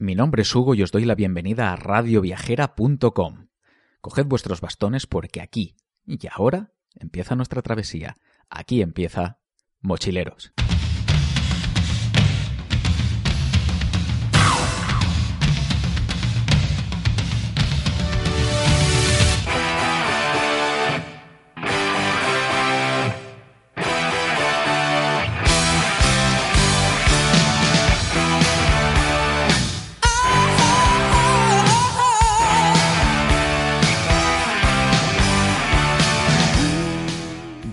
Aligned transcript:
Mi 0.00 0.14
nombre 0.14 0.40
es 0.40 0.54
Hugo 0.54 0.74
y 0.74 0.82
os 0.82 0.92
doy 0.92 1.04
la 1.04 1.14
bienvenida 1.14 1.74
a 1.74 1.76
radioviajera.com. 1.76 3.48
Coged 4.00 4.24
vuestros 4.24 4.62
bastones 4.62 5.06
porque 5.06 5.42
aquí 5.42 5.76
y 6.06 6.18
ahora 6.32 6.72
empieza 6.94 7.36
nuestra 7.36 7.60
travesía. 7.60 8.16
Aquí 8.48 8.80
empieza 8.80 9.40
Mochileros. 9.82 10.54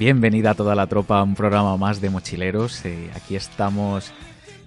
Bienvenida 0.07 0.51
a 0.51 0.55
toda 0.55 0.73
la 0.73 0.87
tropa 0.87 1.19
a 1.19 1.23
un 1.23 1.35
programa 1.35 1.75
más 1.75 1.99
de 1.99 2.09
mochileros. 2.09 2.85
Eh, 2.85 3.11
aquí 3.13 3.35
estamos 3.35 4.13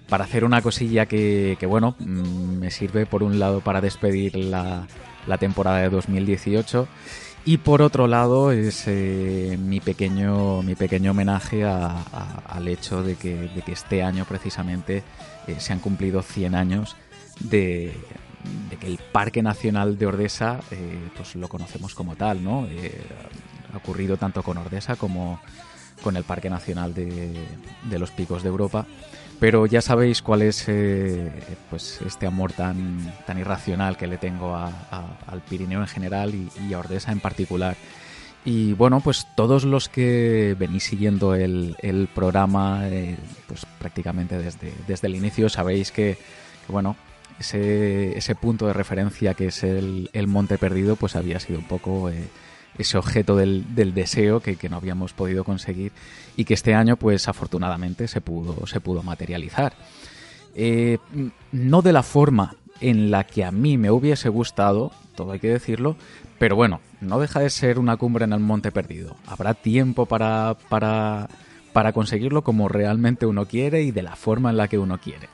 para 0.07 0.25
hacer 0.25 0.43
una 0.43 0.61
cosilla 0.61 1.07
que, 1.07 1.57
bueno, 1.67 1.95
mm, 1.97 2.59
me 2.59 2.69
sirve 2.69 3.07
por 3.07 3.23
un 3.23 3.39
lado 3.39 3.59
para 3.59 3.81
despedir 3.81 4.35
la, 4.35 4.85
temporada 5.39 5.79
de 5.79 5.89
2018 5.89 6.87
y 7.43 7.57
por 7.57 7.81
otro 7.81 8.05
lado 8.05 8.51
es 8.51 8.83
eh, 8.85 9.57
mi, 9.59 9.79
pequeño, 9.79 10.61
mi 10.61 10.75
pequeño 10.75 11.09
homenaje 11.09 11.63
al 11.65 12.67
hecho 12.67 13.01
de 13.01 13.15
que, 13.15 13.49
este 13.65 14.03
año 14.03 14.25
precisamente 14.25 15.01
eh, 15.47 15.55
se 15.57 15.73
han 15.73 15.79
cumplido 15.79 16.21
100 16.21 16.53
años 16.53 16.95
de, 17.39 17.95
que 18.79 18.85
el 18.85 18.99
Parque 19.11 19.41
Nacional 19.41 19.97
de 19.97 20.05
Ordesa 20.05 20.59
pues 21.17 21.33
lo 21.33 21.47
conocemos 21.47 21.95
como 21.95 22.15
tal, 22.15 22.43
¿no? 22.43 22.67
Ocurrido 23.75 24.17
tanto 24.17 24.43
con 24.43 24.57
Ordesa 24.57 24.95
como 24.95 25.39
con 26.01 26.17
el 26.17 26.23
Parque 26.23 26.49
Nacional 26.49 26.93
de, 26.93 27.33
los 27.97 28.11
Picos 28.11 28.43
de 28.43 28.49
Europa. 28.49 28.85
Pero 29.39 29.65
ya 29.65 29.81
sabéis 29.81 30.21
cuál 30.21 30.43
es 30.43 30.65
eh, 30.67 31.31
pues 31.69 31.99
este 32.05 32.27
amor 32.27 32.53
tan, 32.53 33.11
tan 33.25 33.39
irracional 33.39 33.97
que 33.97 34.05
le 34.05 34.17
tengo 34.17 34.55
al 34.55 35.41
Pirineo 35.49 35.81
en 35.81 35.87
general 35.87 36.33
y, 36.35 36.73
a 36.73 36.79
Ordesa 36.79 37.11
en 37.11 37.19
particular. 37.19 37.75
Y 38.45 38.73
bueno, 38.73 39.01
pues 39.01 39.27
todos 39.35 39.63
los 39.63 39.87
que 39.89 40.55
venís 40.57 40.83
siguiendo 40.83 41.35
el, 41.35 42.09
programa, 42.13 42.87
eh, 42.87 43.17
pues 43.47 43.65
prácticamente 43.79 44.37
desde, 44.37 44.73
desde 44.87 45.07
el 45.07 45.15
inicio, 45.15 45.49
sabéis 45.49 45.91
que, 45.91 46.17
bueno, 46.67 46.95
ese, 47.39 48.17
ese, 48.17 48.35
punto 48.35 48.67
de 48.67 48.73
referencia 48.73 49.33
que 49.33 49.47
es 49.47 49.63
el, 49.63 50.09
Monte 50.27 50.57
Perdido, 50.57 50.95
pues 50.95 51.15
había 51.15 51.39
sido 51.39 51.59
un 51.59 51.67
poco 51.67 52.09
eh, 52.09 52.27
ese 52.77 52.97
objeto 52.97 53.35
del, 53.35 53.65
deseo 53.93 54.39
que, 54.39 54.57
no 54.69 54.77
habíamos 54.77 55.13
podido 55.13 55.43
conseguir 55.43 55.91
y 56.35 56.45
que 56.45 56.53
este 56.53 56.73
año, 56.73 56.97
pues 56.97 57.27
afortunadamente, 57.27 58.07
se 58.07 58.21
pudo, 58.21 58.65
se 58.67 58.79
pudo 58.79 59.03
materializar. 59.03 59.73
Eh, 60.55 60.97
no 61.51 61.81
de 61.81 61.93
la 61.93 62.03
forma 62.03 62.55
en 62.79 63.11
la 63.11 63.25
que 63.25 63.43
a 63.43 63.51
mí 63.51 63.77
me 63.77 63.91
hubiese 63.91 64.29
gustado, 64.29 64.91
todo 65.15 65.33
hay 65.33 65.39
que 65.39 65.49
decirlo, 65.49 65.95
pero 66.39 66.55
bueno, 66.55 66.81
no 66.99 67.19
deja 67.19 67.39
de 67.39 67.49
ser 67.49 67.77
una 67.77 67.97
cumbre 67.97 68.25
en 68.25 68.33
el 68.33 68.39
monte 68.39 68.71
perdido. 68.71 69.15
Habrá 69.27 69.53
tiempo 69.53 70.07
para, 70.07 70.57
para, 70.69 71.29
para 71.73 71.93
conseguirlo 71.93 72.43
como 72.43 72.67
realmente 72.67 73.25
uno 73.25 73.45
quiere 73.45 73.83
y 73.83 73.91
de 73.91 74.01
la 74.01 74.15
forma 74.15 74.49
en 74.49 74.57
la 74.57 74.67
que 74.67 74.79
uno 74.79 74.99
quiere. 74.99 75.29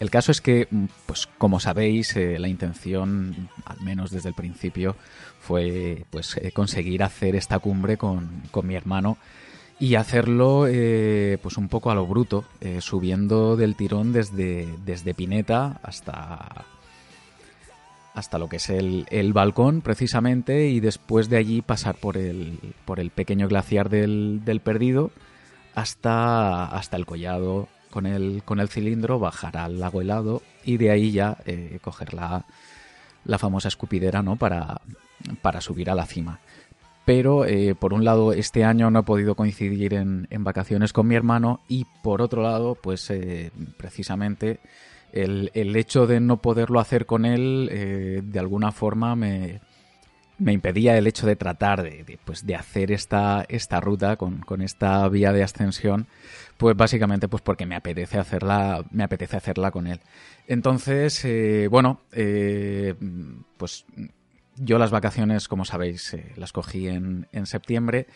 El 0.00 0.10
caso 0.10 0.32
es 0.32 0.40
que, 0.40 0.66
pues 1.04 1.28
como 1.38 1.60
sabéis, 1.60 2.16
eh, 2.16 2.38
la 2.38 2.48
intención, 2.48 3.50
al 3.66 3.80
menos 3.82 4.10
desde 4.10 4.30
el 4.30 4.34
principio, 4.34 4.96
fue 5.40 6.04
pues 6.10 6.36
eh, 6.36 6.52
conseguir 6.52 7.02
hacer 7.02 7.34
esta 7.34 7.58
cumbre 7.58 7.96
con, 7.96 8.42
mi 8.62 8.74
hermano 8.74 9.18
y 9.78 9.94
hacerlo 9.94 10.66
eh, 10.68 11.38
pues 11.42 11.56
un 11.56 11.68
poco 11.68 11.90
a 11.90 11.94
lo 11.94 12.06
bruto, 12.06 12.44
subiendo 12.80 13.56
del 13.56 13.76
tirón 13.76 14.12
desde, 14.12 14.68
desde 14.84 15.14
Pineta 15.14 15.80
hasta 15.82 16.66
hasta 18.14 18.38
lo 18.38 18.48
que 18.48 18.56
es 18.56 18.68
el, 18.70 19.06
el, 19.10 19.32
balcón 19.32 19.82
precisamente 19.82 20.68
y 20.68 20.80
después 20.80 21.30
de 21.30 21.36
allí 21.36 21.62
pasar 21.62 21.94
por 21.94 22.16
el, 22.16 22.58
por 22.84 23.00
el 23.00 23.10
pequeño 23.10 23.48
glaciar 23.48 23.88
del, 23.88 24.42
del 24.44 24.60
Perdido 24.60 25.10
hasta, 25.74 26.66
hasta 26.66 26.96
el 26.96 27.06
collado 27.06 27.68
con 27.90 28.06
el, 28.06 28.42
con 28.44 28.60
el 28.60 28.68
cilindro, 28.68 29.18
bajar 29.18 29.56
al 29.56 29.80
lago 29.80 30.00
helado 30.00 30.42
y 30.64 30.76
de 30.76 30.90
ahí 30.90 31.12
ya 31.12 31.36
eh, 31.44 31.78
coger 31.82 32.14
la, 32.14 32.44
la, 33.24 33.38
famosa 33.38 33.68
escupidera 33.68 34.22
¿no? 34.22 34.36
para, 34.36 34.80
para 35.42 35.60
subir 35.60 35.90
a 35.90 35.94
la 35.94 36.06
cima. 36.06 36.40
Pero 37.04 37.44
eh, 37.44 37.74
por 37.74 37.92
un 37.92 38.04
lado 38.04 38.32
este 38.32 38.64
año 38.64 38.90
no 38.90 39.00
he 39.00 39.04
podido 39.04 39.34
coincidir 39.34 39.94
en, 39.94 40.26
en 40.30 40.44
vacaciones 40.44 40.92
con 40.92 41.06
mi 41.06 41.14
hermano 41.14 41.60
y 41.68 41.86
por 42.02 42.22
otro 42.22 42.42
lado 42.42 42.74
pues 42.74 43.10
eh, 43.10 43.50
precisamente 43.76 44.60
el, 45.12 45.50
el, 45.54 45.74
hecho 45.76 46.06
de 46.06 46.20
no 46.20 46.36
poderlo 46.36 46.78
hacer 46.78 47.06
con 47.06 47.24
él 47.24 48.22
de 48.22 48.38
alguna 48.38 48.70
forma 48.70 49.16
me, 49.16 49.60
me 50.40 50.52
impedía 50.52 50.96
el 50.96 51.06
hecho 51.06 51.26
de 51.26 51.36
tratar 51.36 51.82
de, 51.82 52.18
pues, 52.24 52.46
de 52.46 52.56
hacer 52.56 52.90
esta, 52.90 53.44
esta 53.48 53.78
ruta 53.78 54.16
con, 54.16 54.40
con, 54.40 54.62
esta 54.62 55.06
vía 55.08 55.32
de 55.32 55.42
ascensión, 55.42 56.06
pues 56.60 56.76
básicamente 56.76 57.26
pues 57.26 57.42
porque 57.42 57.64
me 57.64 57.74
apetece 57.74 58.18
hacerla, 58.18 58.84
me 58.90 59.02
apetece 59.02 59.34
hacerla 59.34 59.70
con 59.70 59.86
él. 59.86 59.98
Entonces, 60.46 61.24
eh, 61.24 61.68
bueno, 61.70 62.02
eh, 62.12 62.94
pues 63.56 63.86
yo 64.56 64.78
las 64.78 64.90
vacaciones, 64.90 65.48
como 65.48 65.64
sabéis, 65.64 66.12
eh, 66.12 66.34
las 66.36 66.52
cogí 66.52 66.86
en, 66.86 67.26
en 67.32 67.46
septiembre 67.46 68.08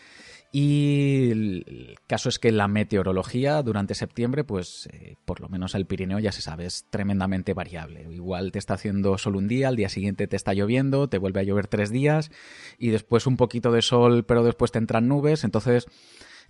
y 0.51 1.31
el 1.31 1.95
caso 2.05 2.29
es 2.29 2.37
que 2.37 2.51
la 2.51 2.67
meteorología 2.67 3.63
durante 3.63 3.95
septiembre, 3.95 4.43
pues 4.43 4.87
eh, 4.93 5.15
por 5.25 5.41
lo 5.41 5.49
menos 5.49 5.73
el 5.73 5.87
Pirineo 5.87 6.19
ya 6.19 6.31
se 6.31 6.41
sabe, 6.41 6.67
es 6.67 6.85
tremendamente 6.91 7.55
variable. 7.55 8.07
Igual 8.11 8.51
te 8.51 8.59
está 8.59 8.75
haciendo 8.75 9.17
sol 9.17 9.37
un 9.37 9.47
día, 9.47 9.69
al 9.69 9.75
día 9.75 9.89
siguiente 9.89 10.27
te 10.27 10.35
está 10.35 10.53
lloviendo, 10.53 11.09
te 11.09 11.17
vuelve 11.17 11.39
a 11.39 11.43
llover 11.43 11.67
tres 11.67 11.89
días 11.89 12.29
y 12.77 12.89
después 12.89 13.25
un 13.25 13.37
poquito 13.37 13.71
de 13.71 13.81
sol, 13.81 14.23
pero 14.23 14.43
después 14.43 14.71
te 14.71 14.77
entran 14.77 15.07
nubes. 15.07 15.43
Entonces, 15.43 15.87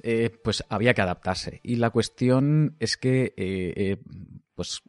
eh, 0.01 0.29
pues 0.43 0.63
había 0.69 0.93
que 0.93 1.01
adaptarse. 1.01 1.59
Y 1.63 1.77
la 1.77 1.89
cuestión 1.89 2.75
es 2.79 2.97
que, 2.97 3.33
eh, 3.37 3.97
pues 4.55 4.81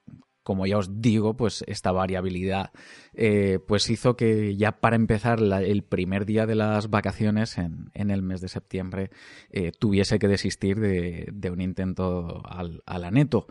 como 0.47 0.65
ya 0.65 0.79
os 0.79 1.03
digo, 1.03 1.37
pues 1.37 1.65
esta 1.67 1.91
variabilidad 1.91 2.71
eh, 3.15 3.59
pues 3.67 3.91
hizo 3.91 4.15
que 4.15 4.55
ya 4.55 4.79
para 4.79 4.95
empezar 4.95 5.41
el 5.41 5.83
primer 5.83 6.25
día 6.25 6.47
de 6.47 6.55
las 6.55 6.89
vacaciones 6.89 7.59
en, 7.59 7.91
el 7.95 8.23
mes 8.23 8.41
de 8.41 8.49
septiembre 8.49 9.11
eh, 9.51 9.73
tuviese 9.77 10.21
que 10.21 10.29
desistir 10.29 10.79
de, 10.79 11.51
un 11.51 11.61
intento 11.61 12.43
al, 12.47 12.81
la 12.87 13.11
neto. 13.11 13.49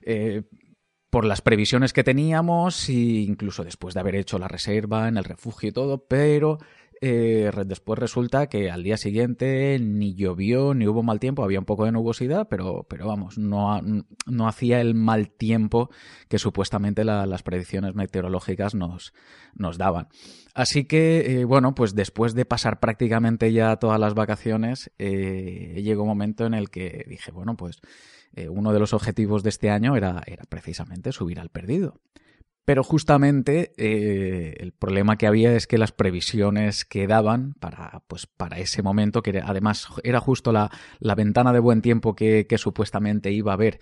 Eh, 0.00 0.44
por 1.10 1.26
las 1.26 1.42
previsiones 1.42 1.92
que 1.92 2.02
teníamos 2.02 2.88
e 2.88 2.92
incluso 2.92 3.62
después 3.62 3.92
de 3.92 4.00
haber 4.00 4.16
hecho 4.16 4.38
la 4.38 4.48
reserva 4.48 5.06
en 5.06 5.18
el 5.18 5.24
refugio 5.24 5.68
y 5.68 5.72
todo, 5.72 6.06
pero 6.06 6.56
eh, 7.00 7.50
después 7.66 7.98
resulta 7.98 8.48
que 8.48 8.70
al 8.70 8.82
día 8.82 8.96
siguiente 8.96 9.78
ni 9.80 10.14
llovió 10.14 10.74
ni 10.74 10.86
hubo 10.88 11.02
mal 11.02 11.20
tiempo, 11.20 11.44
había 11.44 11.60
un 11.60 11.64
poco 11.64 11.84
de 11.84 11.92
nubosidad, 11.92 12.48
pero, 12.48 12.86
pero 12.88 13.06
vamos, 13.06 13.38
no, 13.38 13.80
no 14.26 14.48
hacía 14.48 14.80
el 14.80 14.94
mal 14.94 15.30
tiempo 15.30 15.90
que 16.28 16.38
supuestamente 16.38 17.04
las 17.04 17.42
predicciones 17.42 17.94
meteorológicas 17.94 18.74
nos, 18.74 19.12
nos 19.54 19.78
daban. 19.78 20.08
Así 20.54 20.84
que, 20.84 21.40
eh, 21.40 21.44
bueno, 21.44 21.74
pues 21.74 21.94
después 21.94 22.34
de 22.34 22.44
pasar 22.44 22.80
prácticamente 22.80 23.52
ya 23.52 23.76
todas 23.76 24.00
las 24.00 24.14
vacaciones, 24.14 24.90
eh, 24.98 25.80
llegó 25.84 26.02
un 26.02 26.08
momento 26.08 26.46
en 26.46 26.54
el 26.54 26.70
que 26.70 27.04
dije, 27.08 27.30
bueno, 27.30 27.56
pues 27.56 27.80
uno 28.50 28.72
de 28.72 28.78
los 28.78 28.92
objetivos 28.92 29.42
de 29.42 29.48
este 29.48 29.70
año 29.70 29.96
era, 29.96 30.22
era 30.26 30.44
precisamente 30.44 31.12
subir 31.12 31.40
al 31.40 31.48
perdido. 31.48 31.98
Pero 32.68 32.84
justamente 32.84 33.72
eh, 33.78 34.56
el 34.58 34.72
problema 34.72 35.16
que 35.16 35.26
había 35.26 35.56
es 35.56 35.66
que 35.66 35.78
las 35.78 35.90
previsiones 35.90 36.84
que 36.84 37.06
daban 37.06 37.54
para, 37.54 38.02
pues, 38.08 38.26
para 38.26 38.58
ese 38.58 38.82
momento, 38.82 39.22
que 39.22 39.40
además 39.42 39.88
era 40.04 40.20
justo 40.20 40.52
la, 40.52 40.70
la 40.98 41.14
ventana 41.14 41.54
de 41.54 41.60
buen 41.60 41.80
tiempo 41.80 42.14
que, 42.14 42.46
que, 42.46 42.58
supuestamente 42.58 43.32
iba 43.32 43.52
a 43.52 43.54
haber 43.54 43.80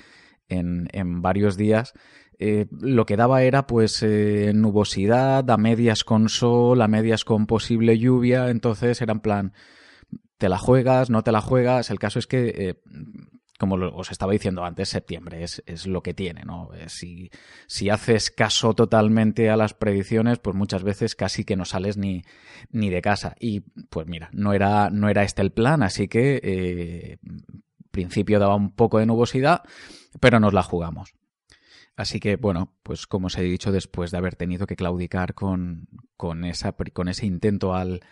en, 0.49 0.89
en 0.93 1.21
varios 1.21 1.57
días, 1.57 1.95
eh, 2.39 2.67
lo 2.71 3.07
que 3.07 3.17
daba 3.17 3.43
era 3.43 3.67
pues 3.67 4.05
eh, 4.05 4.53
nubosidad, 4.55 5.51
a 5.51 5.57
medias 5.57 6.05
con 6.05 6.29
sol, 6.29 6.81
a 6.81 6.87
medias 6.87 7.25
con 7.25 7.49
posible 7.49 7.99
lluvia, 7.99 8.51
entonces 8.51 9.03
era 9.03 9.15
en 9.15 9.21
plan, 9.21 9.53
te 10.39 10.49
la 10.49 10.59
juegas, 10.59 11.11
no 11.11 11.25
te 11.25 11.33
la 11.33 11.41
juegas, 11.41 11.91
el 11.91 11.99
caso 11.99 12.21
es 12.21 12.29
que 12.29 12.77
como 13.59 13.77
os 13.77 14.11
estaba 14.11 14.33
diciendo 14.33 14.65
antes, 14.65 14.89
septiembre 14.89 15.43
es, 15.43 15.63
es 15.67 15.87
lo 15.87 16.03
que 16.03 16.15
tiene, 16.15 16.43
¿no? 16.45 16.71
Eh, 16.75 16.89
si, 16.89 17.31
si, 17.67 17.91
haces 17.91 18.31
caso 18.31 18.75
totalmente 18.75 19.51
a 19.51 19.57
las 19.57 19.75
predicciones, 19.75 20.39
pues 20.39 20.55
muchas 20.55 20.83
veces 20.83 21.15
casi 21.15 21.45
que 21.45 21.57
no 21.57 21.65
sales 21.65 21.97
ni, 21.97 22.23
ni 22.71 22.91
de 22.91 23.03
casa. 23.03 23.35
Y 23.41 23.61
pues 23.61 24.07
mira, 24.07 24.29
no 24.33 24.53
era, 24.53 24.91
no 24.91 25.09
era 25.09 25.23
este 25.23 25.43
el 25.43 25.53
plan, 25.53 25.83
así 25.83 26.09
que 26.09 26.41
eh, 26.43 27.19
principio 27.97 28.39
daba 28.39 28.57
un 28.57 28.73
poco 28.73 28.99
de 28.99 29.07
nubosidad, 29.07 29.63
pero 30.21 30.39
nos 30.39 30.53
la 30.53 30.63
jugamos. 30.63 31.15
Así 31.97 32.21
que, 32.21 32.37
bueno, 32.37 32.75
pues 32.83 33.07
como 33.07 33.29
os 33.29 33.39
he 33.39 33.43
dicho, 33.43 33.73
después 33.73 34.11
de 34.11 34.19
haber 34.19 34.37
tenido 34.37 34.67
que 34.67 34.77
claudicar 34.77 35.33
con, 35.33 35.89
con, 36.19 36.45
esa, 36.45 36.73
con 36.93 37.09
ese 37.09 37.25
intento 37.25 37.75
al, 37.75 38.03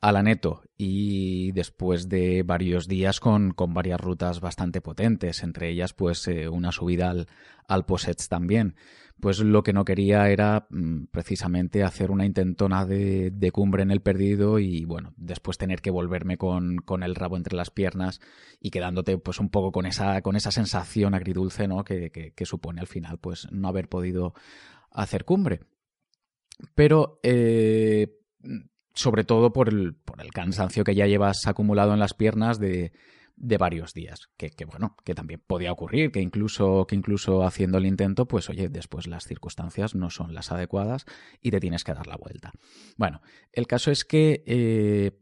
a 0.00 0.12
la 0.12 0.22
neto 0.22 0.62
y 0.78 1.52
después 1.52 2.08
de 2.08 2.42
varios 2.42 2.88
días 2.88 3.20
con, 3.20 3.52
con 3.52 3.74
varias 3.74 4.00
rutas 4.00 4.40
bastante 4.40 4.80
potentes, 4.80 5.42
entre 5.42 5.68
ellas 5.68 5.92
pues 5.92 6.26
eh, 6.26 6.48
una 6.48 6.72
subida 6.72 7.10
al, 7.10 7.26
al 7.68 7.84
Posets 7.84 8.28
también. 8.28 8.76
Pues 9.20 9.40
lo 9.40 9.62
que 9.62 9.74
no 9.74 9.84
quería 9.84 10.30
era 10.30 10.66
mm, 10.70 11.04
precisamente 11.10 11.84
hacer 11.84 12.10
una 12.10 12.24
intentona 12.24 12.86
de, 12.86 13.30
de, 13.30 13.52
cumbre 13.52 13.82
en 13.82 13.90
el 13.90 14.00
perdido 14.00 14.58
y 14.58 14.86
bueno, 14.86 15.12
después 15.18 15.58
tener 15.58 15.82
que 15.82 15.90
volverme 15.90 16.38
con, 16.38 16.78
con, 16.78 17.02
el 17.02 17.14
rabo 17.14 17.36
entre 17.36 17.54
las 17.54 17.68
piernas 17.68 18.22
y 18.58 18.70
quedándote 18.70 19.18
pues 19.18 19.38
un 19.38 19.50
poco 19.50 19.72
con 19.72 19.84
esa, 19.84 20.22
con 20.22 20.36
esa 20.36 20.50
sensación 20.50 21.12
agridulce 21.12 21.68
¿no? 21.68 21.84
que, 21.84 22.10
que, 22.10 22.46
supone 22.46 22.80
al 22.80 22.86
final 22.86 23.18
pues 23.18 23.46
no 23.52 23.68
haber 23.68 23.90
podido 23.90 24.32
hacer 24.90 25.26
cumbre. 25.26 25.60
Pero 26.74 27.20
eh, 27.22 28.16
sobre 29.00 29.24
todo 29.24 29.52
por 29.52 29.68
el, 29.68 29.94
por 29.94 30.20
el 30.20 30.30
cansancio 30.30 30.84
que 30.84 30.94
ya 30.94 31.06
llevas 31.06 31.46
acumulado 31.46 31.94
en 31.94 32.00
las 32.00 32.14
piernas 32.14 32.58
de, 32.58 32.92
de 33.36 33.56
varios 33.56 33.94
días. 33.94 34.28
Que, 34.36 34.50
que, 34.50 34.66
bueno, 34.66 34.96
que 35.04 35.14
también 35.14 35.42
podía 35.44 35.72
ocurrir, 35.72 36.12
que 36.12 36.20
incluso, 36.20 36.86
que 36.86 36.94
incluso 36.94 37.42
haciendo 37.42 37.78
el 37.78 37.86
intento, 37.86 38.26
pues 38.26 38.50
oye, 38.50 38.68
después 38.68 39.06
las 39.06 39.24
circunstancias 39.24 39.94
no 39.94 40.10
son 40.10 40.34
las 40.34 40.52
adecuadas 40.52 41.06
y 41.40 41.50
te 41.50 41.60
tienes 41.60 41.82
que 41.82 41.94
dar 41.94 42.06
la 42.06 42.16
vuelta. 42.16 42.52
Bueno, 42.96 43.22
el 43.52 43.66
caso 43.66 43.90
es 43.90 44.04
que 44.04 44.44
eh, 44.46 45.12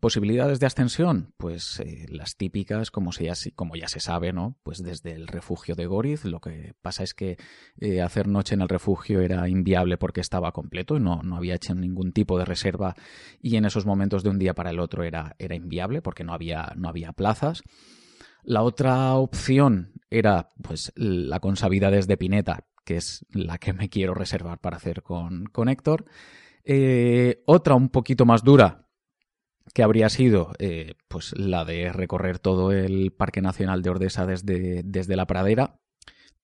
Posibilidades 0.00 0.58
de 0.58 0.66
ascensión, 0.66 1.32
pues 1.36 1.78
eh, 1.78 2.06
las 2.08 2.36
típicas, 2.36 2.90
como, 2.90 3.12
ya, 3.12 3.34
como 3.54 3.76
ya 3.76 3.86
se 3.86 4.00
sabe, 4.00 4.32
¿no? 4.32 4.56
Pues 4.64 4.82
desde 4.82 5.12
el 5.12 5.28
refugio 5.28 5.76
de 5.76 5.86
Goriz, 5.86 6.24
lo 6.24 6.40
que 6.40 6.74
pasa 6.82 7.04
es 7.04 7.14
que 7.14 7.36
eh, 7.78 8.02
hacer 8.02 8.26
noche 8.26 8.54
en 8.54 8.62
el 8.62 8.68
refugio 8.68 9.20
era 9.20 9.48
inviable 9.48 9.96
porque 9.96 10.20
estaba 10.20 10.50
completo, 10.50 10.98
no, 10.98 11.22
no 11.22 11.36
había 11.36 11.54
hecho 11.54 11.72
ningún 11.74 12.12
tipo 12.12 12.36
de 12.36 12.44
reserva 12.44 12.96
y 13.40 13.56
en 13.56 13.64
esos 13.64 13.86
momentos 13.86 14.24
de 14.24 14.30
un 14.30 14.40
día 14.40 14.54
para 14.54 14.70
el 14.70 14.80
otro 14.80 15.04
era, 15.04 15.36
era 15.38 15.54
inviable 15.54 16.02
porque 16.02 16.24
no 16.24 16.32
había, 16.32 16.72
no 16.76 16.88
había 16.88 17.12
plazas. 17.12 17.62
La 18.42 18.62
otra 18.62 19.14
opción 19.14 19.92
era 20.10 20.48
pues 20.62 20.92
la 20.96 21.38
consabida 21.38 21.92
desde 21.92 22.16
Pineta, 22.16 22.64
que 22.84 22.96
es 22.96 23.24
la 23.30 23.58
que 23.58 23.72
me 23.72 23.88
quiero 23.88 24.14
reservar 24.14 24.60
para 24.60 24.78
hacer 24.78 25.02
con, 25.02 25.46
con 25.46 25.68
Héctor. 25.68 26.06
Eh, 26.64 27.42
otra 27.46 27.76
un 27.76 27.88
poquito 27.88 28.24
más 28.24 28.42
dura, 28.42 28.85
que 29.74 29.82
habría 29.82 30.08
sido 30.08 30.52
eh, 30.58 30.94
pues 31.08 31.32
la 31.36 31.64
de 31.64 31.92
recorrer 31.92 32.38
todo 32.38 32.72
el 32.72 33.12
Parque 33.12 33.40
Nacional 33.40 33.82
de 33.82 33.90
Ordesa 33.90 34.26
desde, 34.26 34.82
desde 34.84 35.16
la 35.16 35.26
pradera, 35.26 35.80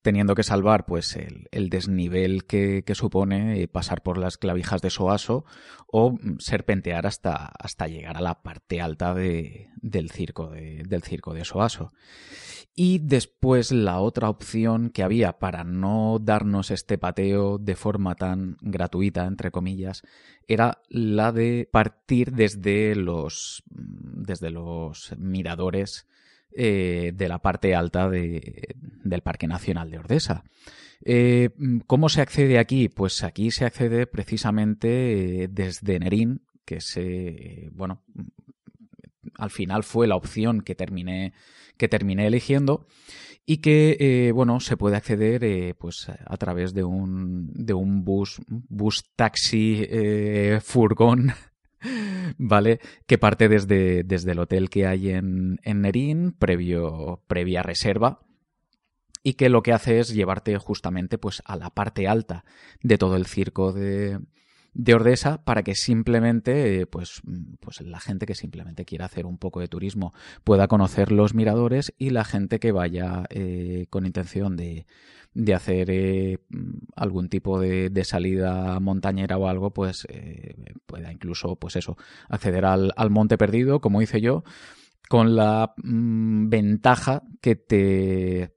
teniendo 0.03 0.35
que 0.35 0.43
salvar 0.43 0.85
pues 0.85 1.15
el, 1.15 1.47
el 1.51 1.69
desnivel 1.69 2.45
que, 2.45 2.83
que 2.85 2.93
supone 2.93 3.61
eh, 3.61 3.67
pasar 3.67 4.03
por 4.03 4.17
las 4.17 4.37
clavijas 4.37 4.81
de 4.81 4.89
Soaso 4.89 5.45
o 5.87 6.11
mm, 6.11 6.37
serpentear 6.39 7.07
hasta, 7.07 7.51
hasta 7.57 7.87
llegar 7.87 8.17
a 8.17 8.21
la 8.21 8.43
parte 8.43 8.81
alta 8.81 9.13
de, 9.13 9.69
del, 9.81 10.11
circo 10.11 10.49
de, 10.49 10.83
del 10.85 11.03
circo 11.03 11.33
de 11.33 11.45
Soaso. 11.45 11.93
Y 12.75 12.99
después 12.99 13.71
la 13.71 13.99
otra 13.99 14.29
opción 14.29 14.89
que 14.89 15.03
había 15.03 15.33
para 15.33 15.63
no 15.63 16.17
darnos 16.19 16.71
este 16.71 16.97
pateo 16.97 17.59
de 17.59 17.75
forma 17.75 18.15
tan 18.15 18.57
gratuita, 18.61 19.25
entre 19.25 19.51
comillas, 19.51 20.01
era 20.47 20.81
la 20.89 21.31
de 21.31 21.69
partir 21.71 22.31
desde 22.31 22.95
los, 22.95 23.63
desde 23.69 24.49
los 24.49 25.13
miradores 25.17 26.07
eh, 26.55 27.11
de 27.13 27.27
la 27.27 27.39
parte 27.39 27.75
alta 27.75 28.09
de, 28.09 28.75
del 28.75 29.21
Parque 29.21 29.47
Nacional 29.47 29.91
de 29.91 29.99
Ordesa. 29.99 30.43
Eh, 31.05 31.49
¿Cómo 31.85 32.09
se 32.09 32.21
accede 32.21 32.57
aquí? 32.57 32.89
Pues 32.89 33.23
aquí 33.23 33.51
se 33.51 33.65
accede 33.65 34.07
precisamente 34.07 35.43
eh, 35.43 35.47
desde 35.47 35.99
Nerín, 35.99 36.41
que 36.65 36.81
se, 36.81 37.69
bueno, 37.73 38.03
al 39.37 39.49
final 39.49 39.83
fue 39.83 40.07
la 40.07 40.15
opción 40.15 40.61
que 40.61 40.75
terminé, 40.75 41.33
que 41.77 41.87
terminé 41.87 42.27
eligiendo 42.27 42.85
y 43.45 43.57
que, 43.57 43.97
eh, 43.99 44.31
bueno, 44.31 44.59
se 44.59 44.77
puede 44.77 44.95
acceder 44.95 45.43
eh, 45.43 45.75
pues 45.77 46.07
a 46.09 46.37
través 46.37 46.73
de 46.73 46.83
un, 46.83 47.51
de 47.53 47.73
un 47.73 48.05
bus, 48.05 48.41
bus 48.47 49.03
taxi 49.15 49.85
eh, 49.89 50.59
furgón 50.63 51.33
¿vale? 52.37 52.79
Que 53.05 53.17
parte 53.17 53.49
desde, 53.49 54.03
desde 54.03 54.31
el 54.31 54.39
hotel 54.39 54.69
que 54.69 54.87
hay 54.87 55.09
en, 55.09 55.59
en 55.63 55.81
Nerín, 55.81 56.31
previo, 56.31 57.21
previa 57.27 57.63
reserva, 57.63 58.21
y 59.23 59.33
que 59.33 59.49
lo 59.49 59.63
que 59.63 59.73
hace 59.73 59.99
es 59.99 60.13
llevarte 60.13 60.57
justamente 60.57 61.17
pues 61.17 61.41
a 61.45 61.55
la 61.55 61.69
parte 61.69 62.07
alta 62.07 62.43
de 62.81 62.97
todo 62.97 63.15
el 63.15 63.25
circo 63.25 63.71
de, 63.71 64.19
de 64.73 64.93
Ordesa 64.93 65.43
para 65.43 65.63
que 65.63 65.75
simplemente, 65.75 66.85
pues, 66.87 67.21
pues 67.59 67.81
la 67.81 67.99
gente 67.99 68.25
que 68.25 68.35
simplemente 68.35 68.85
quiera 68.85 69.05
hacer 69.05 69.25
un 69.25 69.37
poco 69.37 69.59
de 69.59 69.67
turismo 69.67 70.13
pueda 70.43 70.67
conocer 70.67 71.11
los 71.11 71.33
miradores 71.33 71.93
y 71.97 72.09
la 72.09 72.23
gente 72.23 72.59
que 72.59 72.71
vaya 72.71 73.23
eh, 73.29 73.87
con 73.89 74.05
intención 74.05 74.55
de, 74.55 74.85
de 75.33 75.53
hacer 75.53 75.89
eh, 75.89 76.39
algún 76.95 77.29
tipo 77.29 77.59
de, 77.59 78.03
salida 78.03 78.79
montañera 78.79 79.37
o 79.37 79.47
algo, 79.47 79.71
pues 79.71 80.05
eh, 80.09 80.55
pueda 80.85 81.11
incluso, 81.11 81.55
pues 81.55 81.75
eso, 81.75 81.97
acceder 82.29 82.65
al, 82.65 82.91
al 82.95 83.09
monte 83.09 83.37
perdido, 83.37 83.79
como 83.79 84.01
hice 84.01 84.21
yo, 84.21 84.43
con 85.09 85.35
la 85.35 85.73
mmm, 85.77 86.49
ventaja 86.49 87.23
que 87.41 87.55
te 87.55 88.53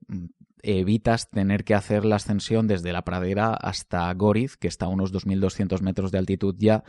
evitas 0.66 1.30
tener 1.30 1.64
que 1.64 1.74
hacer 1.74 2.04
la 2.04 2.16
ascensión 2.16 2.66
desde 2.66 2.92
la 2.92 3.02
pradera 3.02 3.54
hasta 3.54 4.12
Goriz, 4.14 4.56
que 4.56 4.68
está 4.68 4.86
a 4.86 4.88
unos 4.88 5.12
2.200 5.12 5.80
metros 5.80 6.10
de 6.10 6.18
altitud 6.18 6.54
ya, 6.58 6.84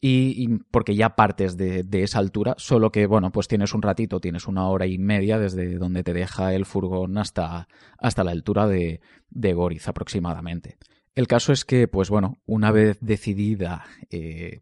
y, 0.00 0.58
porque 0.70 0.94
ya 0.94 1.16
partes 1.16 1.56
de, 1.56 1.82
de, 1.82 2.02
esa 2.02 2.18
altura, 2.18 2.54
solo 2.58 2.92
que, 2.92 3.06
bueno, 3.06 3.32
pues 3.32 3.48
tienes 3.48 3.72
un 3.72 3.82
ratito, 3.82 4.20
tienes 4.20 4.46
una 4.46 4.68
hora 4.68 4.86
y 4.86 4.98
media 4.98 5.38
desde 5.38 5.78
donde 5.78 6.04
te 6.04 6.12
deja 6.12 6.52
el 6.54 6.66
furgón 6.66 7.16
hasta, 7.16 7.66
hasta 7.98 8.22
la 8.22 8.30
altura 8.30 8.66
de, 8.66 9.00
de 9.30 9.54
Goriz 9.54 9.88
aproximadamente. 9.88 10.76
El 11.16 11.26
caso 11.26 11.52
es 11.52 11.64
que, 11.64 11.88
pues 11.88 12.10
bueno, 12.10 12.42
una 12.44 12.70
vez 12.70 12.98
decidida 13.00 13.86
eh, 14.10 14.60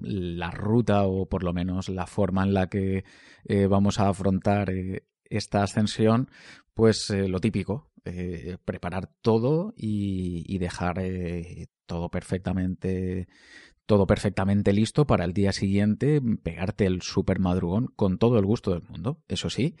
la 0.00 0.52
ruta 0.52 1.02
o 1.02 1.26
por 1.26 1.42
lo 1.42 1.52
menos 1.52 1.88
la 1.88 2.06
forma 2.06 2.44
en 2.44 2.54
la 2.54 2.68
que 2.68 3.04
eh, 3.44 3.66
vamos 3.66 3.98
a 3.98 4.08
afrontar 4.08 4.70
eh, 4.70 5.02
esta 5.30 5.62
ascensión, 5.62 6.30
pues 6.74 7.10
eh, 7.10 7.28
lo 7.28 7.40
típico, 7.40 7.90
eh, 8.04 8.56
preparar 8.64 9.10
todo 9.20 9.74
y, 9.76 10.56
dejar 10.58 10.98
eh, 11.00 11.66
todo 11.86 12.10
perfectamente 12.10 13.28
todo 13.88 14.06
perfectamente 14.06 14.74
listo 14.74 15.06
para 15.06 15.24
el 15.24 15.32
día 15.32 15.50
siguiente 15.50 16.20
pegarte 16.42 16.84
el 16.84 17.00
super 17.00 17.38
madrugón 17.38 17.86
con 17.96 18.18
todo 18.18 18.38
el 18.38 18.44
gusto 18.44 18.70
del 18.72 18.82
mundo, 18.82 19.22
eso 19.28 19.48
sí. 19.48 19.76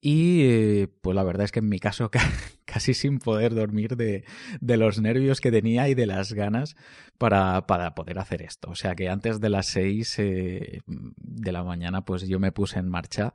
Y 0.00 0.86
pues 0.86 1.14
la 1.14 1.22
verdad 1.24 1.44
es 1.44 1.52
que 1.52 1.58
en 1.58 1.68
mi 1.68 1.78
caso 1.78 2.10
casi 2.64 2.94
sin 2.94 3.18
poder 3.18 3.54
dormir 3.54 3.98
de, 3.98 4.24
de 4.62 4.76
los 4.78 4.98
nervios 5.00 5.42
que 5.42 5.50
tenía 5.50 5.90
y 5.90 5.94
de 5.94 6.06
las 6.06 6.32
ganas 6.32 6.74
para, 7.18 7.66
para, 7.66 7.94
poder 7.94 8.18
hacer 8.18 8.40
esto. 8.40 8.70
O 8.70 8.74
sea 8.74 8.94
que 8.94 9.10
antes 9.10 9.40
de 9.40 9.50
las 9.50 9.66
seis 9.66 10.18
eh, 10.18 10.80
de 10.86 11.52
la 11.52 11.62
mañana 11.62 12.02
pues 12.06 12.26
yo 12.26 12.40
me 12.40 12.52
puse 12.52 12.78
en 12.78 12.88
marcha 12.88 13.34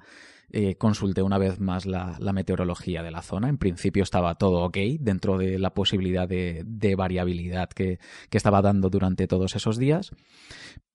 eh, 0.51 0.75
consulté 0.75 1.21
una 1.21 1.37
vez 1.37 1.59
más 1.59 1.85
la, 1.85 2.17
meteorología 2.33 3.03
de 3.03 3.11
la 3.11 3.21
zona. 3.21 3.49
En 3.49 3.57
principio 3.57 4.03
estaba 4.03 4.35
todo 4.35 4.63
ok 4.65 4.77
dentro 4.99 5.37
de 5.37 5.59
la 5.59 5.73
posibilidad 5.73 6.27
de, 6.27 6.95
variabilidad 6.95 7.69
que, 7.69 7.99
estaba 8.31 8.61
dando 8.61 8.89
durante 8.89 9.27
todos 9.27 9.55
esos 9.55 9.77
días. 9.77 10.11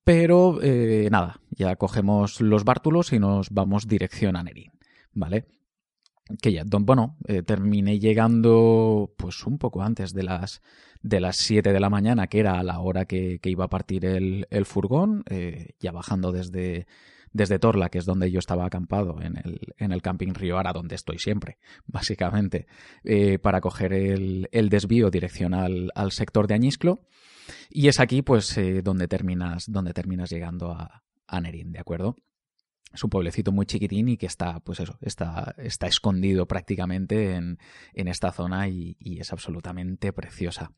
Pero 0.03 0.59
eh, 0.61 1.09
nada, 1.11 1.41
ya 1.49 1.75
cogemos 1.75 2.41
los 2.41 2.63
bártulos 2.63 3.13
y 3.13 3.19
nos 3.19 3.49
vamos 3.51 3.87
dirección 3.87 4.35
a 4.35 4.43
Nerín, 4.43 4.71
¿vale? 5.13 5.45
Que 6.41 6.53
ya, 6.53 6.63
bueno, 6.65 7.17
eh, 7.27 7.43
terminé 7.43 7.99
llegando 7.99 9.13
pues 9.17 9.45
un 9.45 9.57
poco 9.57 9.81
antes 9.83 10.13
de 10.13 10.23
las 10.23 10.61
de 11.03 11.19
las 11.19 11.37
7 11.37 11.73
de 11.73 11.79
la 11.79 11.89
mañana, 11.89 12.27
que 12.27 12.39
era 12.39 12.61
la 12.63 12.79
hora 12.79 13.05
que, 13.05 13.39
iba 13.43 13.65
a 13.65 13.69
partir 13.69 14.05
el, 14.05 14.47
el 14.51 14.65
furgón, 14.65 15.23
ya 15.79 15.91
bajando 15.91 16.31
desde, 16.31 16.85
desde 17.33 17.59
Torla, 17.59 17.89
que 17.89 17.97
es 17.97 18.05
donde 18.05 18.31
yo 18.31 18.39
estaba 18.39 18.65
acampado, 18.65 19.21
en 19.21 19.37
el, 19.37 19.59
en 19.77 19.91
el 19.91 20.01
camping 20.01 20.33
Río 20.33 20.57
Ara, 20.57 20.73
donde 20.73 20.95
estoy 20.95 21.19
siempre, 21.19 21.57
básicamente, 21.85 22.67
eh, 23.03 23.39
para 23.39 23.61
coger 23.61 23.93
el, 23.93 24.49
el, 24.51 24.69
desvío 24.69 25.09
dirección 25.09 25.53
al, 25.53 26.11
sector 26.11 26.47
de 26.47 26.55
Añisclo. 26.55 27.07
Y 27.69 27.87
es 27.87 27.99
aquí, 27.99 28.21
pues, 28.21 28.57
eh, 28.57 28.81
donde 28.81 29.07
terminas, 29.07 29.65
donde 29.67 29.93
terminas 29.93 30.29
llegando 30.29 30.71
a, 30.71 31.03
Nerín, 31.41 31.71
¿de 31.71 31.79
acuerdo? 31.79 32.17
Es 32.93 33.05
un 33.05 33.09
pueblecito 33.09 33.53
muy 33.53 33.65
chiquitín 33.65 34.09
y 34.09 34.17
que 34.17 34.25
está, 34.25 34.59
pues 34.59 34.81
eso, 34.81 34.97
está, 34.99 35.55
está 35.57 35.87
escondido 35.87 36.45
prácticamente 36.45 37.35
en, 37.35 37.57
en 37.93 38.07
esta 38.09 38.33
zona 38.33 38.67
y 38.67 38.97
es 38.99 39.31
absolutamente 39.31 40.11
preciosa. 40.11 40.73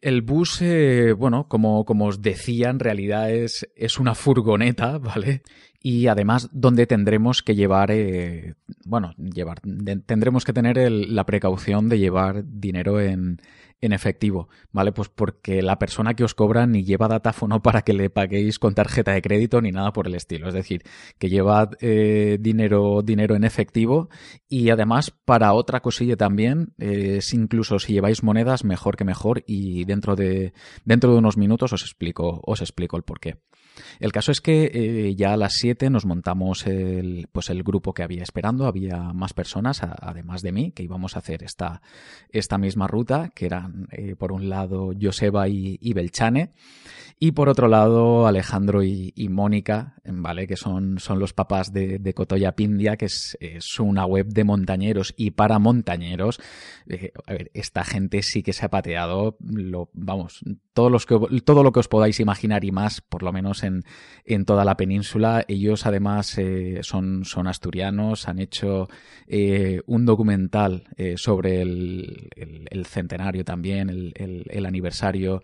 El 0.00 0.22
bus, 0.22 0.60
eh, 0.60 1.12
bueno, 1.12 1.48
como, 1.48 1.84
como 1.84 2.06
os 2.06 2.20
decía, 2.20 2.70
en 2.70 2.78
realidad 2.78 3.30
es, 3.30 3.68
es 3.74 3.98
una 3.98 4.14
furgoneta, 4.14 4.98
¿vale? 4.98 5.42
Y 5.86 6.06
además 6.06 6.48
donde 6.50 6.86
tendremos 6.86 7.42
que 7.42 7.54
llevar, 7.54 7.90
eh, 7.90 8.54
bueno, 8.86 9.12
llevar, 9.18 9.60
tendremos 10.06 10.46
que 10.46 10.54
tener 10.54 10.78
la 10.90 11.26
precaución 11.26 11.90
de 11.90 11.98
llevar 11.98 12.42
dinero 12.46 13.02
en, 13.02 13.38
en 13.82 13.92
efectivo, 13.92 14.48
¿vale? 14.72 14.92
Pues 14.92 15.10
porque 15.10 15.60
la 15.60 15.78
persona 15.78 16.14
que 16.14 16.24
os 16.24 16.34
cobra 16.34 16.66
ni 16.66 16.84
lleva 16.84 17.06
datáfono 17.06 17.60
para 17.60 17.82
que 17.82 17.92
le 17.92 18.08
paguéis 18.08 18.58
con 18.58 18.74
tarjeta 18.74 19.12
de 19.12 19.20
crédito 19.20 19.60
ni 19.60 19.72
nada 19.72 19.92
por 19.92 20.06
el 20.06 20.14
estilo. 20.14 20.48
Es 20.48 20.54
decir, 20.54 20.84
que 21.18 21.28
lleva 21.28 21.68
eh, 21.80 22.38
dinero, 22.40 23.02
dinero 23.02 23.36
en 23.36 23.44
efectivo 23.44 24.08
y 24.48 24.70
además 24.70 25.12
para 25.26 25.52
otra 25.52 25.80
cosilla 25.80 26.16
también, 26.16 26.72
eh, 26.78 27.20
incluso 27.34 27.78
si 27.78 27.92
lleváis 27.92 28.22
monedas, 28.22 28.64
mejor 28.64 28.96
que 28.96 29.04
mejor 29.04 29.44
y 29.46 29.84
dentro 29.84 30.16
de, 30.16 30.54
dentro 30.86 31.12
de 31.12 31.18
unos 31.18 31.36
minutos 31.36 31.74
os 31.74 31.82
explico, 31.82 32.40
os 32.42 32.62
explico 32.62 32.96
el 32.96 33.02
porqué. 33.02 33.36
El 34.00 34.12
caso 34.12 34.32
es 34.32 34.40
que 34.40 34.70
eh, 34.72 35.14
ya 35.14 35.32
a 35.32 35.36
las 35.36 35.54
7 35.54 35.90
nos 35.90 36.06
montamos 36.06 36.66
el, 36.66 37.28
pues 37.32 37.50
el 37.50 37.62
grupo 37.62 37.94
que 37.94 38.02
había 38.02 38.22
esperando. 38.22 38.66
Había 38.66 39.12
más 39.12 39.32
personas, 39.32 39.82
además 39.82 40.42
de 40.42 40.52
mí, 40.52 40.72
que 40.72 40.82
íbamos 40.82 41.16
a 41.16 41.20
hacer 41.20 41.42
esta, 41.42 41.82
esta 42.30 42.58
misma 42.58 42.86
ruta, 42.86 43.30
que 43.34 43.46
eran 43.46 43.88
eh, 43.92 44.16
por 44.16 44.32
un 44.32 44.48
lado 44.48 44.92
Joseba 45.00 45.48
y, 45.48 45.92
Belchane, 45.92 46.52
y 47.18 47.32
por 47.32 47.48
otro 47.48 47.68
lado 47.68 48.26
Alejandro 48.26 48.82
y, 48.82 49.12
Mónica, 49.30 49.94
¿vale? 50.04 50.46
que 50.46 50.56
son, 50.56 50.98
son 50.98 51.18
los 51.18 51.32
papás 51.32 51.72
de, 51.72 51.98
de 51.98 52.14
Cotoya 52.14 52.52
Pindia, 52.52 52.96
que 52.96 53.06
es, 53.06 53.36
una 53.78 54.04
web 54.06 54.26
de 54.28 54.44
montañeros 54.44 55.14
y 55.16 55.32
para 55.32 55.58
montañeros. 55.58 56.40
Eh, 56.88 57.12
a 57.26 57.32
ver, 57.32 57.50
esta 57.54 57.84
gente 57.84 58.22
sí 58.22 58.42
que 58.42 58.52
se 58.52 58.66
ha 58.66 58.70
pateado, 58.70 59.36
lo, 59.40 59.90
vamos, 59.92 60.40
todos 60.72 60.90
los 60.90 61.06
que, 61.06 61.18
todo 61.44 61.62
lo 61.62 61.72
que 61.72 61.80
os 61.80 61.88
podáis 61.88 62.20
imaginar 62.20 62.64
y 62.64 62.72
más, 62.72 63.00
por 63.00 63.22
lo 63.22 63.32
menos 63.32 63.63
en, 63.64 64.44
toda 64.44 64.64
la 64.64 64.76
península. 64.76 65.44
Ellos 65.48 65.86
además 65.86 66.38
eh, 66.38 66.80
son, 66.82 67.24
son 67.24 67.46
asturianos, 67.46 68.28
han 68.28 68.38
hecho 68.38 68.88
eh, 69.26 69.80
un 69.86 70.04
documental 70.04 70.84
eh, 70.96 71.14
sobre 71.16 71.62
el, 71.62 72.86
centenario 72.86 73.44
también, 73.44 73.88
el, 73.90 74.66
aniversario 74.66 75.42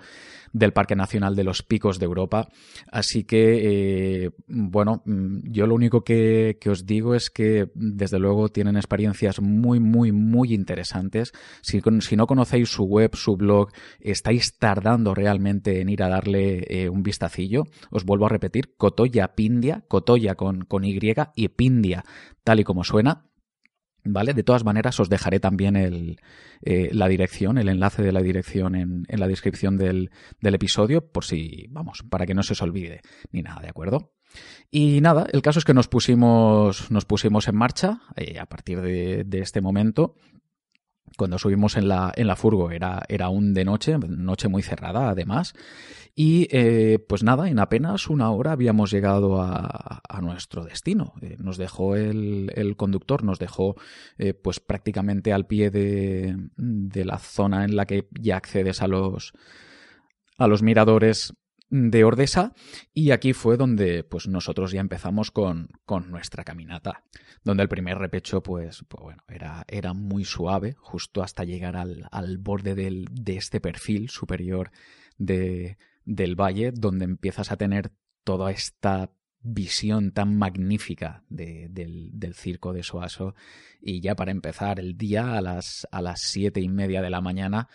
del 0.53 0.73
Parque 0.73 0.97
Nacional 0.97 1.37
de 1.37 1.45
los 1.45 1.63
Picos 1.63 1.99
de 1.99 2.07
Europa. 2.07 2.49
Así 2.91 3.25
que, 3.25 4.31
bueno, 4.49 5.03
mm, 5.05 5.51
yo 5.51 5.67
lo 5.67 5.75
único 5.75 6.03
que, 6.03 6.59
os 6.67 6.87
digo 6.87 7.15
es 7.15 7.31
que 7.31 7.69
desde 7.75 8.19
luego 8.19 8.49
tienen 8.49 8.77
experiencias 8.77 9.41
muy, 9.41 9.81
muy, 9.81 10.13
muy 10.13 10.53
interesantes. 10.53 11.33
Si, 11.63 11.81
si 12.01 12.17
no 12.17 12.27
conocéis 12.27 12.69
su 12.69 12.85
web, 12.85 13.15
su 13.15 13.37
blog, 13.37 13.71
estáis 14.01 14.59
tardando 14.59 15.15
realmente 15.15 15.81
en 15.81 15.89
ir 15.89 16.03
a 16.03 16.09
darle 16.09 16.89
un 16.91 17.03
vistacillo. 17.03 17.65
Os 17.91 18.05
vuelvo 18.11 18.27
a 18.27 18.29
repetir, 18.29 18.75
Cotoya 18.77 19.37
Pindia, 19.37 19.85
Cotoya 19.87 20.35
con, 20.35 20.65
con 20.65 20.85
Y 20.85 20.99
y 21.37 21.49
Pindia, 21.49 22.05
tal 22.43 22.59
y 22.59 22.65
como 22.65 22.83
suena. 22.83 23.27
¿Vale? 24.03 24.33
De 24.33 24.43
todas 24.43 24.65
maneras, 24.65 24.99
os 24.99 25.11
dejaré 25.11 25.39
también 25.39 25.77
el, 25.77 26.19
eh, 26.63 26.89
la 26.93 27.07
dirección, 27.07 27.57
el 27.59 27.69
enlace 27.69 28.03
de 28.03 28.11
la 28.13 28.23
dirección 28.23 28.75
en, 28.75 29.05
en 29.07 29.21
la 29.21 29.29
descripción 29.29 29.77
del, 29.77 30.11
del, 30.41 30.55
episodio, 30.55 31.07
por 31.13 31.25
si, 31.25 31.67
vamos, 31.69 32.03
para 32.09 32.27
que 32.27 32.35
no 32.35 32.43
se 32.43 32.55
os 32.55 32.63
olvide 32.63 33.03
ni 33.31 33.43
nada, 33.43 33.61
¿de 33.61 33.69
acuerdo? 33.69 34.15
Y 34.71 35.01
nada, 35.03 35.27
el 35.33 35.43
caso 35.43 35.59
es 35.59 35.65
que 35.65 35.75
nos 35.75 35.87
pusimos, 35.87 36.91
nos 36.91 37.05
pusimos 37.05 37.47
en 37.47 37.57
marcha 37.57 38.01
eh, 38.17 38.41
a 38.41 38.47
partir 38.47 38.81
de, 38.81 39.23
de, 39.25 39.39
este 39.41 39.61
momento 39.61 40.17
cuando 41.17 41.39
subimos 41.39 41.77
en 41.77 41.89
la, 41.89 42.13
en 42.17 42.27
la 42.27 42.37
furgo 42.37 42.71
era, 42.71 43.03
era 43.09 43.27
aún 43.27 43.53
de 43.53 43.65
noche, 43.65 43.99
noche 43.99 44.49
muy 44.49 44.63
cerrada 44.63 45.11
además. 45.11 45.55
Y 46.23 46.49
eh, 46.51 46.99
pues 46.99 47.23
nada, 47.23 47.49
en 47.49 47.59
apenas 47.59 48.11
una 48.11 48.31
hora 48.31 48.53
habíamos 48.53 48.91
llegado 48.91 49.41
a, 49.41 50.03
nuestro 50.21 50.67
destino. 50.67 51.15
Eh, 51.23 51.37
nos 51.39 51.57
dejó 51.57 51.97
el, 51.97 52.53
el, 52.57 52.77
conductor, 52.77 53.25
nos 53.25 53.39
dejó 53.39 53.75
eh, 54.19 54.35
pues 54.35 54.61
prácticamente 54.61 55.33
al 55.33 55.47
pie 55.47 55.71
de, 55.71 56.37
de 56.57 57.05
la 57.07 57.17
zona 57.17 57.65
en 57.65 57.75
la 57.75 57.87
que 57.87 58.07
ya 58.21 58.37
accedes 58.37 58.83
a 58.83 58.87
los, 58.87 59.33
a 60.37 60.47
los 60.47 60.63
miradores 60.63 61.33
de 61.71 62.05
Ordesa 62.05 62.53
y 62.93 63.13
aquí 63.13 63.33
fue 63.33 63.57
donde 63.57 64.05
pues 64.05 64.29
nosotros 64.29 64.73
ya 64.73 64.81
empezamos 64.83 65.31
con, 65.31 65.71
con 65.87 66.11
nuestra 66.11 66.45
caminata, 66.45 67.03
donde 67.45 67.63
el 67.63 67.71
primer 67.71 67.97
repecho 67.97 68.43
pues, 68.43 68.85
pues 68.89 69.03
bueno, 69.03 69.23
era, 69.27 69.65
era 69.69 69.95
muy 69.95 70.27
suave 70.27 70.75
justo 70.77 71.23
hasta 71.23 71.45
llegar 71.45 71.79
al, 71.79 72.09
al 72.11 72.37
borde 72.37 72.75
del, 72.75 73.07
de 73.11 73.39
este 73.39 73.59
perfil 73.59 74.11
superior 74.11 74.71
de, 75.17 75.79
del 76.05 76.35
valle 76.35 76.73
donde 76.73 77.05
empiezas 77.05 77.53
a 77.53 77.57
tener 77.57 77.93
toda 78.25 78.51
esta 78.51 79.13
visión 79.43 80.13
tan 80.13 80.37
magnífica 80.37 81.25
de, 81.29 81.69
del, 81.71 82.11
del, 82.13 82.35
circo 82.35 82.73
de 82.73 82.83
Soaso 82.83 83.35
y 83.81 84.01
ya 84.01 84.15
para 84.15 84.31
empezar 84.31 84.79
el 84.79 84.99
día 84.99 85.37
a 85.37 85.41
las, 85.41 85.89
a 85.91 86.03
las 86.03 86.21
siete 86.21 86.61
y 86.61 86.69
media 86.69 87.01
de 87.01 87.11
la 87.11 87.23
mañana 87.23 87.69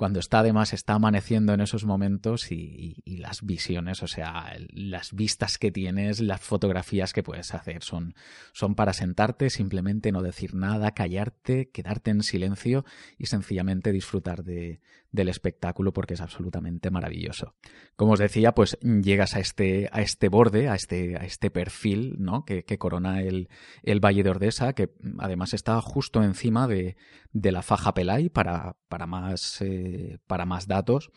cuando 0.00 0.18
está 0.18 0.38
además 0.38 0.72
está 0.72 0.94
amaneciendo 0.94 1.52
en 1.52 1.60
esos 1.60 1.84
momentos 1.84 2.50
y, 2.52 3.02
las 3.04 3.42
visiones, 3.42 4.02
o 4.02 4.06
sea, 4.06 4.50
las 4.70 5.12
vistas 5.12 5.58
que 5.58 5.70
tienes, 5.70 6.20
las 6.20 6.40
fotografías 6.40 7.12
que 7.12 7.22
puedes 7.22 7.52
hacer 7.52 7.82
son, 7.82 8.14
son 8.54 8.74
para 8.74 8.94
sentarte, 8.94 9.50
simplemente 9.50 10.10
no 10.10 10.22
decir 10.22 10.54
nada, 10.54 10.92
callarte, 10.92 11.68
quedarte 11.68 12.12
en 12.12 12.22
silencio 12.22 12.86
y 13.18 13.26
sencillamente 13.26 13.92
disfrutar 13.92 14.42
de, 14.42 14.80
del 15.12 15.28
espectáculo 15.28 15.92
porque 15.92 16.14
es 16.14 16.20
absolutamente 16.20 16.90
maravilloso. 16.90 17.54
Como 17.96 18.12
os 18.12 18.18
decía, 18.18 18.52
pues 18.52 18.78
llegas 18.80 19.34
a 19.34 19.40
este, 19.40 19.88
a 19.92 20.00
este 20.00 20.28
borde, 20.28 20.68
a 20.68 20.74
este, 20.74 21.16
a 21.16 21.24
este 21.24 21.50
perfil, 21.50 22.16
¿no? 22.18 22.44
Que, 22.44 22.64
corona 22.78 23.20
el, 23.22 23.48
el, 23.82 24.00
Valle 24.00 24.22
de 24.22 24.30
Ordesa, 24.30 24.72
que 24.72 24.90
además 25.18 25.52
está 25.52 25.80
justo 25.80 26.22
encima 26.22 26.68
de, 26.68 26.96
de 27.32 27.52
la 27.52 27.62
faja 27.62 27.92
Pelay 27.92 28.28
para, 28.28 28.76
para, 28.88 29.06
más, 29.06 29.60
eh, 29.60 29.89
para 30.26 30.46
más 30.46 30.66
datos. 30.66 31.10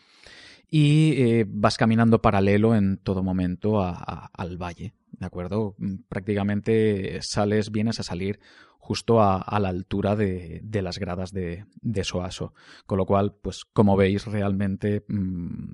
Y 0.70 1.12
eh, 1.22 1.44
vas 1.46 1.76
caminando 1.76 2.22
paralelo 2.22 2.74
en 2.74 2.96
todo 2.96 3.22
momento 3.22 3.80
al 3.82 4.56
valle, 4.56 4.94
¿de 5.12 5.26
acuerdo? 5.26 5.76
Prácticamente 6.08 7.18
sales, 7.22 7.70
vienes 7.70 8.00
a 8.00 8.02
salir 8.02 8.40
justo 8.84 9.22
a, 9.22 9.58
la 9.60 9.68
altura 9.70 10.14
de, 10.14 10.60
las 10.82 10.98
gradas 10.98 11.32
de, 11.32 11.64
Soaso. 12.02 12.52
Con 12.86 12.98
lo 12.98 13.06
cual, 13.06 13.34
pues 13.40 13.64
como 13.64 13.96
veis, 13.96 14.26
realmente 14.26 15.04
mmm, 15.08 15.70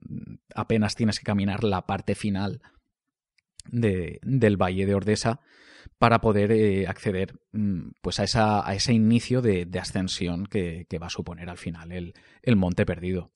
apenas 0.55 0.95
tienes 0.95 1.19
que 1.19 1.25
caminar 1.25 1.65
la 1.65 1.87
parte 1.87 2.15
final 2.15 2.63
de, 3.67 4.21
del 4.23 4.57
Valle 4.57 4.87
de 4.87 4.95
Ordesa 4.95 5.41
para 6.01 6.23
poder 6.23 6.51
eh, 6.51 6.87
acceder 6.89 7.35
mmm, 7.53 7.91
pues 8.01 8.21
a, 8.21 8.25
esa, 8.25 8.67
a, 8.67 8.75
ese 8.75 8.95
inicio 8.95 9.43
de, 9.43 9.69
ascensión 9.79 10.47
que, 10.47 10.87
que, 10.89 10.99
va 10.99 11.09
a 11.09 11.11
suponer 11.11 11.51
al 11.51 11.59
final 11.59 11.93
el, 11.93 12.15
el 12.41 12.57
Monte 12.57 12.87
Perdido. 12.87 13.33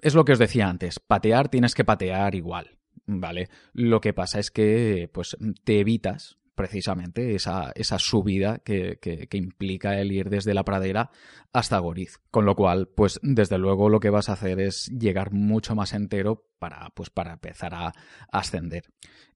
Es 0.00 0.14
lo 0.14 0.24
que 0.24 0.34
os 0.34 0.38
decía 0.38 0.68
antes, 0.68 1.00
patear 1.00 1.48
tienes 1.48 1.74
que 1.74 1.84
patear 1.84 2.36
igual, 2.36 2.78
¿vale? 3.06 3.48
Lo 3.72 4.00
que 4.00 4.12
pasa 4.12 4.38
es 4.38 4.52
que 4.52 5.10
pues 5.12 5.36
te 5.64 5.80
evitas 5.80 6.37
precisamente 6.58 7.36
esa, 7.36 7.70
esa 7.76 8.00
subida 8.00 8.58
que, 8.58 8.98
que, 9.00 9.36
implica 9.36 10.00
el 10.00 10.10
ir 10.10 10.28
desde 10.28 10.54
la 10.54 10.64
pradera 10.64 11.12
hasta 11.52 11.78
Goriz. 11.78 12.18
Con 12.32 12.46
lo 12.46 12.56
cual, 12.56 12.88
pues 12.88 13.20
desde 13.22 13.58
luego 13.58 13.88
lo 13.88 14.00
que 14.00 14.10
vas 14.10 14.28
a 14.28 14.32
hacer 14.32 14.58
es 14.58 14.86
llegar 14.86 15.32
mucho 15.32 15.76
más 15.76 15.92
entero 15.92 16.48
para, 16.58 16.90
pues, 16.96 17.10
para 17.10 17.34
empezar 17.34 17.74
a, 17.74 17.86
a 17.86 17.92
ascender. 18.32 18.82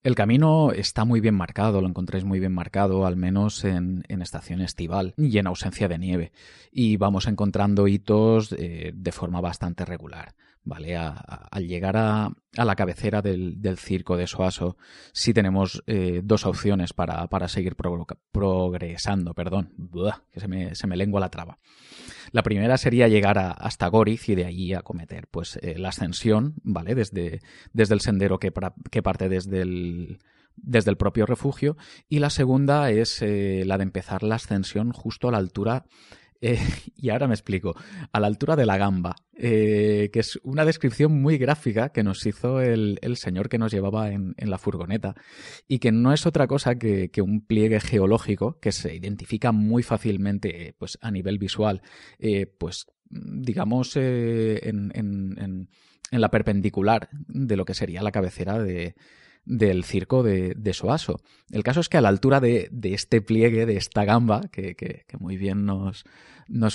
El 0.03 0.17
camino 0.17 0.73
está 0.73 1.05
muy 1.05 1.21
bien 1.21 1.37
marcado, 1.37 1.81
lo 1.81 1.89
encontráis 1.89 2.25
muy 2.25 2.41
bien 2.41 2.53
marcado, 2.53 3.07
al 3.07 3.15
menos 3.15 3.65
en, 3.65 4.03
en 4.09 4.21
estación 4.21 4.61
estival 4.61 5.15
y 5.17 5.39
en 5.39 5.47
ausencia 5.47 5.87
de 5.87 5.99
nieve. 5.99 6.33
Y 6.73 6.97
vamos 6.97 7.29
encontrando 7.29 7.87
hitos 7.87 8.53
eh, 8.59 8.91
de 8.97 9.13
forma 9.13 9.41
bastante 9.41 9.85
regular. 9.85 10.35
¿Vale? 10.65 10.97
Al 10.97 11.67
llegar 11.67 11.97
a, 11.97 12.31
a 12.57 12.65
la 12.65 12.77
cabecera 12.77 13.23
del, 13.23 13.61
del, 13.61 13.79
circo 13.79 14.17
de 14.17 14.27
Soaso, 14.27 14.77
sí 15.13 15.33
tenemos 15.33 15.83
eh, 15.87 16.21
dos 16.23 16.47
opciones 16.47 16.93
para, 16.93 17.27
para 17.29 17.49
seguir 17.49 17.77
pro, 17.77 18.07
progresando, 18.31 19.35
perdón, 19.35 19.73
Buah, 19.77 20.23
que 20.31 20.41
se 20.41 20.49
me, 20.49 20.75
se 20.75 20.87
me 20.87 20.97
lengua 20.97 21.21
la 21.21 21.31
traba. 21.31 21.59
La 22.31 22.43
primera 22.43 22.79
sería 22.79 23.09
llegar 23.09 23.39
hasta 23.39 23.89
Goriz 23.89 24.29
y 24.29 24.35
de 24.35 24.47
allí 24.47 24.73
acometer 24.73 25.27
pues, 25.31 25.59
eh, 25.63 25.79
la 25.79 25.91
ascensión, 25.91 26.55
¿vale? 26.63 26.95
Desde, 26.95 27.41
desde 27.73 27.95
el 27.95 28.01
sendero 28.01 28.39
que, 28.39 28.53
que 28.91 29.03
parte 29.03 29.29
desde 29.29 29.61
el, 29.61 30.19
desde 30.57 30.91
el 30.91 30.97
propio 30.97 31.27
refugio. 31.27 31.77
Y 32.09 32.21
la 32.21 32.31
segunda 32.31 32.91
es 32.91 33.21
eh, 33.23 33.65
la 33.67 33.77
de 33.77 33.85
empezar 33.85 34.23
la 34.23 34.37
ascensión 34.37 34.93
justo 34.93 35.29
a 35.29 35.33
la 35.33 35.39
altura 35.39 35.85
eh, 36.43 36.59
y 36.97 37.09
ahora 37.09 37.29
me 37.29 37.35
explico. 37.35 37.75
A 38.13 38.21
la 38.21 38.27
altura 38.27 38.57
de 38.57 38.67
la 38.67 38.77
gamba, 38.77 39.17
eh, 39.35 40.11
que 40.13 40.21
es 40.21 40.39
una 40.43 40.67
descripción 40.67 41.23
muy 41.23 41.39
gráfica 41.39 41.91
que 41.91 42.03
nos 42.03 42.27
hizo 42.27 42.61
el, 42.61 42.99
el 43.01 43.17
señor 43.17 43.49
que 43.49 43.59
nos 43.59 43.73
llevaba 43.73 44.11
en, 44.11 44.35
en, 44.37 44.51
la 44.51 44.59
furgoneta 44.59 45.15
y 45.67 45.79
que 45.79 45.93
no 45.93 46.13
es 46.13 46.27
otra 46.27 46.47
cosa 46.47 46.75
que, 46.75 47.11
que, 47.11 47.23
un 47.23 47.47
pliegue 47.47 47.81
geológico 47.81 48.59
que 48.61 48.73
se 48.73 48.95
identifica 48.95 49.53
muy 49.53 49.83
fácilmente 49.83 50.75
pues, 50.79 50.99
a 51.01 51.11
nivel 51.11 51.39
visual, 51.39 51.81
eh, 52.19 52.47
pues 52.47 52.87
digamos 53.09 53.97
en, 53.97 54.91
en, 54.95 55.39
en, 55.39 55.69
la 56.11 56.31
perpendicular 56.31 57.09
de 57.13 57.57
lo 57.57 57.65
que 57.65 57.75
sería 57.75 58.03
la 58.03 58.13
cabecera 58.13 58.59
de, 58.59 58.95
del 59.45 59.85
circo 59.85 60.23
de, 60.23 60.73
Soaso. 60.73 61.21
El 61.51 61.63
caso 61.63 61.81
es 61.81 61.89
que 61.89 61.97
a 61.97 62.01
la 62.01 62.09
altura 62.09 62.41
de, 62.41 62.71
este 62.83 63.21
pliegue, 63.21 63.67
de 63.67 63.77
esta 63.77 64.05
gamba, 64.05 64.43
que, 64.51 65.05
muy 65.19 65.37
bien 65.37 65.67
nos, 65.67 66.05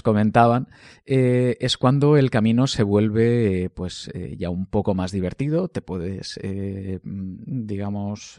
comentaban, 0.03 0.67
eh, 1.05 1.57
es 1.59 1.77
cuando 1.77 2.17
el 2.17 2.29
camino 2.29 2.67
se 2.67 2.83
vuelve 2.83 3.69
pues 3.69 4.09
eh, 4.13 4.35
ya 4.37 4.49
un 4.49 4.65
poco 4.65 4.95
más 4.95 5.11
divertido, 5.11 5.69
te 5.69 5.81
puedes, 5.81 6.39
eh, 6.43 6.99
digamos, 7.03 8.37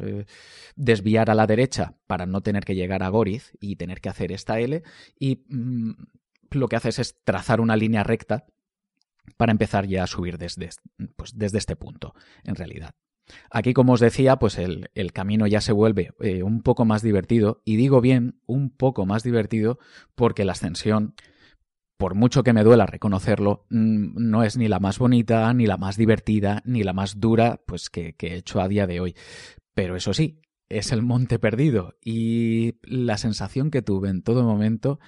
desviar 0.77 1.31
a 1.31 1.35
la 1.35 1.47
derecha 1.47 1.95
para 2.07 2.27
no 2.27 2.43
tener 2.43 2.65
que 2.65 2.75
llegar 2.75 3.03
a 3.03 3.09
Goriz 3.09 3.53
y 3.61 3.77
tener 3.77 4.01
que 4.01 4.09
hacer 4.09 4.33
esta 4.33 4.59
L 4.61 4.83
y 5.19 5.45
mm, 5.49 5.93
lo 6.51 6.69
que 6.69 6.77
haces 6.77 6.99
es 6.99 7.17
trazar 7.25 7.61
una 7.61 7.77
línea 7.77 8.03
recta 8.03 8.47
para 9.37 9.53
empezar 9.53 9.87
ya 9.87 10.05
a 10.05 10.07
subir 10.07 10.39
desde, 10.39 10.71
pues 11.17 11.37
desde 11.37 11.59
este 11.59 11.77
punto, 11.77 12.15
en 12.45 12.55
realidad. 12.55 12.95
Aquí, 13.51 13.75
como 13.75 13.95
os 13.95 14.01
decía, 14.01 14.37
pues 14.37 14.59
el, 14.59 14.89
camino 15.13 15.47
ya 15.47 15.61
se 15.61 15.73
vuelve 15.73 16.13
eh, 16.21 16.43
un 16.43 16.63
poco 16.63 16.85
más 16.85 17.03
divertido, 17.03 17.63
y 17.65 17.77
digo 17.77 18.01
bien, 18.01 18.41
un 18.47 18.71
poco 18.71 19.07
más 19.07 19.23
divertido, 19.23 19.79
porque 20.15 20.45
la 20.45 20.53
ascensión, 20.53 21.15
por 21.97 22.15
mucho 22.15 22.43
que 22.43 22.53
me 22.53 22.65
duela 22.65 22.87
reconocerlo, 22.87 23.67
mm, 23.71 24.31
no 24.31 24.45
es 24.45 24.57
ni 24.57 24.69
la 24.69 24.81
más 24.81 24.99
bonita, 24.99 25.53
ni 25.55 25.67
la 25.67 25.77
más 25.77 25.97
divertida, 25.97 26.63
ni 26.65 26.83
la 26.83 26.93
más 26.93 27.21
dura, 27.21 27.61
pues 27.67 27.91
que, 27.91 28.15
que 28.15 28.29
he 28.29 28.37
hecho 28.37 28.61
a 28.61 28.69
día 28.69 28.87
de 28.87 29.01
hoy. 29.01 29.15
Pero 29.75 29.97
eso 29.97 30.13
sí, 30.13 30.41
es 30.69 30.93
el 30.93 31.03
monte 31.03 31.39
perdido, 31.39 31.97
y 32.05 32.77
la 32.83 33.19
sensación 33.19 33.71
que 33.71 33.83
tuve 33.83 34.11
en 34.11 34.23
todo 34.23 34.45
momento 34.45 34.99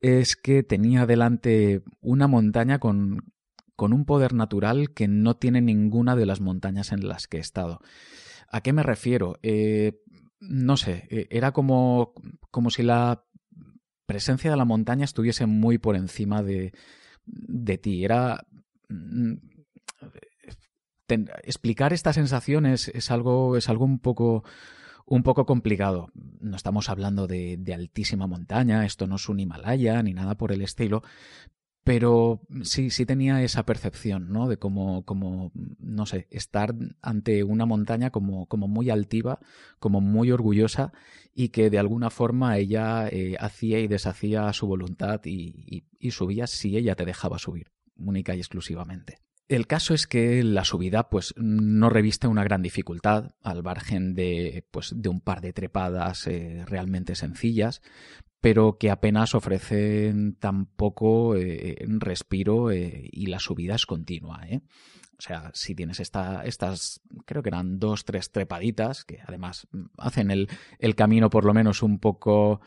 es 0.00 0.36
que 0.36 0.62
tenía 0.62 1.06
delante 1.06 1.82
una 2.00 2.28
montaña 2.28 2.78
con, 2.78 3.32
con 3.78 3.92
un 3.92 4.04
poder 4.04 4.34
natural 4.34 4.92
que 4.92 5.06
no 5.06 5.36
tiene 5.36 5.60
ninguna 5.60 6.16
de 6.16 6.26
las 6.26 6.40
montañas 6.40 6.90
en 6.90 7.06
las 7.06 7.28
que 7.28 7.36
he 7.36 7.40
estado. 7.40 7.78
¿A 8.50 8.60
qué 8.60 8.72
me 8.72 8.82
refiero? 8.82 9.38
Eh, 9.44 10.02
no 10.40 10.76
sé, 10.76 11.06
eh, 11.10 11.28
era 11.30 11.52
como, 11.52 12.12
como 12.50 12.70
si 12.70 12.82
la 12.82 13.24
presencia 14.04 14.50
de 14.50 14.56
la 14.56 14.64
montaña 14.64 15.04
estuviese 15.04 15.46
muy 15.46 15.78
por 15.78 15.94
encima 15.94 16.42
de, 16.42 16.72
de 17.24 17.78
ti. 17.78 18.04
Era. 18.04 18.48
Mm, 18.88 19.34
explicar 21.44 21.92
esta 21.92 22.12
sensación 22.12 22.66
es, 22.66 23.10
algo, 23.12 23.56
es 23.56 23.68
algo 23.68 23.84
un 23.84 24.00
poco 24.00 24.42
un 25.06 25.22
poco 25.22 25.46
complicado. 25.46 26.08
No 26.40 26.56
estamos 26.56 26.90
hablando 26.90 27.28
de, 27.28 27.56
de, 27.56 27.74
altísima 27.74 28.26
montaña, 28.26 28.84
esto 28.84 29.06
no 29.06 29.16
es 29.16 29.28
un 29.28 29.38
Himalaya 29.38 30.02
ni 30.02 30.14
nada 30.14 30.36
por 30.36 30.52
el 30.52 30.62
estilo, 30.62 31.02
pero 31.88 32.42
sí, 32.64 32.90
sí 32.90 33.06
tenía 33.06 33.42
esa 33.42 33.64
percepción, 33.64 34.30
¿no? 34.30 34.46
De 34.46 34.58
como, 34.58 35.06
como 35.06 35.52
no 35.78 36.04
sé, 36.04 36.26
estar 36.30 36.74
ante 37.00 37.44
una 37.44 37.64
montaña 37.64 38.10
como, 38.10 38.44
como 38.44 38.68
muy 38.68 38.90
altiva, 38.90 39.38
como 39.78 40.02
muy 40.02 40.30
orgullosa 40.30 40.92
y 41.34 41.48
que 41.48 41.70
de 41.70 41.78
alguna 41.78 42.10
forma 42.10 42.58
ella 42.58 43.08
eh, 43.08 43.36
hacía 43.40 43.80
y 43.80 43.88
deshacía 43.88 44.52
su 44.52 44.66
voluntad 44.66 45.22
y, 45.24 45.86
subía 46.10 46.46
si 46.46 46.76
ella 46.76 46.94
te 46.94 47.06
dejaba 47.06 47.38
subir, 47.38 47.72
única 47.96 48.34
y 48.34 48.40
exclusivamente. 48.40 49.20
El 49.48 49.66
caso 49.66 49.94
es 49.94 50.06
que 50.06 50.44
la 50.44 50.66
subida 50.66 51.08
pues 51.08 51.32
no 51.38 51.88
reviste 51.88 52.26
una 52.26 52.44
gran 52.44 52.60
dificultad 52.60 53.30
al 53.40 53.62
margen 53.62 54.12
de, 54.12 54.66
pues, 54.70 54.92
de 54.94 55.08
un 55.08 55.22
par 55.22 55.40
de 55.40 55.54
trepadas 55.54 56.26
eh, 56.26 56.66
realmente 56.66 57.14
sencillas, 57.14 57.80
pero 58.40 58.78
que 58.78 58.90
apenas 58.90 59.34
ofrecen 59.34 60.34
tan 60.34 60.66
poco 60.66 61.36
eh, 61.36 61.76
respiro 61.86 62.70
eh, 62.70 63.08
y 63.10 63.26
la 63.26 63.38
subida 63.38 63.74
es 63.74 63.86
continua. 63.86 64.40
O 65.18 65.20
sea, 65.20 65.50
si 65.54 65.74
tienes 65.74 65.98
esta, 65.98 66.44
estas, 66.44 67.00
creo 67.24 67.42
que 67.42 67.48
eran 67.48 67.78
dos, 67.78 68.04
tres 68.04 68.30
trepaditas, 68.30 69.04
que 69.04 69.20
además 69.26 69.66
hacen 69.96 70.30
el, 70.30 70.48
el 70.78 70.94
camino 70.94 71.28
por 71.30 71.44
lo 71.44 71.52
menos 71.54 71.82
un 71.82 71.98
poco 71.98 72.60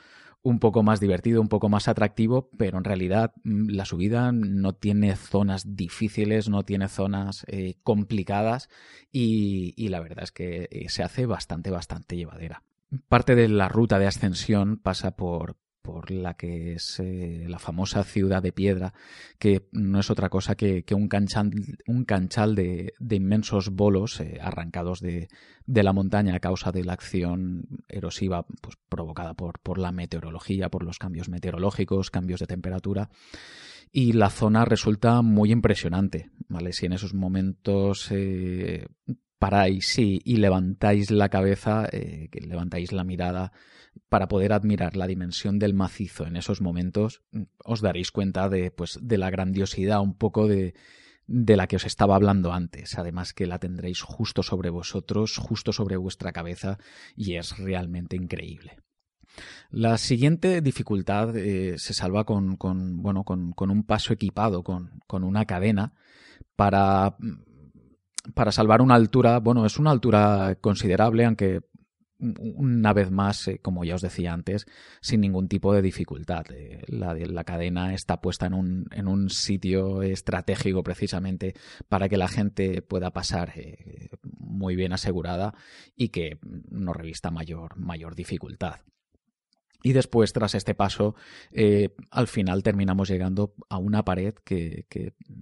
un 0.43 0.59
poco 0.59 0.83
más 0.83 0.99
divertido, 0.99 1.41
un 1.41 1.49
poco 1.49 1.69
más 1.69 1.87
atractivo, 1.87 2.49
pero 2.57 2.77
en 2.77 2.83
realidad 2.83 3.33
mm, 3.43 3.69
la 3.69 3.85
subida 3.85 4.31
no 4.31 4.73
tiene 4.73 5.15
zonas 5.15 5.75
difíciles, 5.75 6.49
no 6.49 6.63
tiene 6.63 6.87
zonas 6.87 7.45
eh, 7.47 7.75
complicadas 7.83 8.69
y, 9.11 9.73
y, 9.77 9.89
la 9.89 9.99
verdad 9.99 10.23
es 10.23 10.31
que 10.31 10.67
eh, 10.71 10.89
se 10.89 11.03
hace 11.03 11.25
bastante, 11.25 11.69
bastante 11.69 12.15
llevadera. 12.15 12.63
Parte 13.07 13.35
de 13.35 13.47
la 13.47 13.69
ruta 13.69 13.99
de 13.99 14.07
ascensión 14.07 14.77
pasa 14.77 15.15
por, 15.15 15.57
por 15.81 16.11
la 16.11 16.35
que 16.35 16.73
es 16.73 16.99
eh, 16.99 17.45
la 17.47 17.59
famosa 17.59 18.03
ciudad 18.03 18.41
de 18.41 18.51
piedra, 18.51 18.93
que 19.39 19.67
no 19.71 19.99
es 19.99 20.09
otra 20.09 20.29
cosa 20.29 20.55
que, 20.55 20.83
un 20.93 21.07
canchal, 21.07 22.55
de, 22.55 22.93
inmensos 23.09 23.69
bolos 23.69 24.19
eh, 24.19 24.39
arrancados 24.41 24.99
de, 24.99 25.27
la 25.65 25.93
montaña 25.93 26.35
a 26.35 26.39
causa 26.39 26.71
de 26.71 26.83
la 26.83 26.93
acción 26.93 27.67
erosiva 27.87 28.45
pues, 28.61 28.77
provocada 28.89 29.33
por, 29.33 29.59
por 29.59 29.77
la 29.77 29.91
meteorología, 29.91 30.69
por 30.69 30.83
los 30.83 30.99
cambios 30.99 31.29
meteorológicos, 31.29 32.11
cambios 32.11 32.39
de 32.39 32.47
temperatura. 32.47 33.09
Y 33.91 34.13
la 34.13 34.29
zona 34.29 34.63
resulta 34.63 35.21
muy 35.21 35.51
impresionante, 35.51 36.31
¿vale? 36.47 36.71
Si 36.71 36.85
en 36.85 36.93
esos 36.93 37.13
momentos 37.13 38.07
eh, 38.11 38.87
paráis 39.41 39.97
y 39.97 40.35
levantáis 40.37 41.09
la 41.09 41.29
cabeza, 41.29 41.89
levantáis 42.31 42.91
la 42.91 43.03
mirada 43.03 43.51
para 44.07 44.27
poder 44.27 44.53
admirar 44.53 44.95
la 44.95 45.07
dimensión 45.07 45.57
del 45.57 45.73
macizo 45.73 46.27
en 46.27 46.35
esos 46.35 46.61
momentos, 46.61 47.23
os 47.65 47.81
daréis 47.81 48.11
cuenta 48.11 48.49
de, 48.49 48.69
pues, 48.69 48.99
de 49.01 49.17
la 49.17 49.31
grandiosidad 49.31 49.99
un 49.99 50.13
poco 50.13 50.47
de, 50.47 50.75
de 51.25 51.57
la 51.57 51.65
que 51.65 51.77
os 51.77 51.85
estaba 51.85 52.13
hablando 52.13 52.53
antes. 52.53 52.99
Además 52.99 53.33
que 53.33 53.47
la 53.47 53.57
tendréis 53.57 54.03
justo 54.03 54.43
sobre 54.43 54.69
vosotros, 54.69 55.37
justo 55.37 55.73
sobre 55.73 55.97
vuestra 55.97 56.33
cabeza, 56.33 56.77
y 57.15 57.33
es 57.33 57.57
realmente 57.57 58.15
increíble. 58.15 58.77
La 59.71 59.97
siguiente 59.97 60.61
dificultad 60.61 61.35
eh, 61.35 61.79
se 61.79 61.95
salva 61.95 62.25
con, 62.25 62.57
con 62.57 63.01
bueno, 63.01 63.23
con, 63.23 63.53
con, 63.53 63.71
un 63.71 63.85
paso 63.85 64.13
equipado, 64.13 64.61
con, 64.61 65.01
con 65.07 65.23
una 65.23 65.45
cadena, 65.45 65.93
para, 66.55 67.15
para 68.33 68.51
salvar 68.51 68.81
una 68.81 68.95
altura, 68.95 69.39
bueno, 69.39 69.65
es 69.65 69.77
una 69.79 69.91
altura 69.91 70.57
considerable, 70.61 71.25
aunque 71.25 71.61
una 72.21 72.93
vez 72.93 73.11
más, 73.11 73.47
eh, 73.47 73.59
como 73.59 73.83
ya 73.83 73.95
os 73.95 74.01
decía 74.01 74.33
antes, 74.33 74.65
sin 75.01 75.21
ningún 75.21 75.47
tipo 75.47 75.73
de 75.73 75.81
dificultad. 75.81 76.45
Eh, 76.51 76.81
la, 76.87 77.15
la, 77.15 77.43
cadena 77.43 77.93
está 77.93 78.21
puesta 78.21 78.45
en 78.45 78.53
un, 78.53 78.85
en 78.91 79.07
un, 79.07 79.29
sitio 79.29 80.03
estratégico 80.03 80.83
precisamente 80.83 81.55
para 81.89 82.09
que 82.09 82.17
la 82.17 82.27
gente 82.27 82.81
pueda 82.81 83.11
pasar 83.11 83.53
eh, 83.55 84.09
muy 84.21 84.75
bien 84.75 84.93
asegurada 84.93 85.53
y 85.95 86.09
que 86.09 86.37
no 86.69 86.93
revista 86.93 87.31
mayor, 87.31 87.75
mayor 87.77 88.15
dificultad. 88.15 88.81
Y 89.83 89.93
después, 89.93 90.33
tras 90.33 90.55
este 90.55 90.75
paso, 90.75 91.15
eh, 91.51 91.89
al 92.11 92.27
final 92.27 92.63
terminamos 92.63 93.09
llegando 93.09 93.53
a 93.69 93.77
una 93.77 94.03
pared 94.03 94.35
que, 94.43 94.85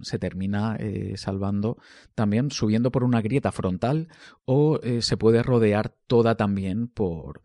se 0.02 0.18
termina 0.18 0.76
eh, 0.78 1.14
salvando 1.16 1.76
también 2.14 2.50
subiendo 2.50 2.90
por 2.90 3.04
una 3.04 3.20
grieta 3.20 3.52
frontal 3.52 4.08
o 4.44 4.80
eh, 4.82 5.02
se 5.02 5.16
puede 5.16 5.42
rodear 5.42 5.90
toda 6.06 6.36
también 6.36 6.88
por, 6.88 7.42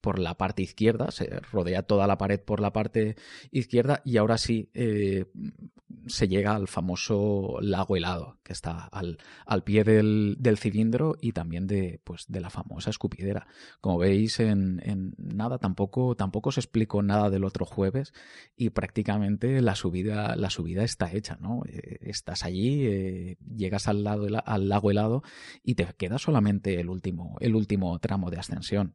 por 0.00 0.18
la 0.18 0.36
parte 0.36 0.62
izquierda, 0.62 1.10
se 1.10 1.40
rodea 1.52 1.82
toda 1.82 2.06
la 2.06 2.18
pared 2.18 2.40
por 2.40 2.60
la 2.60 2.72
parte 2.72 3.16
izquierda 3.50 4.00
y 4.04 4.16
ahora 4.16 4.38
sí 4.38 4.70
eh, 4.74 5.26
se 6.06 6.28
llega 6.28 6.54
al 6.54 6.68
famoso 6.68 7.58
lago 7.60 7.96
helado 7.96 8.38
que 8.42 8.52
está 8.52 8.84
al, 8.86 9.18
al 9.46 9.64
pie 9.64 9.84
del, 9.84 10.36
del, 10.38 10.58
cilindro 10.58 11.16
y 11.20 11.32
también 11.32 11.66
de, 11.66 12.00
pues, 12.04 12.26
de 12.28 12.40
la 12.40 12.50
famosa 12.50 12.90
escupidera. 12.90 13.46
Como 13.80 13.98
veis, 13.98 14.40
en, 14.40 15.14
nada, 15.18 15.58
tampoco, 15.58 16.14
tampoco 16.14 16.50
os 16.50 16.58
explico 16.58 17.02
nada 17.02 17.30
del 17.30 17.44
otro 17.44 17.64
jueves 17.66 18.12
y 18.56 18.70
prácticamente 18.70 19.60
la 19.62 19.74
subida, 19.74 20.36
la 20.36 20.50
subida 20.50 20.84
está 20.84 21.12
hecha, 21.12 21.36
¿no? 21.40 21.62
Eh, 21.66 21.98
estás 22.02 22.44
allí, 22.44 22.86
eh, 22.86 23.36
llegas 23.56 23.88
al, 23.88 24.04
lado, 24.04 24.26
al 24.44 24.68
lago 24.68 24.90
helado 24.90 25.22
y 25.62 25.74
te 25.74 25.86
queda 25.96 26.18
solamente 26.18 26.80
el 26.80 26.88
último, 26.88 27.36
el 27.40 27.54
último 27.54 27.98
tramo 27.98 28.30
de 28.30 28.38
ascensión 28.38 28.94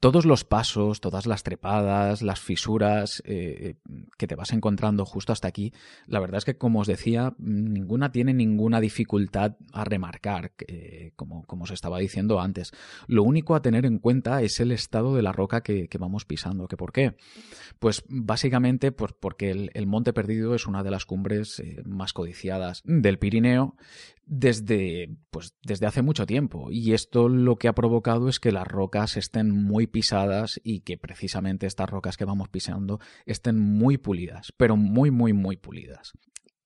todos 0.00 0.24
los 0.24 0.44
pasos, 0.44 1.00
todas 1.00 1.26
las 1.26 1.42
trepadas, 1.42 2.22
las 2.22 2.40
fisuras 2.40 3.22
eh, 3.26 3.76
que 4.18 4.26
te 4.26 4.34
vas 4.34 4.52
encontrando 4.52 5.04
justo 5.04 5.32
hasta 5.32 5.48
aquí, 5.48 5.72
la 6.06 6.20
verdad 6.20 6.38
es 6.38 6.44
que, 6.44 6.56
como 6.56 6.80
os 6.80 6.86
decía, 6.86 7.34
ninguna 7.38 8.10
tiene 8.10 8.34
ninguna 8.34 8.80
dificultad 8.80 9.56
a 9.72 9.84
remarcar, 9.84 10.52
como, 11.16 11.44
como 11.44 11.64
os 11.64 11.70
estaba 11.70 11.98
diciendo 11.98 12.40
antes. 12.40 12.72
Lo 13.06 13.22
único 13.22 13.54
a 13.54 13.62
tener 13.62 13.86
en 13.86 13.98
cuenta 13.98 14.42
es 14.42 14.60
el 14.60 14.72
estado 14.72 15.14
de 15.14 15.22
la 15.22 15.32
roca 15.32 15.62
que, 15.62 15.88
vamos 15.98 16.24
pisando. 16.24 16.66
¿Que 16.66 16.76
¿Por 16.76 16.92
qué? 16.92 17.16
Pues 17.78 18.04
básicamente 18.08 18.92
pues 18.92 19.12
porque 19.18 19.50
el, 19.50 19.86
Monte 19.86 20.12
Perdido 20.12 20.54
es 20.54 20.66
una 20.66 20.82
de 20.82 20.90
las 20.90 21.04
cumbres 21.04 21.60
eh, 21.60 21.82
más 21.84 22.12
codiciadas 22.12 22.82
del 22.84 23.18
Pirineo 23.18 23.76
desde, 24.32 25.10
pues, 25.30 25.56
desde 25.64 25.86
hace 25.86 26.02
mucho 26.02 26.24
tiempo. 26.24 26.70
Y 26.70 26.92
esto 26.92 27.28
lo 27.28 27.56
que 27.56 27.66
ha 27.66 27.74
provocado 27.74 28.28
es 28.28 28.38
que 28.38 28.52
las 28.52 28.66
rocas 28.66 29.16
estén 29.16 29.50
muy 29.50 29.88
pisadas 29.88 30.60
y 30.62 30.80
que 30.80 30.96
precisamente 30.96 31.66
estas 31.66 31.90
rocas 31.90 32.16
que 32.16 32.24
vamos 32.24 32.48
pisando 32.48 33.00
estén 33.26 33.58
muy 33.58 33.98
pulidas, 33.98 34.52
pero 34.56 34.76
muy, 34.76 35.10
muy, 35.10 35.32
muy 35.32 35.56
pulidas. 35.56 36.12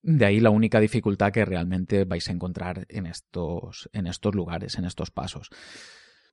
De 0.02 0.26
ahí 0.26 0.40
la 0.40 0.50
única 0.50 0.78
dificultad 0.78 1.32
que 1.32 1.46
realmente 1.46 2.04
vais 2.04 2.28
a 2.28 2.32
encontrar 2.32 2.84
en 2.90 3.06
estos, 3.06 3.88
en 3.94 4.08
estos 4.08 4.34
lugares, 4.34 4.76
en 4.76 4.84
estos 4.84 5.10
pasos. 5.10 5.48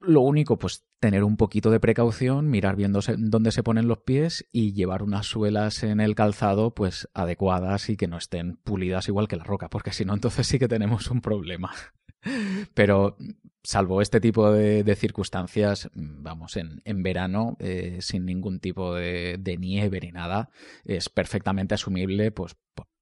Lo 0.01 0.21
único, 0.21 0.57
pues 0.57 0.83
tener 0.99 1.23
un 1.23 1.37
poquito 1.37 1.69
de 1.69 1.79
precaución, 1.79 2.49
mirar 2.49 2.75
bien 2.75 2.91
dónde 2.91 3.51
se 3.51 3.63
ponen 3.63 3.87
los 3.87 3.99
pies 3.99 4.47
y 4.51 4.73
llevar 4.73 5.03
unas 5.03 5.27
suelas 5.27 5.83
en 5.83 5.99
el 5.99 6.15
calzado 6.15 6.73
pues 6.73 7.07
adecuadas 7.13 7.89
y 7.89 7.97
que 7.97 8.07
no 8.07 8.17
estén 8.17 8.57
pulidas 8.57 9.07
igual 9.07 9.27
que 9.27 9.35
la 9.35 9.43
roca, 9.43 9.69
porque 9.69 9.93
si 9.93 10.05
no 10.05 10.13
entonces 10.13 10.47
sí 10.47 10.57
que 10.57 10.67
tenemos 10.67 11.09
un 11.11 11.21
problema. 11.21 11.71
Pero 12.73 13.17
salvo 13.63 14.01
este 14.01 14.19
tipo 14.19 14.51
de, 14.51 14.95
circunstancias, 14.95 15.89
vamos, 15.93 16.57
en, 16.57 16.81
en 16.85 17.03
verano, 17.03 17.57
eh, 17.59 17.97
sin 18.01 18.25
ningún 18.25 18.59
tipo 18.59 18.95
de, 18.95 19.57
nieve 19.59 19.99
ni 20.01 20.11
nada, 20.11 20.49
es 20.83 21.09
perfectamente 21.09 21.75
asumible 21.75 22.31
pues, 22.31 22.55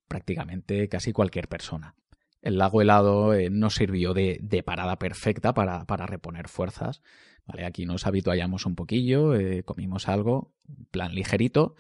prácticamente 0.07 0.89
casi 0.89 1.13
cualquier 1.13 1.47
persona. 1.47 1.95
El 2.41 2.57
lago 2.57 2.81
helado 2.81 3.33
eh, 3.33 3.49
no 3.49 3.69
sirvió 3.69 4.13
de, 4.13 4.63
parada 4.65 4.97
perfecta 4.97 5.53
para, 5.53 5.85
para, 5.85 6.05
reponer 6.05 6.47
fuerzas. 6.47 7.01
¿vale? 7.45 7.65
Aquí 7.65 7.85
nos 7.85 8.07
habituallamos 8.07 8.65
un 8.65 8.75
poquillo, 8.75 9.35
eh, 9.35 9.63
comimos 9.63 10.07
algo, 10.07 10.53
plan 10.91 11.13
ligerito, 11.13 11.75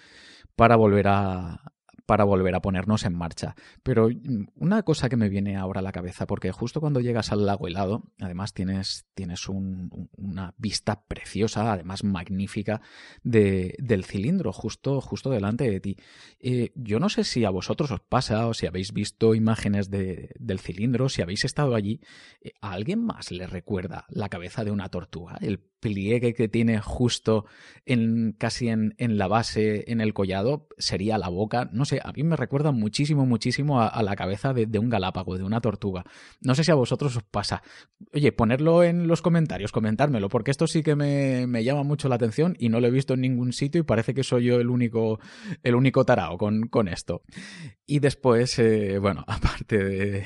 para 0.55 0.75
volver 0.75 1.07
a, 1.07 1.73
para 2.09 2.23
volver 2.23 2.55
a 2.55 2.59
ponernos 2.59 3.05
en 3.05 3.13
marcha. 3.13 3.55
Pero 3.83 4.09
mm, 4.09 4.47
una 4.55 4.81
cosa 4.81 5.09
que 5.09 5.15
me 5.15 5.29
viene 5.29 5.57
ahora 5.57 5.77
a 5.77 5.83
la 5.83 5.91
cabeza, 5.91 6.25
porque 6.25 6.51
justo 6.51 6.81
cuando 6.81 7.01
llegas 7.01 7.31
al 7.31 7.45
lago 7.45 7.67
helado, 7.67 8.01
además 8.19 8.51
tienes, 8.51 9.05
tienes 9.13 9.47
una 9.47 10.55
vista 10.57 11.03
preciosa, 11.07 11.71
además 11.71 12.03
magnífica, 12.03 12.81
de, 13.21 13.75
del 13.77 14.05
cilindro 14.05 14.51
justo, 14.51 15.01
justo 15.01 15.29
delante 15.29 15.69
de 15.69 15.79
ti. 15.79 15.97
Eh, 16.39 16.71
yo 16.73 16.99
no 16.99 17.09
sé 17.09 17.23
si 17.23 17.45
a 17.45 17.51
vosotros 17.51 17.91
os 17.91 17.99
pasa 18.01 18.47
o 18.47 18.55
si 18.55 18.65
habéis 18.65 18.91
visto 18.91 19.35
imágenes 19.35 19.91
de, 19.91 20.31
del 20.39 20.57
cilindro, 20.57 21.09
si 21.09 21.21
habéis 21.21 21.45
estado 21.45 21.75
allí, 21.75 22.01
eh, 22.41 22.53
¿a 22.59 22.71
alguien 22.71 23.05
más 23.05 23.29
le 23.29 23.45
recuerda 23.45 24.07
la 24.09 24.29
cabeza 24.29 24.63
de 24.63 24.71
una 24.71 24.89
tortuga? 24.89 25.37
El 25.41 25.59
pliegue 25.79 26.33
que 26.33 26.47
tiene 26.47 26.79
justo 26.79 27.45
en 27.85 28.33
casi 28.37 28.69
en, 28.69 28.93
en, 28.97 29.17
la 29.17 29.27
base, 29.27 29.91
en 29.91 30.01
el 30.01 30.13
collado, 30.13 30.67
sería 30.77 31.17
la 31.17 31.29
boca. 31.29 31.69
No 31.71 31.85
sé, 31.85 31.99
a 32.03 32.11
mí 32.11 32.23
me 32.23 32.35
recuerda 32.35 32.71
muchísimo, 32.71 33.25
muchísimo 33.25 33.81
a, 33.81 34.03
la 34.03 34.15
cabeza 34.15 34.53
de, 34.53 34.79
un 34.79 34.89
galápago, 34.89 35.37
de 35.37 35.43
una 35.43 35.61
tortuga. 35.61 36.05
No 36.41 36.55
sé 36.55 36.63
si 36.63 36.71
a 36.71 36.75
vosotros 36.75 37.15
os 37.15 37.23
pasa. 37.23 37.63
Oye, 38.13 38.31
ponerlo 38.31 38.83
en 38.83 39.07
los 39.07 39.21
comentarios, 39.21 39.71
comentármelo, 39.71 40.29
porque 40.29 40.51
esto 40.51 40.67
sí 40.67 40.83
que 40.83 40.95
me, 40.95 41.47
me 41.47 41.63
llama 41.63 41.83
mucho 41.83 42.09
la 42.09 42.15
atención 42.15 42.55
y 42.59 42.69
no 42.69 42.79
lo 42.79 42.87
he 42.87 42.91
visto 42.91 43.15
en 43.15 43.21
ningún 43.21 43.53
sitio 43.53 43.81
y 43.81 43.83
parece 43.83 44.13
que 44.13 44.23
soy 44.23 44.45
yo 44.45 44.59
el 44.59 44.69
único, 44.69 45.19
el 45.63 45.75
único 45.75 46.05
tarao 46.05 46.37
con, 46.37 46.67
con 46.67 46.87
esto. 46.87 47.23
Y 47.85 47.99
después, 47.99 48.59
eh, 48.59 48.99
bueno, 48.99 49.23
aparte 49.27 49.83
de, 49.83 50.25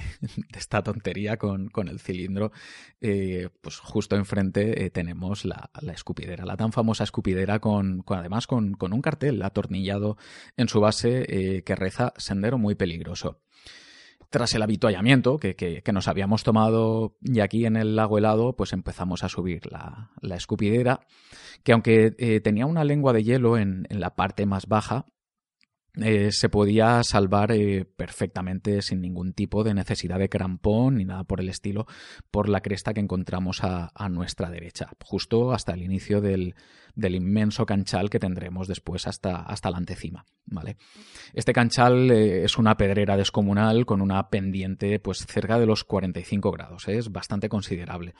esta 0.55 0.83
tontería 0.83 1.37
con, 1.37 1.69
con 1.69 1.87
el 1.87 1.99
cilindro, 1.99 2.51
eh, 2.99 3.49
pues 3.61 3.79
justo 3.79 4.15
enfrente 4.15 4.85
eh, 4.85 4.89
tenemos 4.89 5.42
la, 5.45 5.69
escupidera, 5.93 6.45
la 6.45 6.57
tan 6.57 6.71
famosa 6.71 7.03
escupidera 7.03 7.59
con, 7.59 8.03
además 8.07 8.47
con, 8.47 8.75
un 8.79 9.01
cartel 9.01 9.41
atornillado 9.41 10.17
en 10.57 10.67
su 10.67 10.79
base 10.79 11.25
eh, 11.27 11.63
que 11.63 11.75
reza 11.75 12.13
Sendero 12.17 12.57
muy 12.57 12.75
peligroso. 12.75 13.41
Tras 14.29 14.55
el 14.55 14.63
habituallamiento 14.63 15.37
que, 15.37 15.83
nos 15.93 16.07
habíamos 16.07 16.43
tomado 16.43 17.17
y 17.21 17.39
aquí 17.39 17.65
en 17.65 17.75
el 17.75 17.95
lago 17.95 18.17
helado, 18.17 18.55
pues 18.55 18.73
empezamos 18.73 19.23
a 19.23 19.29
subir 19.29 19.61
la, 19.71 20.09
escupidera, 20.35 21.01
que 21.63 21.73
aunque 21.73 22.15
eh, 22.17 22.39
tenía 22.39 22.65
una 22.65 22.83
lengua 22.83 23.13
de 23.13 23.23
hielo 23.23 23.57
en 23.57 23.85
la 23.89 24.15
parte 24.15 24.47
más 24.47 24.65
baja, 24.67 25.05
eh, 26.01 26.31
se 26.31 26.49
podía 26.49 27.03
salvar 27.03 27.51
eh, 27.51 27.85
perfectamente 27.85 28.81
sin 28.81 28.99
ningún 28.99 29.33
tipo 29.33 29.63
de 29.63 29.75
necesidad 29.75 30.17
de 30.17 30.27
crampón 30.27 30.95
ni 30.95 31.05
nada 31.05 31.23
por 31.23 31.39
el 31.39 31.49
estilo 31.49 31.85
por 32.31 32.49
la 32.49 32.61
cresta 32.61 32.95
que 32.95 32.99
encontramos 32.99 33.63
a, 33.63 33.91
nuestra 34.09 34.49
derecha, 34.49 34.89
justo 35.03 35.53
hasta 35.53 35.73
el 35.73 35.83
inicio 35.83 36.19
del, 36.19 36.55
inmenso 36.95 37.67
canchal 37.67 38.09
que 38.09 38.17
tendremos 38.17 38.67
después 38.67 39.05
hasta, 39.05 39.35
hasta 39.43 39.69
la 39.69 39.77
antecima. 39.77 40.25
¿vale? 40.45 40.77
Este 41.31 41.53
canchal 41.53 42.09
eh, 42.09 42.43
es 42.43 42.57
una 42.57 42.75
pedrera 42.75 43.15
descomunal 43.15 43.85
con 43.85 44.01
una 44.01 44.29
pendiente 44.29 44.99
pues 44.99 45.27
cerca 45.27 45.59
de 45.59 45.67
los 45.67 45.83
45 45.83 46.51
grados, 46.51 46.87
es 46.87 47.11
bastante 47.11 47.49
considerable 47.49 48.15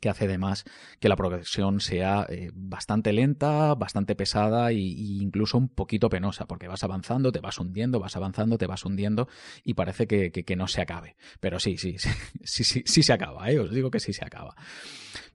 que 0.00 0.08
hace 0.08 0.24
además 0.24 0.64
que 1.00 1.08
la 1.08 1.16
progresión 1.16 1.80
sea 1.80 2.26
eh, 2.28 2.50
bastante 2.54 3.12
lenta, 3.12 3.74
bastante 3.74 4.14
pesada 4.14 4.70
e, 4.70 4.74
incluso 4.74 5.58
un 5.58 5.68
poquito 5.68 6.08
penosa, 6.08 6.46
porque 6.46 6.68
vas 6.68 6.84
avanzando, 6.84 7.32
te 7.32 7.40
vas 7.40 7.58
hundiendo, 7.58 8.00
vas 8.00 8.16
avanzando, 8.16 8.58
te 8.58 8.66
vas 8.66 8.84
hundiendo 8.84 9.28
y 9.62 9.74
parece 9.74 10.06
que, 10.06 10.56
no 10.56 10.68
se 10.68 10.82
acabe. 10.82 11.16
Pero 11.40 11.58
sí, 11.58 11.76
sí, 11.78 11.96
sí, 11.98 12.64
sí, 12.64 12.82
sí, 12.84 13.02
se 13.02 13.12
acaba, 13.12 13.50
¿eh? 13.50 13.58
os 13.58 13.70
digo 13.70 13.90
que 13.90 14.00
sí 14.00 14.12
se 14.12 14.24
acaba. 14.24 14.54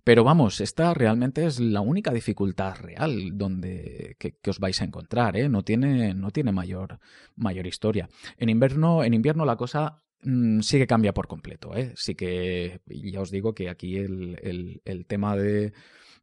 Pero 0.03 0.23
vamos, 0.23 0.61
esta 0.61 0.93
realmente 0.93 1.45
es 1.45 1.59
la 1.59 1.81
única 1.81 2.11
dificultad 2.11 2.75
real 2.77 3.37
donde 3.37 4.15
que, 4.17 4.33
os 4.49 4.59
vais 4.59 4.81
a 4.81 4.85
encontrar, 4.85 5.37
¿eh? 5.37 5.49
no 5.49 5.63
tiene, 5.63 6.13
no 6.13 6.31
tiene 6.31 6.51
mayor, 6.51 6.99
mayor 7.35 7.67
historia. 7.67 8.09
En 8.37 8.49
invierno, 8.49 9.03
en 9.03 9.13
invierno 9.13 9.45
la 9.45 9.55
cosa 9.55 10.01
sí 10.21 10.77
que 10.77 10.87
cambia 10.87 11.13
por 11.13 11.27
completo. 11.27 11.75
¿eh? 11.75 11.93
Sí 11.95 12.15
que 12.15 12.81
ya 12.87 13.21
os 13.21 13.31
digo 13.31 13.53
que 13.53 13.69
aquí 13.69 13.97
el, 13.97 14.81
el, 14.85 15.05
tema 15.05 15.35
de, 15.35 15.73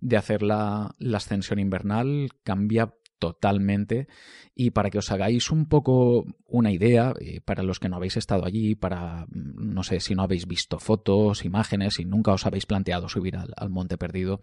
de 0.01 0.17
hacer 0.17 0.43
la, 0.43 0.95
ascensión 1.15 1.59
invernal 1.59 2.31
cambia 2.43 2.95
totalmente. 3.19 4.09
Y 4.55 4.71
para 4.71 4.91
que 4.91 4.99
os 4.99 5.11
hagáis 5.11 5.51
un 5.51 5.67
poco 5.67 6.25
una 6.47 6.73
idea, 6.73 7.13
eh, 7.21 7.41
para 7.45 7.63
los 7.63 7.79
que 7.79 7.89
no 7.89 7.97
habéis 7.97 8.17
estado 8.17 8.45
allí, 8.45 8.75
para, 8.75 9.27
mm, 9.27 9.75
no 9.75 9.83
sé, 9.83 10.01
si 10.01 10.15
no 10.15 10.23
habéis 10.23 10.47
visto 10.47 10.79
fotos, 10.79 11.45
imágenes 11.45 11.99
y 11.99 12.05
nunca 12.05 12.33
os 12.33 12.47
habéis 12.47 12.67
planteado 12.67 13.09
subir 13.09 13.37
al, 13.37 13.71
Monte 13.71 13.99
Perdido, 13.99 14.41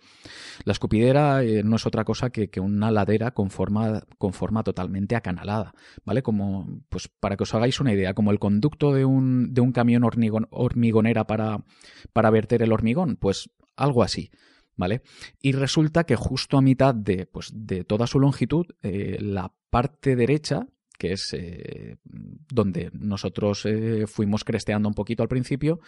la 0.66 0.74
escupidera 0.74 1.44
eh, 1.44 1.64
no 1.64 1.78
es 1.78 1.86
otra 1.86 2.04
cosa 2.04 2.30
que, 2.30 2.50
una 2.60 2.92
ladera 2.92 3.32
con 3.32 3.50
forma, 3.50 4.04
con 4.18 4.34
forma 4.34 4.64
totalmente 4.64 5.16
acanalada, 5.16 5.74
¿vale? 6.06 6.22
Como, 6.22 6.82
pues 6.90 7.08
para 7.08 7.36
que 7.36 7.44
os 7.44 7.54
hagáis 7.54 7.80
una 7.80 7.94
idea, 7.94 8.14
como 8.14 8.32
el 8.32 8.40
conducto 8.40 8.94
de 8.94 9.06
un, 9.06 9.54
de 9.54 9.62
un 9.62 9.72
camión 9.72 10.04
hormigonera 10.04 11.26
para, 11.26 11.64
para 12.14 12.30
verter 12.30 12.62
el 12.62 12.72
hormigón, 12.72 13.18
pues 13.18 13.50
algo 13.76 14.04
así. 14.04 14.30
¿Vale? 14.76 15.02
Y 15.42 15.52
resulta 15.52 16.06
que 16.06 16.16
justo 16.16 16.58
a 16.58 16.62
mitad 16.62 16.96
de, 16.96 17.26
pues, 17.26 17.52
de 17.54 17.84
toda 17.84 18.08
su 18.08 18.20
longitud, 18.20 18.66
eh, 18.82 19.18
la 19.20 19.54
parte 19.70 20.16
derecha, 20.16 20.68
que 20.98 21.14
es 21.14 21.34
eh, 21.34 21.98
donde 22.04 22.90
nosotros 22.94 23.66
eh, 23.66 24.06
fuimos 24.08 24.44
cresteando 24.44 24.88
un 24.88 24.96
poquito 24.96 25.24
al 25.24 25.30
principio, 25.30 25.80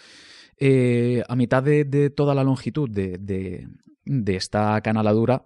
a 1.28 1.36
mitad 1.36 1.63
de, 1.63 2.10
toda 2.15 2.34
la 2.34 2.43
longitud 2.43 2.89
de, 2.89 3.17
de, 3.17 4.36
esta 4.36 4.80
canaladura, 4.80 5.45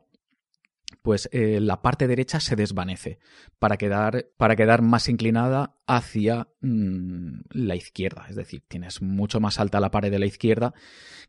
pues 1.02 1.28
la 1.34 1.82
parte 1.82 2.08
derecha 2.08 2.40
se 2.40 2.56
desvanece 2.56 3.18
para 3.58 3.78
quedar, 3.78 4.28
para 4.38 4.56
quedar 4.56 4.84
más 4.84 5.10
inclinada 5.10 5.78
hacia 5.88 6.48
mm, 6.62 7.40
la 7.50 7.76
izquierda. 7.76 8.28
Es 8.30 8.36
decir, 8.36 8.62
tienes 8.68 9.02
mucho 9.02 9.40
más 9.40 9.60
alta 9.60 9.80
la 9.80 9.90
pared 9.90 10.12
de 10.12 10.20
la 10.20 10.28
izquierda 10.28 10.76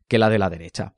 que 0.07 0.19
la 0.19 0.29
de 0.29 0.39
la 0.39 0.51
derecha. 0.51 0.95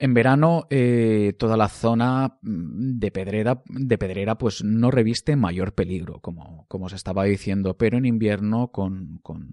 En 0.00 0.14
verano, 0.14 0.68
eh, 0.70 1.34
toda 1.40 1.56
la 1.56 1.68
zona 1.68 2.38
mm, 2.42 3.00
de 3.00 3.10
pedrera, 3.10 3.62
de 3.66 3.98
pedrera 3.98 4.38
pues 4.38 4.62
no 4.62 4.92
reviste 4.92 5.34
mayor 5.34 5.74
peligro, 5.74 6.20
como, 6.20 6.66
como 6.68 6.86
os 6.86 6.92
estaba 6.92 7.24
diciendo, 7.24 7.76
pero 7.76 7.98
en 7.98 8.04
invierno, 8.04 8.68
con, 8.68 9.18
con, 9.24 9.48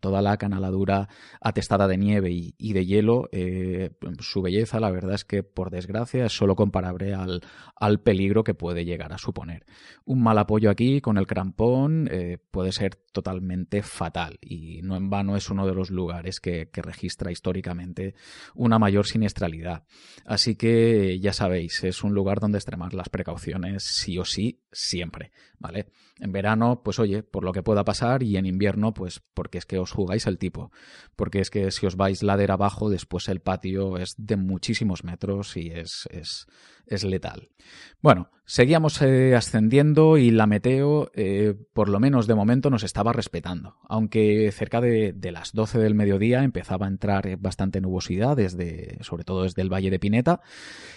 toda 0.00 0.20
la 0.20 0.36
canaladura 0.36 1.08
atestada 1.40 1.88
de 1.88 1.96
nieve 1.96 2.30
y, 2.30 2.72
de 2.74 2.84
hielo, 2.84 3.28
eh, 3.32 3.90
su 4.18 4.42
belleza, 4.42 4.78
la 4.78 4.90
verdad 4.90 5.14
es 5.14 5.24
que, 5.24 5.42
por 5.42 5.70
desgracia, 5.70 6.26
es 6.26 6.32
solo 6.36 6.54
comparable 6.54 7.14
al, 7.14 7.40
al, 7.74 8.00
peligro 8.00 8.44
que 8.44 8.54
puede 8.54 8.84
llegar 8.84 9.12
a 9.12 9.18
suponer. 9.18 9.64
Un 10.04 10.22
mal 10.22 10.36
apoyo 10.38 10.70
aquí 10.70 11.00
con 11.00 11.16
el 11.16 11.26
crampón 11.26 12.08
eh, 12.10 12.38
puede 12.50 12.72
ser 12.72 12.96
totalmente 13.12 13.82
fatal 13.82 14.38
y 14.42 14.82
no 14.82 14.96
en 14.96 15.08
vano 15.08 15.36
es 15.36 15.48
uno 15.48 15.66
de 15.66 15.74
los 15.74 15.90
lugares 15.90 16.40
que 16.40 16.68
registra 16.74 17.32
históricamente 17.32 18.14
una 18.54 18.78
mayor 18.78 19.06
siniestralidad. 19.06 19.77
Así 20.24 20.56
que 20.56 21.18
ya 21.20 21.32
sabéis, 21.32 21.84
es 21.84 22.02
un 22.02 22.14
lugar 22.14 22.40
donde 22.40 22.58
extremar 22.58 22.94
las 22.94 23.08
precauciones 23.08 23.82
sí 23.82 24.18
o 24.18 24.24
sí, 24.24 24.60
siempre, 24.72 25.32
¿vale? 25.58 25.86
En 26.18 26.32
verano, 26.32 26.82
pues 26.82 26.98
oye, 26.98 27.22
por 27.22 27.44
lo 27.44 27.52
que 27.52 27.62
pueda 27.62 27.84
pasar 27.84 28.22
y 28.22 28.36
en 28.36 28.46
invierno, 28.46 28.92
pues 28.92 29.22
porque 29.34 29.58
es 29.58 29.66
que 29.66 29.78
os 29.78 29.92
jugáis 29.92 30.26
el 30.26 30.38
tipo, 30.38 30.72
porque 31.16 31.40
es 31.40 31.50
que 31.50 31.70
si 31.70 31.86
os 31.86 31.96
vais 31.96 32.22
ladera 32.22 32.54
abajo, 32.54 32.90
después 32.90 33.28
el 33.28 33.40
patio 33.40 33.96
es 33.98 34.14
de 34.18 34.36
muchísimos 34.36 35.04
metros 35.04 35.56
y 35.56 35.68
es, 35.68 36.08
es, 36.10 36.46
es 36.88 37.04
letal. 37.04 37.48
Bueno, 38.00 38.30
seguíamos 38.44 39.02
eh, 39.02 39.34
ascendiendo 39.34 40.18
y 40.18 40.30
la 40.30 40.46
meteo, 40.46 41.10
eh, 41.14 41.54
por 41.72 41.88
lo 41.88 42.00
menos 42.00 42.26
de 42.26 42.34
momento, 42.34 42.70
nos 42.70 42.84
estaba 42.84 43.12
respetando, 43.12 43.76
aunque 43.88 44.50
cerca 44.52 44.80
de, 44.80 45.14
las 45.32 45.52
12 45.52 45.78
del 45.78 45.94
mediodía 45.94 46.44
empezaba 46.44 46.86
a 46.86 46.90
entrar 46.90 47.36
bastante 47.38 47.80
nubosidad, 47.80 48.36
desde, 48.36 48.98
sobre 49.02 49.24
todo 49.24 49.42
desde 49.42 49.62
el 49.62 49.72
Valle 49.72 49.90
de 49.90 49.98
Pineta, 49.98 50.40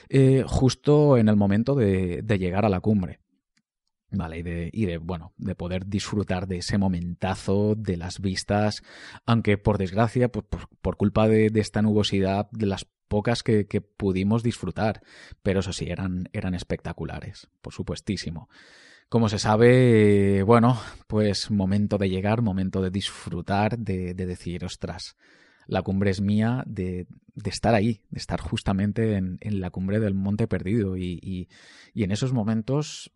eh, 0.10 0.44
justo 0.46 1.18
en 1.18 1.28
el 1.30 1.36
momento 1.36 1.76
de 1.76 2.38
llegar 2.40 2.66
a 2.66 2.70
la 2.70 2.80
cumbre. 2.80 3.20
Vale, 4.14 4.40
y 4.40 4.44
de, 4.44 4.70
y 4.74 4.86
de, 4.86 4.98
bueno, 4.98 5.32
de 5.38 5.56
poder 5.56 5.88
disfrutar 5.88 6.46
de 6.46 6.58
ese 6.58 6.78
momentazo, 6.78 7.76
de 7.76 7.96
las 7.96 8.20
vistas, 8.20 8.84
aunque 9.26 9.58
por 9.58 9.78
desgracia, 9.78 10.30
por, 10.30 10.46
por, 10.46 10.98
culpa 10.98 11.30
de, 11.30 11.50
de, 11.50 11.62
esta 11.62 11.82
nubosidad, 11.82 12.50
de 12.52 12.66
las 12.66 12.86
pocas 13.08 13.42
que, 13.42 13.68
que, 13.68 13.80
pudimos 13.80 14.44
disfrutar, 14.44 15.02
pero 15.44 15.62
eso 15.62 15.72
sí, 15.72 15.86
eran, 15.88 16.28
eran 16.34 16.56
espectaculares, 16.56 17.48
por 17.62 17.72
supuestísimo. 17.72 18.50
Como 19.08 19.30
se 19.30 19.40
sabe, 19.40 20.44
bueno, 20.44 20.78
pues 21.08 21.50
momento 21.50 21.98
de 21.98 22.10
llegar, 22.10 22.42
momento 22.42 22.82
de 22.82 22.92
disfrutar, 22.92 23.78
de, 23.78 24.14
de 24.14 24.26
decir, 24.26 24.66
ostras, 24.66 25.16
la 25.68 25.82
cumbre 25.84 26.12
es 26.12 26.22
mía, 26.22 26.64
de, 26.66 27.08
de 27.36 27.50
estar 27.50 27.74
ahí, 27.76 28.02
de 28.10 28.20
estar 28.20 28.42
justamente 28.42 29.16
en, 29.16 29.38
en, 29.42 29.62
la 29.62 29.70
cumbre 29.70 30.00
del 30.00 30.14
Monte 30.14 30.48
Perdido. 30.48 30.98
Y, 30.98 31.20
y, 31.22 31.48
y 31.94 32.04
en 32.04 32.12
esos 32.12 32.34
momentos 32.34 33.12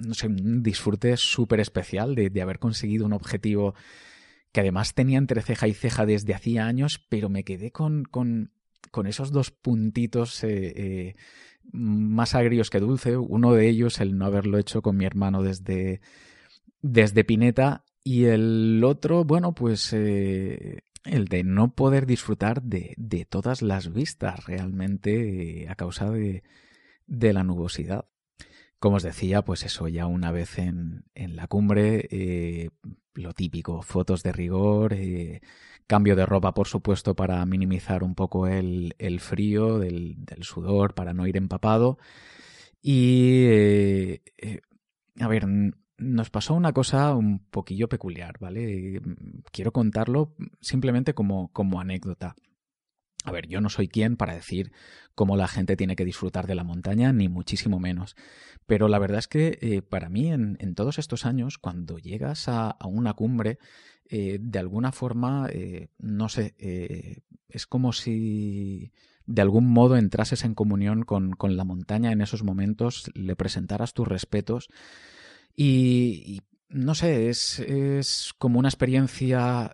no 0.00 0.14
sé, 0.14 0.26
un 0.26 0.62
disfrute 0.62 1.16
súper 1.16 1.60
especial 1.60 2.14
de, 2.14 2.30
de, 2.30 2.42
haber 2.42 2.58
conseguido 2.58 3.06
un 3.06 3.12
objetivo 3.12 3.74
que 4.52 4.60
además 4.60 4.94
tenía 4.94 5.18
entre 5.18 5.42
ceja 5.42 5.68
y 5.68 5.74
ceja 5.74 6.06
desde 6.06 6.34
hacía 6.34 6.66
años, 6.66 7.04
pero 7.08 7.28
me 7.28 7.44
quedé 7.44 7.70
con, 7.70 8.04
con, 8.04 8.50
con 8.90 9.06
esos 9.06 9.30
dos 9.30 9.50
puntitos 9.50 10.42
eh, 10.44 10.72
eh, 10.76 11.16
más 11.72 12.34
agrios 12.34 12.70
que 12.70 12.80
dulce. 12.80 13.16
Uno 13.16 13.52
de 13.52 13.68
ellos, 13.68 14.00
el 14.00 14.18
no 14.18 14.26
haberlo 14.26 14.58
hecho 14.58 14.82
con 14.82 14.96
mi 14.96 15.04
hermano 15.04 15.42
desde, 15.42 16.00
desde 16.82 17.24
Pineta, 17.24 17.84
y 18.02 18.24
el 18.24 18.82
otro, 18.84 19.24
bueno, 19.24 19.54
pues 19.54 19.92
eh, 19.92 20.80
el 21.04 21.26
de 21.26 21.44
no 21.44 21.74
poder 21.74 22.06
disfrutar 22.06 22.62
de, 22.62 22.94
de 22.96 23.24
todas 23.24 23.62
las 23.62 23.92
vistas 23.92 24.46
realmente 24.46 25.66
a 25.68 25.74
causa 25.74 26.10
de, 26.10 26.42
de 27.06 27.32
la 27.32 27.44
nubosidad. 27.44 28.06
Como 28.80 28.96
os 28.96 29.02
decía, 29.02 29.42
pues 29.42 29.64
eso, 29.64 29.88
ya 29.88 30.06
una 30.06 30.32
vez 30.32 30.58
en, 30.58 31.04
en 31.14 31.36
la 31.36 31.46
cumbre, 31.46 32.08
eh, 32.10 32.70
lo 33.14 33.34
típico, 33.34 33.82
fotos 33.82 34.22
de 34.22 34.32
rigor, 34.32 34.94
eh, 34.94 35.42
cambio 35.86 36.16
de 36.16 36.24
ropa, 36.24 36.54
por 36.54 36.66
supuesto, 36.66 37.14
para 37.14 37.44
minimizar 37.44 38.02
un 38.02 38.14
poco 38.14 38.46
el, 38.46 38.94
el 38.98 39.20
frío 39.20 39.78
del, 39.78 40.16
sudor, 40.40 40.94
para 40.94 41.12
no 41.12 41.26
ir 41.26 41.36
empapado. 41.36 41.98
Y, 42.80 43.44
eh, 43.48 44.22
a 45.20 45.28
ver, 45.28 45.46
nos 45.98 46.30
pasó 46.30 46.54
una 46.54 46.72
cosa 46.72 47.14
un 47.14 47.40
poquillo 47.50 47.86
peculiar, 47.86 48.38
¿vale? 48.40 49.02
Quiero 49.52 49.72
contarlo 49.72 50.34
simplemente 50.62 51.12
como, 51.12 51.52
como 51.52 51.80
anécdota. 51.80 52.34
A 53.24 53.32
ver, 53.32 53.48
yo 53.48 53.60
no 53.60 53.68
soy 53.68 53.88
quien 53.88 54.16
para 54.16 54.34
decir 54.34 54.72
cómo 55.14 55.36
la 55.36 55.48
gente 55.48 55.76
tiene 55.76 55.96
que 55.96 56.04
disfrutar 56.04 56.46
de 56.46 56.54
la 56.54 56.64
montaña, 56.64 57.12
ni 57.12 57.28
muchísimo 57.28 57.78
menos. 57.78 58.16
Pero 58.66 58.88
la 58.88 58.98
verdad 58.98 59.18
es 59.18 59.28
que 59.28 59.58
eh, 59.60 59.82
para 59.82 60.08
mí, 60.08 60.32
en, 60.32 60.74
todos 60.74 60.98
estos 60.98 61.26
años, 61.26 61.58
cuando 61.58 61.98
llegas 61.98 62.48
a, 62.48 62.76
una 62.84 63.14
cumbre, 63.14 63.58
eh, 64.08 64.38
de 64.40 64.58
alguna 64.58 64.92
forma, 64.92 65.48
eh, 65.52 65.88
no 65.98 66.28
sé, 66.28 66.54
es 67.48 67.66
como 67.66 67.92
si 67.92 68.92
de 69.26 69.42
algún 69.42 69.66
modo 69.66 69.96
entrases 69.96 70.44
en 70.44 70.54
comunión 70.54 71.02
con, 71.02 71.36
la 71.40 71.64
montaña 71.64 72.12
en 72.12 72.22
esos 72.22 72.42
momentos, 72.42 73.10
le 73.14 73.36
presentaras 73.36 73.92
tus 73.92 74.08
respetos 74.08 74.68
y, 75.54 76.40
no 76.68 76.94
sé, 76.94 77.28
es, 77.28 78.32
como 78.38 78.58
una 78.58 78.68
experiencia 78.68 79.72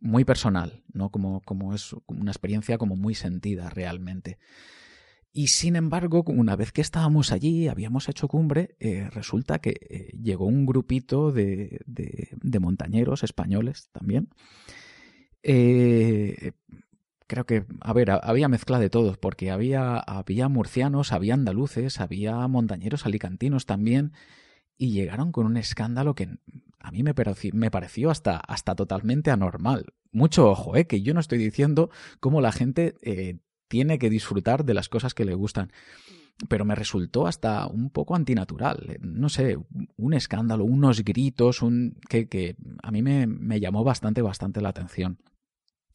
muy 0.00 0.24
personal, 0.24 0.82
¿no? 0.92 1.10
Como, 1.10 1.40
como 1.42 1.74
es 1.74 1.94
una 2.06 2.30
experiencia 2.30 2.78
como 2.78 2.96
muy 2.96 3.14
sentida 3.14 3.70
realmente. 3.70 4.38
Y 5.32 5.48
sin 5.48 5.76
embargo, 5.76 6.24
una 6.26 6.56
vez 6.56 6.72
que 6.72 6.80
estábamos 6.80 7.32
allí, 7.32 7.68
habíamos 7.68 8.08
hecho 8.08 8.28
cumbre, 8.28 8.76
eh, 8.80 9.08
resulta 9.10 9.60
que 9.60 9.76
eh, 9.88 10.10
llegó 10.20 10.46
un 10.46 10.66
grupito 10.66 11.32
de, 11.32 11.80
de, 11.86 12.28
de 12.32 12.58
montañeros 12.58 13.22
españoles 13.22 13.90
también. 13.92 14.30
Eh, 15.42 16.52
creo 17.26 17.44
que, 17.46 17.66
a 17.80 17.92
ver, 17.92 18.10
había 18.10 18.48
mezcla 18.48 18.78
de 18.78 18.90
todos, 18.90 19.18
porque 19.18 19.50
había, 19.50 19.98
había 19.98 20.48
murcianos, 20.48 21.12
había 21.12 21.34
andaluces, 21.34 22.00
había 22.00 22.48
montañeros 22.48 23.06
alicantinos 23.06 23.66
también, 23.66 24.12
y 24.76 24.92
llegaron 24.92 25.30
con 25.30 25.46
un 25.46 25.56
escándalo 25.56 26.14
que 26.14 26.38
a 26.80 26.90
mí 26.90 27.02
me 27.02 27.14
pareció, 27.14 28.10
hasta, 28.10 28.36
hasta 28.36 28.74
totalmente 28.74 29.30
anormal. 29.30 29.86
Mucho 30.12 30.50
ojo, 30.50 30.76
¿eh? 30.76 30.86
que 30.86 31.02
yo 31.02 31.14
no 31.14 31.20
estoy 31.20 31.38
diciendo 31.38 31.90
cómo 32.20 32.40
la 32.40 32.52
gente 32.52 32.94
eh, 33.02 33.38
tiene 33.68 33.98
que 33.98 34.10
disfrutar 34.10 34.64
de 34.64 34.74
las 34.74 34.88
cosas 34.88 35.14
que 35.14 35.24
le 35.24 35.34
gustan. 35.34 35.72
Pero 36.48 36.64
me 36.64 36.76
resultó 36.76 37.26
hasta 37.26 37.66
un 37.66 37.90
poco 37.90 38.14
antinatural. 38.14 38.98
No 39.00 39.28
sé, 39.28 39.58
un 39.96 40.14
escándalo, 40.14 40.64
unos 40.64 41.02
gritos, 41.02 41.62
un 41.62 41.98
que, 42.08 42.28
que 42.28 42.56
a 42.82 42.92
mí 42.92 43.02
me, 43.02 43.26
me 43.26 43.58
llamó 43.58 43.82
bastante, 43.82 44.22
bastante 44.22 44.60
la 44.60 44.68
atención 44.68 45.18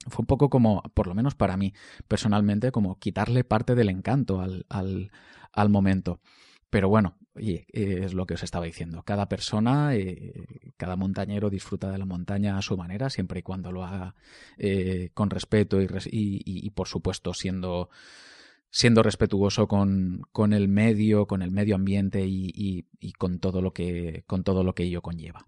fue 0.07 0.23
un 0.23 0.27
poco 0.27 0.49
como, 0.49 0.81
por 0.93 1.07
lo 1.07 1.15
menos 1.15 1.35
para 1.35 1.57
mí, 1.57 1.73
personalmente, 2.07 2.71
como 2.71 2.99
quitarle 2.99 3.43
parte 3.43 3.75
del 3.75 3.89
encanto 3.89 4.41
al, 4.41 4.65
al, 4.69 5.11
al 5.51 5.69
momento. 5.69 6.19
Pero 6.69 6.89
bueno, 6.89 7.17
oye, 7.35 7.65
es 7.69 8.13
lo 8.13 8.25
que 8.25 8.35
os 8.35 8.43
estaba 8.43 8.65
diciendo. 8.65 9.03
Cada 9.03 9.27
persona, 9.27 9.95
eh, 9.95 10.71
cada 10.77 10.95
montañero 10.95 11.49
disfruta 11.49 11.91
de 11.91 11.97
la 11.97 12.05
montaña 12.05 12.57
a 12.57 12.61
su 12.61 12.77
manera, 12.77 13.09
siempre 13.09 13.39
y 13.39 13.43
cuando 13.43 13.71
lo 13.71 13.83
haga 13.83 14.15
eh, 14.57 15.09
con 15.13 15.29
respeto 15.29 15.79
y, 15.81 16.69
por 16.71 16.87
supuesto, 16.87 17.33
siendo 17.33 17.89
siendo 18.69 19.03
respetuoso 19.03 19.67
con, 19.67 20.23
con, 20.31 20.51
el 20.51 20.67
medio, 20.67 21.27
con 21.27 21.43
el 21.43 21.51
medio 21.51 21.75
ambiente 21.75 22.25
y, 22.25 22.87
y, 22.99 23.11
con 23.13 23.37
todo 23.37 23.61
lo 23.61 23.71
que 23.71 24.23
con 24.25 24.43
todo 24.43 24.63
lo 24.63 24.73
que 24.73 24.83
ello 24.83 25.03
conlleva. 25.03 25.47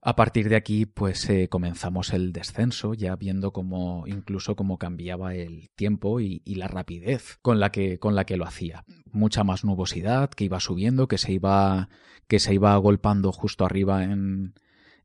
A 0.00 0.14
partir 0.14 0.48
de 0.48 0.56
aquí, 0.56 0.86
pues 0.86 1.28
eh, 1.28 1.48
comenzamos 1.48 2.12
el 2.12 2.32
descenso, 2.32 2.94
ya 2.94 3.16
viendo 3.16 3.52
cómo 3.52 4.04
incluso 4.06 4.54
cómo 4.56 4.78
cambiaba 4.78 5.34
el 5.34 5.70
tiempo 5.74 6.20
y, 6.20 6.40
la 6.46 6.68
rapidez 6.68 7.38
con 7.42 7.60
la 7.60 7.70
que 7.70 7.98
con 7.98 8.14
la 8.14 8.24
que 8.24 8.36
lo 8.36 8.46
hacía. 8.46 8.84
Mucha 9.10 9.44
más 9.44 9.64
nubosidad 9.64 10.30
que 10.30 10.44
iba 10.44 10.60
subiendo, 10.60 11.08
que 11.08 11.18
se 11.18 11.32
iba 11.32 11.88
que 12.26 12.38
se 12.38 12.54
iba 12.54 12.74
agolpando 12.74 13.32
justo 13.32 13.64
arriba 13.64 14.04
en, 14.04 14.54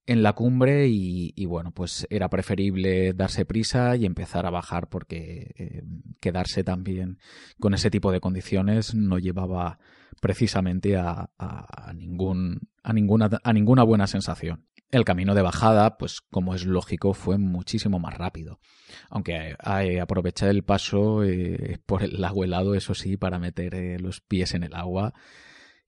en 0.05 0.23
la 0.23 0.33
cumbre 0.33 0.87
y, 0.87 1.33
y, 1.35 1.45
bueno, 1.45 1.71
pues 1.71 2.05
era 2.09 2.29
preferible 2.29 3.13
darse 3.13 3.45
prisa 3.45 3.95
y 3.95 4.05
empezar 4.05 4.45
a 4.45 4.51
bajar 4.51 4.89
porque 4.89 5.53
eh, 5.57 5.83
quedarse 6.19 6.63
también 6.63 7.19
con 7.59 7.73
ese 7.73 7.89
tipo 7.89 8.11
de 8.11 8.19
condiciones 8.19 8.93
no 8.93 9.19
llevaba 9.19 9.79
precisamente 10.19 10.97
a, 10.97 11.29
a, 11.37 11.93
ningún, 11.93 12.61
a, 12.83 12.93
ninguna, 12.93 13.29
a 13.43 13.53
ninguna 13.53 13.83
buena 13.83 14.07
sensación. 14.07 14.67
El 14.89 15.05
camino 15.05 15.33
de 15.33 15.41
bajada, 15.41 15.97
pues 15.97 16.21
como 16.21 16.53
es 16.53 16.65
lógico, 16.65 17.13
fue 17.13 17.37
muchísimo 17.37 17.99
más 17.99 18.15
rápido. 18.15 18.59
Aunque 19.09 19.55
eh, 19.81 19.99
aproveché 19.99 20.49
el 20.49 20.63
paso 20.63 21.23
eh, 21.23 21.79
por 21.85 22.03
el 22.03 22.21
lago 22.21 22.43
helado, 22.43 22.75
eso 22.75 22.93
sí, 22.93 23.17
para 23.17 23.39
meter 23.39 23.73
eh, 23.73 23.99
los 23.99 24.21
pies 24.21 24.53
en 24.53 24.63
el 24.63 24.75
agua 24.75 25.13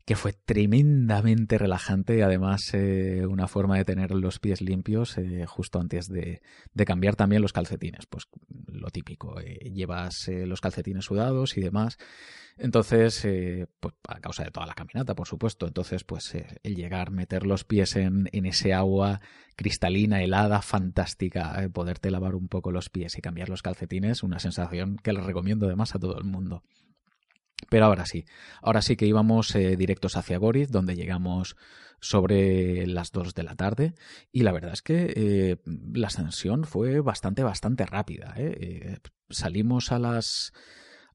que 0.05 0.15
fue 0.15 0.33
tremendamente 0.33 1.57
relajante 1.57 2.17
y 2.17 2.21
además 2.21 2.61
eh, 2.73 3.25
una 3.27 3.47
forma 3.47 3.77
de 3.77 3.85
tener 3.85 4.11
los 4.11 4.39
pies 4.39 4.61
limpios 4.61 5.17
eh, 5.17 5.45
justo 5.47 5.79
antes 5.79 6.07
de, 6.07 6.43
de, 6.73 6.85
cambiar 6.85 7.15
también 7.15 7.41
los 7.41 7.53
calcetines. 7.53 8.05
Pues 8.05 8.25
lo 8.67 8.89
típico, 8.91 9.39
eh, 9.41 9.71
llevas 9.73 10.27
los 10.27 10.61
calcetines 10.61 11.05
sudados 11.05 11.57
y 11.57 11.61
demás. 11.61 11.97
Entonces, 12.57 13.27
pues 13.81 13.95
a 14.07 14.21
causa 14.21 14.45
de 14.45 14.51
toda 14.51 14.65
la 14.65 14.75
caminata, 14.75 15.13
por 15.13 15.27
supuesto. 15.27 15.67
Entonces, 15.67 16.05
pues 16.05 16.33
el 16.63 16.75
llegar, 16.75 17.11
meter 17.11 17.45
los 17.45 17.65
pies 17.65 17.97
en, 17.97 18.29
en 18.31 18.45
ese 18.45 18.73
agua 18.73 19.19
cristalina, 19.57 20.23
helada, 20.23 20.61
fantástica, 20.61 21.67
poderte 21.73 22.11
lavar 22.11 22.35
un 22.35 22.47
poco 22.47 22.71
los 22.71 22.89
pies 22.89 23.17
y 23.17 23.21
cambiar 23.21 23.49
los 23.49 23.61
calcetines, 23.61 24.23
una 24.23 24.39
sensación 24.39 24.97
que 25.03 25.11
les 25.11 25.25
recomiendo 25.25 25.65
además 25.65 25.95
a 25.95 25.99
todo 25.99 26.17
el 26.17 26.23
mundo. 26.23 26.63
Pero 27.69 27.85
ahora 27.85 28.05
sí, 28.05 28.25
ahora 28.61 28.81
sí 28.81 28.95
que 28.95 29.07
íbamos 29.07 29.55
eh, 29.55 29.75
directos 29.75 30.17
hacia 30.17 30.37
Goriz, 30.37 30.69
donde 30.69 30.95
llegamos 30.95 31.55
sobre 31.99 32.85
las 32.85 33.11
2 33.11 33.33
de 33.33 33.43
la 33.43 33.55
tarde 33.55 33.95
y 34.31 34.43
la 34.43 34.51
verdad 34.51 34.73
es 34.73 34.81
que 34.81 35.13
eh, 35.15 35.57
la 35.93 36.07
ascensión 36.07 36.65
fue 36.65 36.99
bastante, 36.99 37.43
bastante 37.43 37.85
rápida. 37.85 38.33
¿eh? 38.37 38.99
Salimos 39.29 39.91
a 39.91 39.99
las 39.99 40.53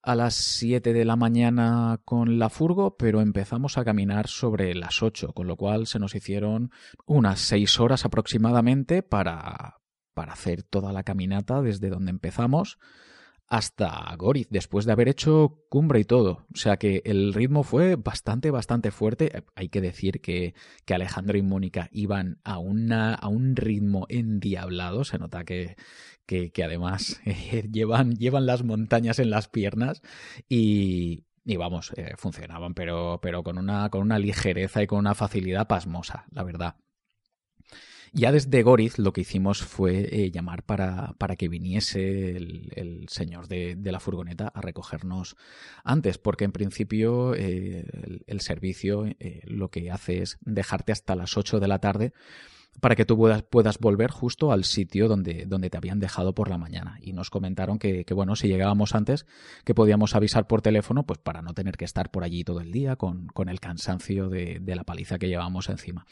a 0.03 0.15
las 0.15 0.35
7 0.35 0.93
de 0.93 1.05
la 1.05 1.17
mañana 1.17 2.01
con 2.05 2.39
la 2.39 2.49
furgo, 2.49 2.97
pero 2.97 3.21
empezamos 3.21 3.77
a 3.77 3.85
caminar 3.85 4.29
sobre 4.29 4.75
las 4.75 5.03
8, 5.03 5.33
con 5.35 5.47
lo 5.47 5.57
cual 5.57 5.87
se 5.87 5.99
nos 5.99 6.15
hicieron 6.15 6.71
unas 7.05 7.41
6 7.41 7.81
horas 7.81 8.05
aproximadamente 8.05 9.03
para, 9.03 9.81
para 10.15 10.33
hacer 10.33 10.63
toda 10.63 10.93
la 10.93 11.03
caminata 11.03 11.61
desde 11.61 11.91
donde 11.91 12.11
empezamos 12.11 12.79
hasta 13.51 14.15
Goriz, 14.17 14.47
después 14.49 14.87
de 14.87 14.93
haber 14.93 15.09
hecho 15.09 15.59
cumbre 15.69 15.99
y 16.01 16.05
todo. 16.05 16.47
O 16.55 16.57
sea 16.57 16.77
que 16.77 17.03
el 17.05 17.35
ritmo 17.35 17.65
fue 17.65 17.97
bastante, 17.97 18.53
bastante 18.53 18.93
fuerte. 18.93 19.45
Hay 19.57 19.69
que 19.69 19.81
decir 19.81 20.21
que, 20.21 20.55
que 20.87 20.95
Alejandro 20.95 21.37
y 21.37 21.43
Mónica 21.43 21.89
iban 21.93 22.41
a, 22.45 22.59
una, 22.59 23.13
a 23.15 23.29
un 23.29 23.57
ritmo 23.57 24.07
endiablado. 24.09 25.03
Se 25.05 25.19
nota 25.19 25.45
que, 25.45 25.77
que, 26.27 26.53
que 26.53 26.63
además 26.65 27.21
eh, 27.27 27.69
llevan, 27.73 28.15
llevan 28.17 28.47
las 28.47 28.63
montañas 28.63 29.19
en 29.19 29.31
las 29.31 29.49
piernas 29.49 30.01
y, 30.49 31.25
Y 31.45 31.57
vamos, 31.57 31.93
eh, 31.97 32.15
funcionaban, 32.17 32.75
pero, 32.75 33.19
pero 33.21 33.43
con, 33.43 33.59
una, 33.59 33.91
con 33.91 34.03
una 34.03 34.19
ligereza 34.21 34.83
y 34.83 34.87
con 34.87 35.01
una 35.01 35.17
facilidad 35.17 35.67
pasmosa, 35.67 36.27
la 36.31 36.45
verdad. 36.45 36.77
Ya 38.13 38.33
desde 38.33 38.63
Goriz 38.63 38.99
lo 38.99 39.13
que 39.13 39.21
hicimos 39.21 39.63
fue 39.63 40.09
eh, 40.11 40.31
llamar 40.33 40.65
para, 40.65 41.15
para, 41.19 41.37
que 41.37 41.49
viniese 41.49 42.37
el, 42.37 43.07
señor 43.09 43.47
de, 43.47 43.77
la 43.85 44.01
furgoneta 44.01 44.49
a 44.49 44.61
recogernos 44.61 45.37
antes, 45.85 46.19
porque 46.19 46.45
en 46.45 46.51
principio 46.51 47.35
eh, 47.37 47.85
el, 48.27 48.41
servicio 48.41 49.07
eh, 49.07 49.43
lo 49.45 49.71
que 49.71 49.93
hace 49.93 50.23
es 50.23 50.39
dejarte 50.41 50.91
hasta 50.91 51.15
las 51.15 51.37
8 51.37 51.61
de 51.61 51.69
la 51.69 51.79
tarde 51.79 52.13
para 52.81 52.97
que 52.97 53.05
tú 53.05 53.17
puedas, 53.51 53.79
volver 53.79 54.11
justo 54.11 54.53
al 54.53 54.65
sitio 54.65 55.07
donde, 55.07 55.45
donde 55.47 55.71
te 55.71 55.77
habían 55.77 56.01
dejado 56.01 56.35
por 56.35 56.49
la 56.49 56.57
mañana. 56.57 56.99
Y 57.03 57.13
nos 57.13 57.29
comentaron 57.31 57.79
que, 57.79 58.05
bueno, 58.15 58.37
si 58.37 58.49
llegábamos 58.49 58.95
antes, 58.95 59.27
que 59.65 59.75
podíamos 59.75 60.15
avisar 60.15 60.47
por 60.47 60.63
teléfono, 60.63 61.05
pues 61.05 61.19
para 61.19 61.43
no 61.43 61.53
tener 61.53 61.77
que 61.77 61.85
estar 61.85 62.11
por 62.11 62.25
allí 62.25 62.43
todo 62.43 62.61
el 62.61 62.73
día 62.73 62.97
con, 62.97 63.27
con 63.27 63.49
el 63.49 63.61
cansancio 63.61 64.29
de, 64.29 64.61
de 64.61 64.77
la 64.77 64.85
paliza 64.85 65.19
que 65.19 65.29
llevábamos 65.29 65.69
encima. 65.69 66.07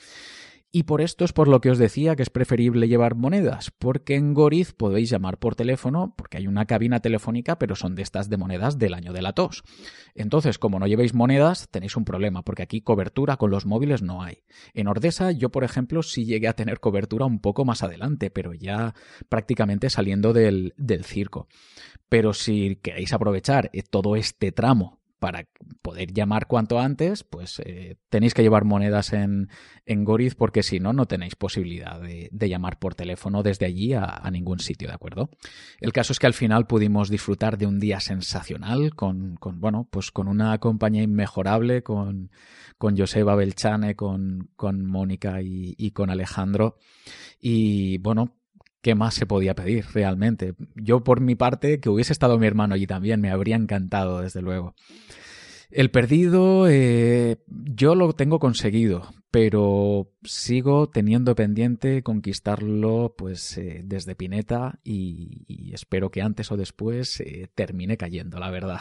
Y 0.70 0.82
por 0.82 1.00
esto 1.00 1.24
es 1.24 1.32
por 1.32 1.48
lo 1.48 1.62
que 1.62 1.70
os 1.70 1.78
decía 1.78 2.14
que 2.14 2.22
es 2.22 2.28
preferible 2.28 2.88
llevar 2.88 3.14
monedas, 3.14 3.70
porque 3.70 4.16
en 4.16 4.34
Goriz 4.34 4.74
podéis 4.74 5.08
llamar 5.08 5.38
por 5.38 5.54
teléfono, 5.54 6.14
porque 6.14 6.36
hay 6.36 6.46
una 6.46 6.66
cabina 6.66 7.00
telefónica, 7.00 7.58
pero 7.58 7.74
son 7.74 7.94
de 7.94 8.02
estas 8.02 8.28
de 8.28 8.36
monedas 8.36 8.78
del 8.78 8.92
año 8.92 9.14
de 9.14 9.22
la 9.22 9.32
tos. 9.32 9.62
Entonces, 10.14 10.58
como 10.58 10.78
no 10.78 10.86
llevéis 10.86 11.14
monedas, 11.14 11.70
tenéis 11.70 11.96
un 11.96 12.04
problema, 12.04 12.42
porque 12.42 12.62
aquí 12.62 12.82
cobertura 12.82 13.38
con 13.38 13.50
los 13.50 13.64
móviles 13.64 14.02
no 14.02 14.22
hay. 14.22 14.42
En 14.74 14.88
Ordesa, 14.88 15.32
yo, 15.32 15.48
por 15.48 15.64
ejemplo, 15.64 16.02
sí 16.02 16.26
llegué 16.26 16.48
a 16.48 16.56
tener 16.56 16.80
cobertura 16.80 17.24
un 17.24 17.40
poco 17.40 17.64
más 17.64 17.82
adelante, 17.82 18.30
pero 18.30 18.52
ya 18.52 18.94
prácticamente 19.30 19.88
saliendo 19.88 20.34
del, 20.34 20.74
del 20.76 21.04
circo. 21.04 21.48
Pero 22.10 22.34
si 22.34 22.76
queréis 22.76 23.14
aprovechar 23.14 23.70
eh, 23.72 23.82
todo 23.82 24.16
este 24.16 24.52
tramo 24.52 24.97
para 25.18 25.46
poder 25.82 26.12
llamar 26.12 26.46
cuanto 26.46 26.78
antes, 26.78 27.24
pues 27.24 27.60
eh, 27.64 27.96
tenéis 28.08 28.34
que 28.34 28.42
llevar 28.42 28.64
monedas 28.64 29.12
en, 29.12 29.48
en 29.84 30.04
Goriz 30.04 30.34
porque 30.34 30.62
si 30.62 30.80
no, 30.80 30.92
no 30.92 31.06
tenéis 31.06 31.34
posibilidad 31.34 32.00
de, 32.00 32.30
llamar 32.48 32.78
por 32.78 32.94
teléfono 32.94 33.42
desde 33.42 33.66
allí 33.66 33.92
a, 33.94 34.22
ningún 34.30 34.60
sitio, 34.60 34.88
¿de 34.88 34.94
acuerdo? 34.94 35.30
El 35.80 35.92
caso 35.92 36.12
es 36.12 36.18
que 36.18 36.26
al 36.26 36.34
final 36.34 36.66
pudimos 36.66 37.10
disfrutar 37.10 37.58
de 37.58 37.66
un 37.66 37.78
día 37.78 38.00
sensacional 38.00 38.94
con, 38.94 39.36
con 39.36 39.60
bueno, 39.60 39.88
pues 39.90 40.10
con 40.10 40.28
una 40.28 40.56
compañía 40.58 41.02
inmejorable, 41.02 41.82
con, 41.82 42.30
con 42.78 42.96
Joseba 42.96 43.34
Belchane, 43.34 43.96
con, 43.96 44.50
con 44.56 44.86
Mónica 44.86 45.42
y, 45.42 45.74
y 45.76 45.90
con 45.90 46.10
Alejandro. 46.10 46.78
Y 47.40 47.98
bueno, 47.98 48.34
¿qué 48.80 48.94
más 48.94 49.14
se 49.14 49.26
podía 49.26 49.54
pedir 49.54 49.84
realmente? 49.92 50.54
Yo 50.74 51.04
por 51.04 51.20
mi 51.20 51.34
parte, 51.34 51.80
que 51.80 51.88
hubiese 51.88 52.12
estado 52.12 52.38
mi 52.38 52.46
hermano 52.46 52.74
allí 52.74 52.86
también, 52.86 53.20
me 53.20 53.30
habría 53.30 53.56
encantado, 53.56 54.20
desde 54.20 54.42
luego. 54.42 54.74
El 55.70 55.90
perdido 55.90 56.66
eh, 56.68 57.36
yo 57.46 57.94
lo 57.94 58.14
tengo 58.14 58.38
conseguido, 58.38 59.02
pero 59.30 60.10
sigo 60.22 60.88
teniendo 60.88 61.34
pendiente 61.34 62.02
conquistarlo 62.02 63.14
pues 63.18 63.58
eh, 63.58 63.82
desde 63.84 64.14
Pineta 64.14 64.80
y, 64.82 65.72
espero 65.74 66.10
que 66.10 66.22
antes 66.22 66.50
o 66.50 66.56
después 66.56 67.20
eh, 67.20 67.50
termine 67.54 67.98
cayendo, 67.98 68.38
la 68.38 68.50
verdad. 68.50 68.80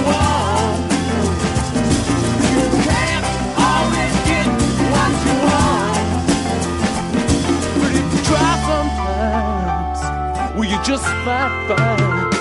just 10.83 11.05
might 11.25 11.65
find 11.67 12.33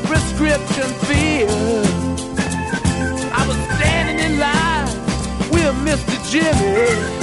prescription 0.07 0.89
filled. 1.09 1.87
I 3.33 3.47
was 3.49 3.57
standing 3.77 4.19
in 4.25 4.39
line 4.39 4.87
with 5.51 5.75
Mr. 5.85 6.31
Jimmy. 6.31 7.16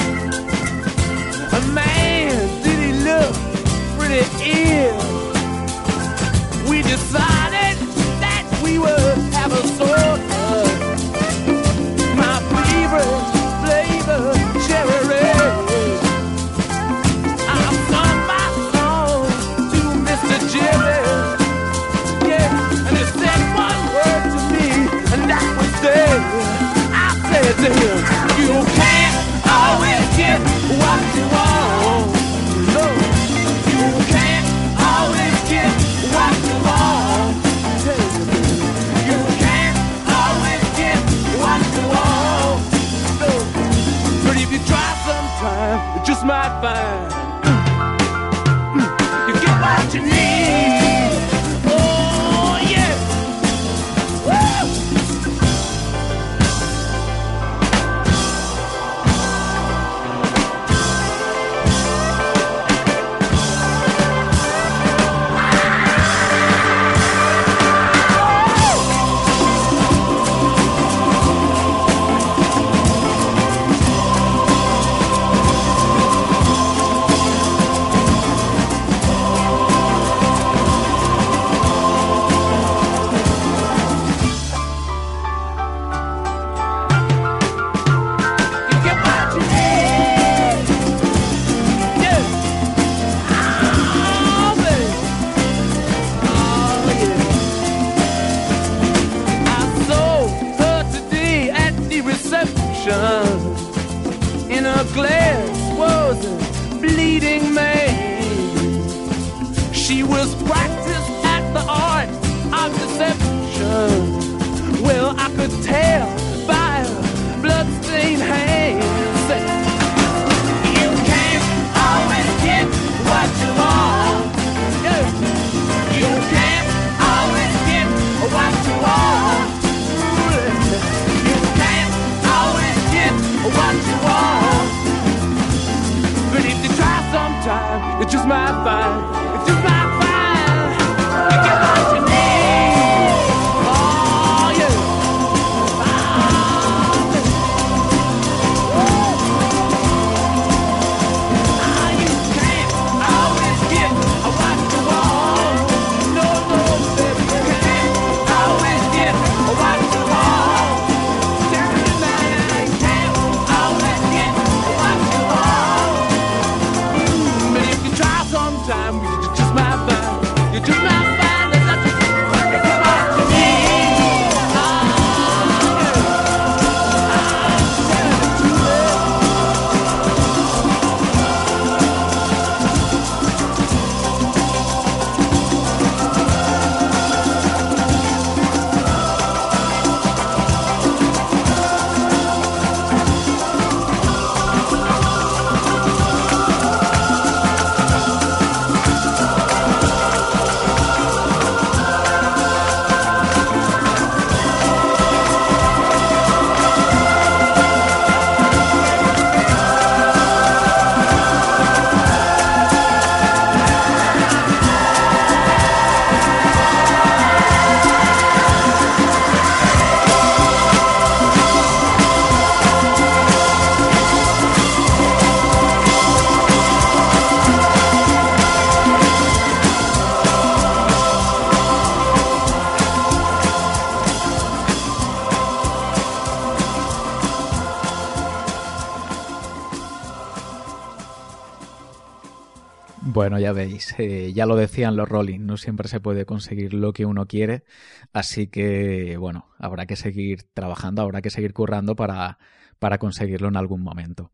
Veis, 243.54 243.96
eh, 243.98 244.32
ya 244.34 244.46
lo 244.46 244.56
decían 244.56 244.96
los 244.96 245.08
Rolling, 245.08 245.42
no 245.42 245.58
siempre 245.58 245.88
se 245.88 246.00
puede 246.00 246.26
conseguir 246.26 246.74
lo 246.74 246.94
que 246.94 247.06
uno 247.06 247.28
quiere, 247.28 247.64
así 248.12 248.48
que 248.48 249.18
bueno, 249.18 249.48
habrá 249.60 249.86
que 249.86 249.96
seguir 249.96 250.44
trabajando, 250.54 251.02
habrá 251.02 251.22
que 251.22 251.30
seguir 251.30 251.54
currando 251.54 251.96
para, 251.96 252.38
para 252.80 252.98
conseguirlo 252.98 253.48
en 253.48 253.58
algún 253.58 253.82
momento. 253.82 254.32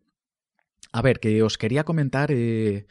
A 0.91 1.01
ver, 1.01 1.20
que 1.20 1.43
os 1.43 1.57
quería 1.57 1.84
comentar 1.84 2.32
eh, 2.32 2.88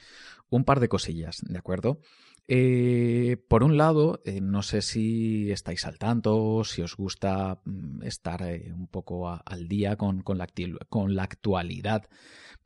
un 0.51 0.65
par 0.65 0.81
de 0.81 0.89
cosillas, 0.89 1.39
¿de 1.43 1.59
acuerdo? 1.59 2.01
Eh, 2.47 3.37
por 3.49 3.63
un 3.63 3.77
lado, 3.77 4.23
no 4.41 4.63
sé 4.63 4.81
si 4.81 5.51
estáis 5.51 5.85
al 5.85 5.99
tanto, 5.99 6.65
si 6.65 6.81
os 6.81 6.97
gusta 6.97 7.61
mm, 7.65 8.03
estar 8.05 8.43
un 8.75 8.87
poco 8.87 9.29
al 9.29 9.69
día 9.69 9.97
con, 9.97 10.23
con, 10.23 10.39
la, 10.39 10.47
con 10.89 11.15
la 11.15 11.25
actualidad 11.25 12.09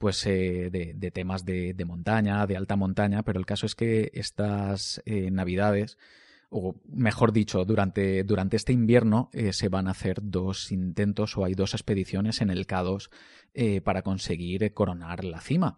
pues 0.02 0.26
eh, 0.26 0.68
de, 0.72 1.10
temas 1.12 1.44
de, 1.44 1.76
montaña, 1.86 2.44
de 2.48 2.56
alta 2.56 2.74
montaña, 2.74 3.22
pero 3.22 3.38
el 3.38 3.46
caso 3.46 3.66
es 3.66 3.76
que 3.76 4.10
estas 4.14 5.00
eh, 5.06 5.30
navidades, 5.30 5.96
o 6.52 6.76
mejor 6.88 7.32
dicho, 7.32 7.64
durante, 7.64 8.22
durante 8.24 8.56
este 8.56 8.72
invierno 8.72 9.30
eh, 9.32 9.52
se 9.52 9.68
van 9.68 9.88
a 9.88 9.92
hacer 9.92 10.18
dos 10.22 10.70
intentos 10.70 11.36
o 11.36 11.44
hay 11.44 11.54
dos 11.54 11.74
expediciones 11.74 12.40
en 12.40 12.50
el 12.50 12.66
K2 12.66 13.10
para 13.84 14.00
conseguir 14.00 14.72
coronar 14.72 15.24
la 15.24 15.38
cima. 15.42 15.76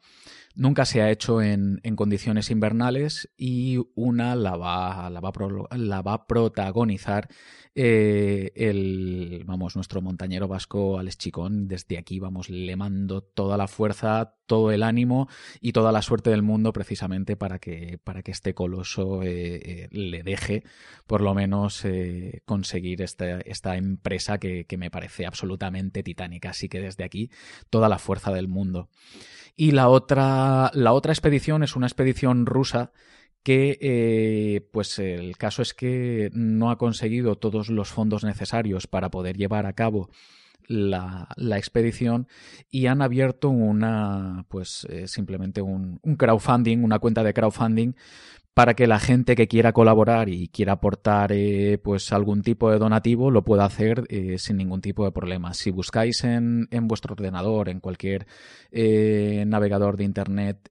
Nunca 0.57 0.85
se 0.85 1.03
ha 1.03 1.11
hecho 1.11 1.43
en, 1.43 1.81
condiciones 1.97 2.49
invernales 2.51 3.29
y 3.37 3.79
una 3.97 4.37
la 4.37 4.57
va, 4.57 5.11
la 5.11 5.19
va, 5.19 5.33
la 5.77 6.01
va 6.01 6.13
a 6.13 6.27
protagonizar 6.29 7.29
eh, 7.75 8.53
el, 8.55 9.43
vamos, 9.47 9.75
nuestro 9.75 10.01
montañero 10.01 10.47
vasco 10.47 10.99
Alex 10.99 11.19
Chicón. 11.19 11.67
Desde 11.67 11.99
aquí, 11.99 12.21
vamos, 12.21 12.51
le 12.51 12.77
mando 12.77 13.23
toda 13.23 13.57
la 13.57 13.67
fuerza, 13.67 14.37
todo 14.47 14.71
el 14.71 14.83
ánimo 14.83 15.29
y 15.61 15.73
toda 15.73 15.93
la 15.93 16.03
suerte 16.03 16.31
del 16.31 16.43
mundo 16.43 16.73
precisamente 16.73 17.37
para 17.37 17.59
que, 17.59 17.99
para 18.03 18.23
que 18.23 18.31
este 18.31 18.55
coloso 18.55 19.23
eh, 19.23 19.57
eh, 19.57 19.89
le 19.91 20.23
deje 20.23 20.65
por 21.07 21.21
lo 21.21 21.35
menos 21.35 21.85
conseguir 22.45 23.03
esta, 23.03 23.41
esta 23.41 23.77
empresa 23.77 24.39
que, 24.39 24.65
que 24.65 24.77
me 24.77 24.91
parece 24.91 25.27
absolutamente 25.27 26.03
titánica. 26.03 26.51
Así 26.51 26.69
que 26.69 26.81
desde 26.81 27.05
aquí, 27.05 27.31
toda 27.71 27.89
la 27.89 27.99
fuerza 27.99 28.33
del 28.33 28.49
mundo. 28.49 28.89
Y 29.57 29.71
la 29.71 29.89
otra, 29.89 30.71
la 30.75 30.93
otra 30.93 31.13
expedición 31.13 31.63
es 31.63 31.77
una 31.77 31.87
expedición 31.87 32.47
rusa 32.47 32.93
que 33.45 33.79
eh, 33.81 34.67
pues 34.73 34.99
el 34.99 35.37
caso 35.37 35.63
es 35.63 35.75
que 35.75 36.31
no 36.33 36.71
ha 36.71 36.79
conseguido 36.79 37.37
todos 37.37 37.69
los 37.69 37.91
fondos 37.91 38.25
necesarios 38.25 38.87
para 38.87 39.11
poder 39.11 39.37
llevar 39.37 39.67
a 39.67 39.75
cabo 39.75 40.09
la, 40.67 41.29
expedición 41.57 42.29
y 42.71 42.87
han 42.87 43.03
abierto 43.03 43.49
una 43.51 44.45
pues 44.49 44.87
eh, 44.91 45.07
simplemente 45.07 45.63
un, 45.63 46.01
crowdfunding, 46.17 46.83
una 46.83 46.99
cuenta 46.99 47.23
de 47.23 47.35
crowdfunding 47.35 47.95
para 48.55 48.75
que 48.75 48.87
la 48.87 49.01
gente 49.01 49.35
que 49.35 49.49
quiera 49.49 49.73
colaborar 49.73 50.29
y 50.29 50.49
quiera 50.49 50.75
aportar 50.75 51.33
eh, 51.33 51.79
pues 51.83 52.13
algún 52.13 52.43
tipo 52.43 52.71
de 52.71 52.79
donativo 52.79 53.31
lo 53.31 53.43
pueda 53.43 53.65
hacer 53.65 54.05
eh, 54.09 54.39
sin 54.39 54.57
ningún 54.59 54.81
tipo 54.81 55.05
de 55.05 55.13
problema. 55.13 55.55
Si 55.55 55.71
buscáis 55.71 56.23
en, 56.25 56.69
en 56.71 56.87
vuestro 56.87 57.15
ordenador, 57.15 57.69
en 57.69 57.81
cualquier 57.81 58.27
navegador 58.71 59.97
de 59.97 60.05
internet, 60.05 60.71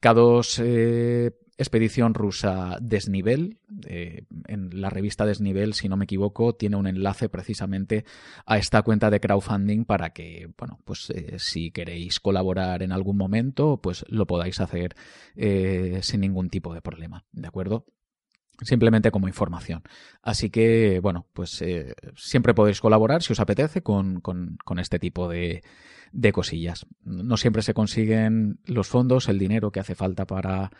K2 0.00 1.32
expedición 1.58 2.14
rusa 2.14 2.78
Desnivel. 2.80 3.58
Eh, 3.86 4.22
en 4.46 4.80
la 4.80 4.88
revista 4.88 5.26
Desnivel, 5.26 5.74
si 5.74 5.88
no 5.88 5.96
me 5.96 6.04
equivoco, 6.04 6.54
tiene 6.54 6.76
un 6.76 6.86
enlace 6.86 7.28
precisamente 7.28 8.04
a 8.46 8.56
esta 8.56 8.82
cuenta 8.82 9.10
de 9.10 9.20
crowdfunding 9.20 9.84
para 9.84 10.10
que, 10.10 10.48
bueno, 10.56 10.80
pues 10.84 11.10
eh, 11.10 11.34
si 11.38 11.70
queréis 11.72 12.20
colaborar 12.20 12.82
en 12.82 12.92
algún 12.92 13.16
momento, 13.16 13.80
pues 13.82 14.04
lo 14.08 14.26
podáis 14.26 14.60
hacer 14.60 14.94
eh, 15.36 15.98
sin 16.02 16.20
ningún 16.20 16.48
tipo 16.48 16.72
de 16.72 16.80
problema, 16.80 17.26
¿de 17.32 17.48
acuerdo? 17.48 17.86
Simplemente 18.62 19.10
como 19.10 19.28
información. 19.28 19.82
Así 20.22 20.50
que, 20.50 21.00
bueno, 21.00 21.26
pues 21.32 21.62
siempre 22.16 22.54
podéis 22.54 22.80
colaborar 22.80 23.22
si 23.22 23.32
os 23.32 23.40
apetece 23.40 23.82
con, 23.82 24.20
con, 24.20 24.78
este 24.78 24.98
tipo 24.98 25.28
de, 25.28 25.62
de, 26.12 26.32
cosillas. 26.32 26.86
No 27.04 27.36
siempre 27.36 27.62
se 27.62 27.74
consiguen 27.74 28.58
los 28.64 28.88
fondos, 28.88 29.28
el 29.28 29.38
dinero 29.38 29.70
que 29.70 29.80
hace 29.80 29.94
falta 29.94 30.26
para, 30.26 30.70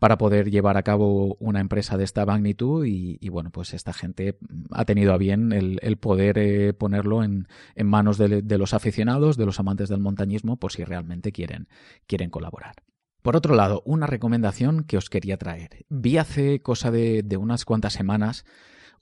para 0.00 0.16
poder 0.16 0.50
llevar 0.50 0.78
a 0.78 0.82
cabo 0.82 1.36
una 1.40 1.60
empresa 1.60 1.96
de 1.98 2.04
esta 2.04 2.24
magnitud 2.24 2.84
y, 2.86 3.28
bueno, 3.28 3.50
pues 3.50 3.74
esta 3.74 3.92
gente 3.92 4.38
ha 4.70 4.84
tenido 4.86 5.12
a 5.12 5.18
bien 5.18 5.52
el, 5.52 5.96
poder 5.98 6.38
eh, 6.38 6.72
ponerlo 6.72 7.22
en, 7.22 7.46
en 7.74 7.86
manos 7.86 8.16
de, 8.16 8.58
los 8.58 8.72
aficionados, 8.72 9.36
de 9.36 9.44
los 9.44 9.60
amantes 9.60 9.90
del 9.90 10.00
montañismo, 10.00 10.56
por 10.56 10.72
si 10.72 10.84
realmente 10.84 11.32
quieren, 11.32 11.68
quieren 12.06 12.30
colaborar. 12.30 12.76
Por 13.22 13.36
otro 13.36 13.54
lado, 13.54 13.82
una 13.84 14.06
recomendación 14.06 14.84
que 14.84 14.96
os 14.96 15.10
quería 15.10 15.36
traer. 15.36 15.84
Vi 15.88 16.16
hace 16.16 16.62
cosa 16.62 16.90
de, 16.90 17.24
unas 17.38 17.64
cuantas 17.64 17.92
semanas 17.92 18.44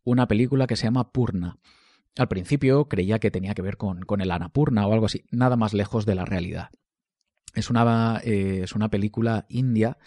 una 0.05 0.27
película 0.27 0.67
que 0.67 0.77
se 0.77 0.85
llama 0.85 1.13
Purna. 1.13 1.59
Al 2.17 2.29
principio 2.29 2.89
creía 2.89 3.19
que 3.19 3.31
tenía 3.31 3.55
que 3.55 3.63
ver 3.63 3.77
con, 3.77 4.03
con 4.03 4.21
el 4.21 4.31
Anapurna 4.31 4.87
o 4.87 4.93
algo 4.93 5.07
así, 5.07 5.25
nada 5.31 5.57
más 5.57 5.75
lejos 5.75 6.07
de 6.07 6.15
la 6.15 6.25
realidad. 6.25 6.71
Es 7.55 7.71
una, 7.71 8.21
eh, 8.25 8.61
es 8.65 8.75
una 8.75 8.89
película 8.89 9.47
india 9.49 9.99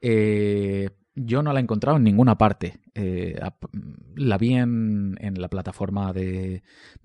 eh, 0.00 0.90
yo 1.14 1.42
no 1.42 1.52
la 1.52 1.60
he 1.60 1.62
encontrado 1.62 1.96
en 1.96 2.04
ninguna 2.04 2.38
parte. 2.38 2.80
Eh, 2.94 3.38
la 4.16 4.38
vi 4.38 4.54
en, 4.54 5.16
la 5.36 5.48
plataforma 5.48 6.12
de, 6.12 6.62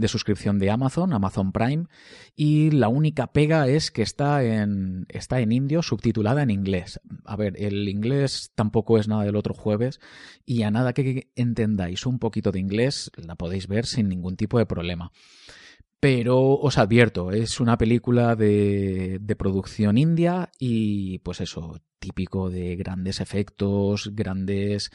suscripción 0.07 0.59
de 0.59 0.69
Amazon, 0.69 1.13
Amazon 1.13 1.51
Prime, 1.51 1.87
y 2.35 2.71
la 2.71 2.87
única 2.87 3.27
pega 3.27 3.67
es 3.67 3.91
que 3.91 4.01
está 4.01 4.43
en, 4.43 5.05
está 5.09 5.39
en 5.39 5.51
indio, 5.51 5.81
subtitulada 5.81 6.43
en 6.43 6.49
inglés. 6.49 6.99
A 7.25 7.35
ver, 7.35 7.55
el 7.57 7.87
inglés 7.89 8.51
tampoco 8.55 8.97
es 8.97 9.07
nada 9.07 9.23
del 9.23 9.35
otro 9.35 9.53
jueves, 9.53 9.99
y 10.45 10.63
a 10.63 10.71
nada 10.71 10.93
que 10.93 11.31
entendáis 11.35 12.05
un 12.05 12.19
poquito 12.19 12.51
de 12.51 12.59
inglés, 12.59 13.11
la 13.17 13.35
podéis 13.35 13.67
ver 13.67 13.85
sin 13.85 14.09
ningún 14.09 14.37
tipo 14.37 14.57
de 14.57 14.65
problema. 14.65 15.11
Pero 16.05 16.59
os 16.59 16.77
advierto, 16.77 17.31
es 17.31 17.59
una 17.59 17.79
película 17.79 18.35
de, 18.35 19.19
producción 19.39 19.97
india 19.97 20.51
y 20.59 21.17
pues 21.17 21.41
eso, 21.41 21.81
típico 21.97 22.51
de 22.51 22.75
grandes 22.75 23.19
efectos, 23.21 24.11
grandes, 24.13 24.91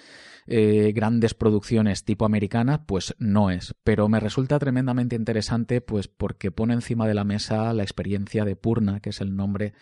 eh, 0.47 0.93
grandes 0.95 1.35
producciones 1.35 2.05
tipo 2.05 2.25
americana, 2.27 2.87
pues 2.87 3.17
no 3.19 3.51
es. 3.51 3.75
Pero 3.83 4.09
me 4.09 4.21
resulta 4.21 4.61
tremendamente 4.61 5.17
interesante 5.17 5.81
pues 5.81 6.07
porque 6.07 6.53
pone 6.53 6.75
encima 6.75 7.09
de 7.09 7.15
la 7.15 7.25
mesa 7.25 7.75
la 7.75 7.83
experiencia 7.83 8.45
de 8.45 8.55
Purna, 8.55 9.01
que 9.01 9.11
es 9.11 9.21
el 9.21 9.35
nombre 9.35 9.73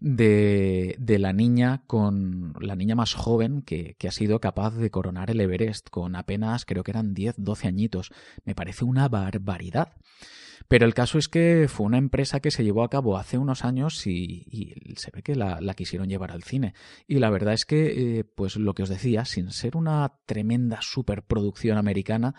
de, 0.00 0.96
la 1.18 1.34
niña 1.34 1.82
con 1.86 2.54
la 2.60 2.76
niña 2.76 2.94
más 2.94 3.12
joven 3.12 3.60
que, 3.60 3.94
ha 4.08 4.10
sido 4.10 4.40
capaz 4.40 4.74
de 4.74 4.90
coronar 4.90 5.30
el 5.30 5.42
Everest 5.42 5.90
con 5.90 6.16
apenas 6.16 6.64
creo 6.64 6.82
que 6.82 6.92
eran 6.92 7.12
10, 7.12 7.34
12 7.36 7.68
añitos. 7.68 8.10
Me 8.46 8.54
parece 8.54 8.86
una 8.86 9.10
barbaridad. 9.10 9.92
Pero 10.68 10.86
el 10.86 10.94
caso 10.94 11.18
es 11.18 11.28
que 11.28 11.66
fue 11.68 11.86
una 11.86 11.98
empresa 11.98 12.40
que 12.40 12.50
se 12.50 12.64
llevó 12.64 12.84
a 12.84 12.90
cabo 12.90 13.16
hace 13.16 13.38
unos 13.38 13.64
años 13.64 14.06
y, 14.06 14.74
se 14.96 15.10
ve 15.10 15.22
que 15.22 15.34
la, 15.34 15.58
quisieron 15.74 16.08
llevar 16.08 16.30
al 16.32 16.42
cine. 16.42 16.74
Y 17.06 17.18
la 17.18 17.30
verdad 17.30 17.54
es 17.54 17.64
que, 17.64 18.18
eh, 18.18 18.24
pues 18.24 18.56
lo 18.56 18.74
que 18.74 18.82
os 18.82 18.88
decía, 18.88 19.24
sin 19.24 19.50
ser 19.50 19.76
una 19.76 20.12
tremenda 20.26 20.78
superproducción 20.80 21.78
americana, 21.78 22.34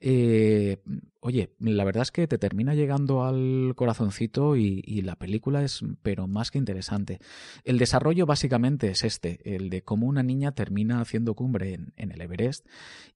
eh, 0.00 0.82
oye, 1.20 1.54
la 1.58 1.84
verdad 1.84 2.02
es 2.02 2.10
que 2.10 2.26
te 2.26 2.38
termina 2.38 2.74
llegando 2.74 3.24
al 3.24 3.72
corazoncito 3.74 4.56
y, 4.56 4.82
la 5.02 5.16
película 5.16 5.62
es, 5.62 5.80
pero 6.02 6.26
más 6.26 6.50
que 6.50 6.58
interesante. 6.58 7.18
El 7.64 7.78
desarrollo 7.78 8.26
básicamente 8.26 8.90
es 8.90 9.04
este, 9.04 9.56
el 9.56 9.70
de 9.70 9.82
cómo 9.82 10.06
una 10.06 10.22
niña 10.22 10.52
termina 10.52 11.00
haciendo 11.00 11.34
cumbre 11.34 11.74
en, 11.74 11.92
en 11.96 12.12
el 12.12 12.20
Everest 12.20 12.66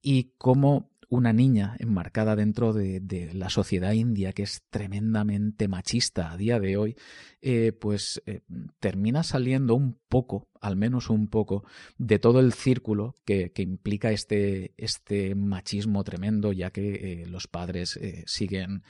y 0.02 0.32
cómo 0.38 0.89
una 1.10 1.32
niña 1.32 1.74
enmarcada 1.80 2.36
dentro 2.36 2.72
de, 2.72 3.30
la 3.34 3.50
sociedad 3.50 3.92
india 3.92 4.32
que 4.32 4.44
es 4.44 4.62
tremendamente 4.70 5.66
machista 5.66 6.30
a 6.30 6.36
día 6.36 6.60
de 6.60 6.76
hoy, 6.76 6.96
eh, 7.42 7.72
pues 7.72 8.22
eh, 8.26 8.42
termina 8.78 9.24
saliendo 9.24 9.74
un 9.74 9.98
poco, 10.08 10.48
al 10.60 10.76
menos 10.76 11.10
un 11.10 11.26
poco, 11.26 11.64
de 11.98 12.20
todo 12.20 12.38
el 12.38 12.52
círculo 12.52 13.16
que, 13.24 13.52
implica 13.56 14.12
este, 14.12 14.72
este, 14.76 15.34
machismo 15.34 16.04
tremendo, 16.04 16.52
ya 16.52 16.70
que 16.70 17.22
eh, 17.22 17.26
los 17.26 17.48
padres 17.48 17.98
siguen 18.26 18.84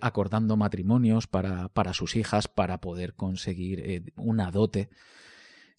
acordando 0.00 0.56
matrimonios 0.56 1.26
para, 1.26 1.68
para, 1.68 1.92
sus 1.92 2.16
hijas 2.16 2.48
para 2.48 2.80
poder 2.80 3.14
conseguir 3.14 4.12
una 4.16 4.50
dote 4.50 4.88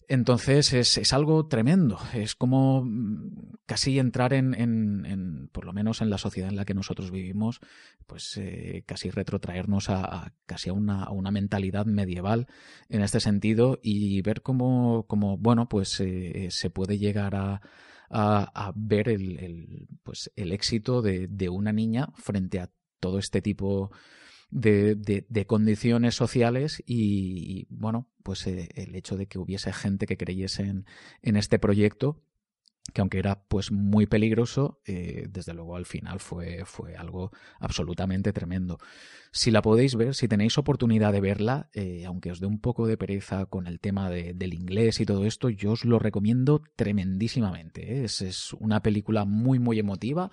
entonces 0.08 0.72
es, 0.72 0.98
es, 0.98 1.12
algo 1.12 1.46
tremendo, 1.46 1.98
es 2.12 2.34
como 2.34 2.84
mm, 2.84 3.56
casi 3.66 3.98
entrar 3.98 4.32
en, 4.32 4.54
en, 4.54 5.48
por 5.52 5.64
lo 5.64 5.72
menos 5.72 6.00
en 6.00 6.10
la 6.10 6.18
sociedad 6.18 6.48
en 6.48 6.56
la 6.56 6.64
que 6.64 6.74
nosotros 6.74 7.10
vivimos, 7.10 7.60
pues 8.06 8.36
eh, 8.36 8.84
casi 8.86 9.10
retrotraernos 9.10 9.90
a, 9.90 10.32
casi 10.46 10.70
a 10.70 10.72
una, 10.72 11.04
a 11.04 11.10
una, 11.10 11.30
mentalidad 11.30 11.86
medieval 11.86 12.46
en 12.88 13.02
este 13.02 13.20
sentido 13.20 13.78
y 13.82 14.20
ver 14.22 14.42
cómo, 14.42 15.06
cómo 15.06 15.38
bueno, 15.38 15.68
pues 15.68 16.00
eh, 16.00 16.48
se 16.50 16.70
puede 16.70 16.98
llegar 16.98 17.34
a, 17.34 17.60
a, 18.10 18.72
ver 18.76 19.08
el, 19.08 19.38
el, 19.38 19.88
pues, 20.02 20.30
el 20.36 20.52
éxito 20.52 21.02
de, 21.02 21.26
de 21.28 21.48
una 21.48 21.72
niña 21.72 22.08
frente 22.14 22.60
a 22.60 22.70
todo 23.00 23.18
este 23.18 23.42
tipo 23.42 23.90
de, 23.90 23.98
de, 24.50 25.44
condiciones 25.46 26.14
sociales 26.14 26.82
y, 26.86 27.66
bueno, 27.70 28.08
pues 28.22 28.46
eh, 28.46 28.68
el 28.74 28.94
hecho 28.94 29.16
de 29.16 29.26
que 29.26 29.38
hubiese 29.38 29.72
gente 29.72 30.06
que 30.06 30.16
creyese 30.16 30.62
en, 30.62 30.86
en 31.22 31.36
este 31.36 31.58
proyecto 31.58 32.22
que 32.92 33.00
aunque 33.00 33.18
era 33.18 33.42
pues 33.48 33.72
muy 33.72 34.06
peligroso, 34.06 34.80
eh, 34.86 35.26
desde 35.30 35.54
luego 35.54 35.76
al 35.76 35.86
final 35.86 36.20
fue, 36.20 36.64
fue 36.64 36.96
algo 36.96 37.30
absolutamente 37.58 38.32
tremendo. 38.32 38.78
Si 39.32 39.50
la 39.50 39.62
podéis 39.62 39.96
ver, 39.96 40.14
si 40.14 40.28
tenéis 40.28 40.58
oportunidad 40.58 41.12
de 41.12 41.20
verla, 41.20 41.68
eh, 41.72 42.04
aunque 42.06 42.30
os 42.30 42.38
dé 42.38 42.46
un 42.46 42.60
poco 42.60 42.86
de 42.86 42.96
pereza 42.96 43.46
con 43.46 43.66
el 43.66 43.80
tema 43.80 44.08
del 44.08 44.54
inglés 44.54 45.00
y 45.00 45.06
todo 45.06 45.24
esto, 45.24 45.48
yo 45.48 45.72
os 45.72 45.84
lo 45.84 45.98
recomiendo 45.98 46.62
tremendísimamente. 46.76 47.94
¿eh? 47.94 48.04
Es, 48.04 48.22
es, 48.22 48.52
una 48.52 48.80
película 48.80 49.24
muy, 49.24 49.58
muy 49.58 49.80
emotiva. 49.80 50.30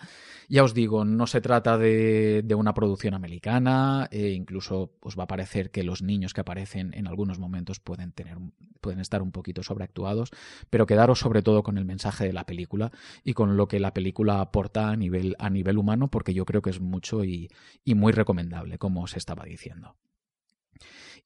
Ya 0.50 0.64
os 0.64 0.76
digo, 0.76 1.04
no 1.04 1.26
se 1.26 1.42
trata 1.42 1.80
de, 1.80 2.44
de 2.46 2.54
una 2.54 2.76
producción 2.76 3.16
americana, 3.16 4.08
incluso 4.12 4.94
os 5.02 5.18
va 5.18 5.24
a 5.24 5.28
parecer 5.28 5.72
que 5.72 5.84
los 5.84 6.04
niños 6.04 6.36
que 6.36 6.42
aparecen 6.42 6.94
en 6.94 7.08
algunos 7.08 7.40
momentos 7.40 7.80
pueden, 7.80 8.12
tener, 8.12 8.38
pueden 8.82 9.00
estar 9.00 9.24
un 9.24 9.32
poquito 9.32 9.64
sobreactuados, 9.64 10.30
pero 10.70 10.86
quedaros 10.86 11.18
sobre 11.18 11.42
todo 11.42 11.64
con 11.64 11.80
el 11.80 11.86
mensaje 11.86 12.26
de 12.26 12.34
la 12.34 12.41
película 12.46 12.92
y 13.24 13.34
con 13.34 13.58
lo 13.58 13.68
que 13.68 13.80
la 13.80 13.94
película 13.94 14.42
aporta 14.42 14.90
a 14.90 14.96
nivel, 14.96 15.36
a 15.40 15.50
nivel 15.50 15.78
humano, 15.78 16.10
porque 16.10 16.34
yo 16.34 16.46
creo 16.46 16.62
que 16.62 16.70
es 16.70 16.80
mucho 16.80 17.24
y, 17.24 17.50
y 17.84 17.96
muy 17.96 18.12
recomendable, 18.12 18.78
como 18.78 19.04
os 19.04 19.16
estaba 19.16 19.46
diciendo. 19.46 19.96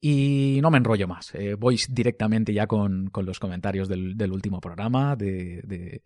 Y 0.01 0.59
no 0.61 0.69
me 0.69 0.77
enrollo 0.77 1.07
más, 1.07 1.33
eh, 1.33 1.55
voy 1.55 1.79
directamente 1.89 2.53
ya 2.53 2.67
con, 2.67 3.09
con 3.09 3.25
los 3.25 3.39
comentarios 3.39 3.87
del, 3.87 4.17
del 4.17 4.31
último 4.31 4.61
programa, 4.61 5.15
de, 5.15 6.01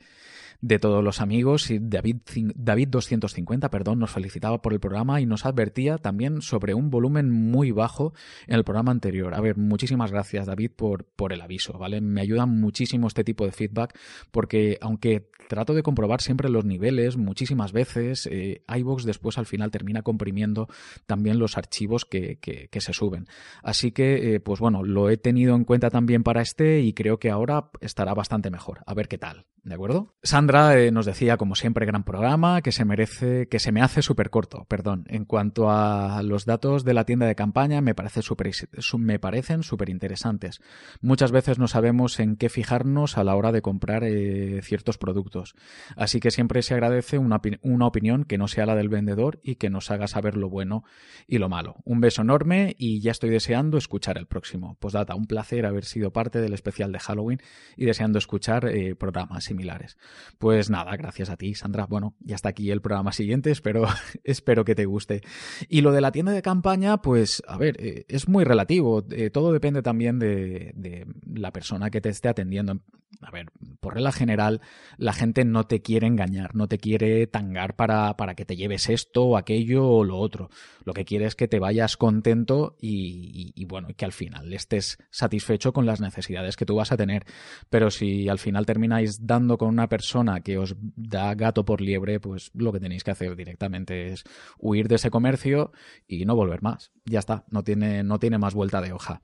de, 0.61 0.79
todos 0.79 1.03
los 1.03 1.19
amigos. 1.21 1.69
Y 1.71 1.79
David, 1.79 2.17
David 2.55 2.87
250, 2.89 3.69
perdón, 3.69 3.99
nos 3.99 4.11
felicitaba 4.11 4.61
por 4.61 4.73
el 4.73 4.79
programa 4.79 5.19
y 5.19 5.25
nos 5.25 5.45
advertía 5.45 5.97
también 5.97 6.41
sobre 6.41 6.73
un 6.73 6.89
volumen 6.89 7.29
muy 7.29 7.71
bajo 7.71 8.13
en 8.47 8.55
el 8.55 8.63
programa 8.63 8.91
anterior. 8.91 9.33
A 9.33 9.41
ver, 9.41 9.57
muchísimas 9.57 10.11
gracias 10.11 10.45
David 10.45 10.71
por, 10.75 11.05
por 11.05 11.33
el 11.33 11.41
aviso, 11.41 11.77
¿vale? 11.77 11.99
Me 11.99 12.21
ayuda 12.21 12.45
muchísimo 12.45 13.07
este 13.07 13.23
tipo 13.23 13.45
de 13.45 13.51
feedback 13.51 13.97
porque 14.31 14.77
aunque 14.81 15.29
trato 15.49 15.73
de 15.73 15.81
comprobar 15.81 16.21
siempre 16.21 16.47
los 16.47 16.63
niveles 16.63 17.17
muchísimas 17.17 17.71
veces, 17.71 18.27
eh, 18.31 18.61
después 19.03 19.37
al 19.37 19.47
final 19.47 19.71
termina 19.71 20.03
comprimiendo 20.03 20.67
también 21.07 21.39
los 21.39 21.57
archivos 21.57 22.05
que, 22.05 22.37
que, 22.37 22.67
que 22.67 22.81
se 22.81 22.93
suben. 22.93 23.27
Así 23.63 23.88
Así 23.89 23.93
que, 23.95 24.35
eh, 24.35 24.39
pues 24.39 24.59
bueno, 24.59 24.83
lo 24.83 25.09
he 25.09 25.17
tenido 25.17 25.55
en 25.55 25.63
cuenta 25.63 25.89
también 25.89 26.21
para 26.21 26.43
este 26.43 26.81
y 26.81 26.93
creo 26.93 27.17
que 27.17 27.31
ahora 27.31 27.71
estará 27.81 28.13
bastante 28.13 28.51
mejor. 28.51 28.81
A 28.85 28.93
ver 28.93 29.07
qué 29.07 29.17
tal. 29.17 29.47
¿De 29.63 29.75
acuerdo? 29.75 30.15
Sandra 30.23 30.79
eh, 30.79 30.91
nos 30.91 31.05
decía, 31.05 31.37
como 31.37 31.55
siempre, 31.55 31.85
gran 31.85 32.03
programa, 32.03 32.61
que 32.61 32.71
se 32.71 32.85
merece, 32.85 33.47
que 33.47 33.59
se 33.59 33.71
me 33.71 33.81
hace 33.81 34.01
súper 34.01 34.29
corto, 34.29 34.65
perdón. 34.69 35.05
En 35.07 35.25
cuanto 35.25 35.69
a 35.69 36.21
los 36.23 36.45
datos 36.45 36.85
de 36.85 36.93
la 36.93 37.03
tienda 37.03 37.25
de 37.25 37.35
campaña, 37.35 37.81
me, 37.81 37.93
parece 37.93 38.21
super, 38.21 38.49
me 38.97 39.19
parecen 39.19 39.63
súper 39.63 39.89
interesantes. 39.89 40.61
Muchas 41.01 41.31
veces 41.31 41.59
no 41.59 41.67
sabemos 41.67 42.19
en 42.19 42.37
qué 42.37 42.49
fijarnos 42.49 43.17
a 43.17 43.23
la 43.23 43.35
hora 43.35 43.51
de 43.51 43.61
comprar 43.61 44.03
eh, 44.03 44.61
ciertos 44.63 44.97
productos. 44.97 45.55
Así 45.95 46.19
que 46.19 46.31
siempre 46.31 46.61
se 46.61 46.73
agradece 46.73 47.17
una, 47.17 47.41
una 47.61 47.85
opinión 47.85 48.23
que 48.23 48.37
no 48.37 48.47
sea 48.47 48.65
la 48.65 48.75
del 48.75 48.89
vendedor 48.89 49.39
y 49.43 49.55
que 49.55 49.69
nos 49.69 49.91
haga 49.91 50.07
saber 50.07 50.37
lo 50.37 50.49
bueno 50.49 50.83
y 51.27 51.37
lo 51.37 51.49
malo. 51.49 51.75
Un 51.83 51.99
beso 51.99 52.21
enorme 52.21 52.75
y 52.77 53.01
ya 53.01 53.11
estoy 53.11 53.29
deseando 53.29 53.77
escuchar 53.77 54.17
el 54.17 54.25
próximo. 54.25 54.77
Pues 54.79 54.93
data, 54.93 55.15
un 55.15 55.27
placer 55.27 55.65
haber 55.65 55.85
sido 55.85 56.11
parte 56.11 56.39
del 56.39 56.53
especial 56.53 56.91
de 56.91 56.99
Halloween 56.99 57.41
y 57.75 57.85
deseando 57.85 58.19
escuchar 58.19 58.65
eh, 58.65 58.95
programas 58.95 59.48
similares. 59.49 59.97
Pues 60.37 60.69
nada, 60.69 60.95
gracias 60.95 61.29
a 61.29 61.37
ti, 61.37 61.53
Sandra. 61.53 61.85
Bueno, 61.85 62.15
ya 62.21 62.35
está 62.35 62.49
aquí 62.49 62.71
el 62.71 62.81
programa 62.81 63.11
siguiente, 63.11 63.51
espero, 63.51 63.85
espero 64.23 64.63
que 64.63 64.75
te 64.75 64.85
guste. 64.85 65.21
Y 65.67 65.81
lo 65.81 65.91
de 65.91 66.01
la 66.01 66.11
tienda 66.11 66.31
de 66.31 66.41
campaña, 66.41 67.01
pues, 67.01 67.43
a 67.47 67.57
ver, 67.57 67.75
eh, 67.79 68.05
es 68.07 68.29
muy 68.29 68.45
relativo. 68.45 69.05
Eh, 69.11 69.29
todo 69.29 69.51
depende 69.51 69.81
también 69.81 70.19
de, 70.19 70.71
de, 70.75 71.05
la 71.33 71.51
persona 71.51 71.89
que 71.89 72.01
te 72.01 72.09
esté 72.09 72.29
atendiendo. 72.29 72.79
A 73.21 73.31
ver, 73.31 73.47
por 73.79 73.95
regla 73.95 74.11
general, 74.11 74.61
la 74.97 75.13
gente 75.13 75.43
no 75.43 75.65
te 75.65 75.81
quiere 75.81 76.07
engañar, 76.07 76.55
no 76.55 76.67
te 76.67 76.77
quiere 76.77 77.27
tangar 77.27 77.75
para, 77.75 78.15
para 78.15 78.35
que 78.35 78.45
te 78.45 78.55
lleves 78.55 78.87
esto 78.87 79.35
aquello 79.35 79.87
o 79.87 80.03
lo 80.03 80.17
otro. 80.17 80.49
Lo 80.85 80.93
que 80.93 81.05
quiere 81.05 81.25
es 81.25 81.35
que 81.35 81.47
te 81.47 81.59
vayas 81.59 81.97
contento 81.97 82.77
y, 82.79 83.51
y, 83.55 83.61
y 83.61 83.65
bueno, 83.65 83.89
que 83.97 84.05
al 84.05 84.13
final 84.13 84.53
estés 84.53 84.97
satisfecho 85.09 85.73
con 85.73 85.85
las 85.85 85.99
necesidades 86.01 86.55
que 86.55 86.65
tú 86.65 86.75
vas 86.75 86.91
a 86.91 86.97
tener. 86.97 87.25
Pero 87.69 87.89
si 87.89 88.29
al 88.29 88.39
final 88.39 88.65
termináis 88.65 89.25
dando 89.25 89.57
con 89.57 89.69
una 89.69 89.89
persona 89.89 90.41
que 90.41 90.57
os 90.57 90.75
da 90.95 91.33
gato 91.35 91.65
por 91.65 91.81
liebre, 91.81 92.19
pues 92.19 92.51
lo 92.53 92.71
que 92.71 92.79
tenéis 92.79 93.03
que 93.03 93.11
hacer 93.11 93.35
directamente 93.35 94.13
es 94.13 94.23
huir 94.59 94.87
de 94.87 94.95
ese 94.95 95.09
comercio 95.09 95.71
y 96.07 96.25
no 96.25 96.35
volver 96.35 96.61
más. 96.61 96.91
Ya 97.05 97.19
está, 97.19 97.43
no 97.49 97.63
tiene, 97.63 98.03
no 98.03 98.19
tiene 98.19 98.37
más 98.37 98.53
vuelta 98.53 98.81
de 98.81 98.93
hoja. 98.93 99.21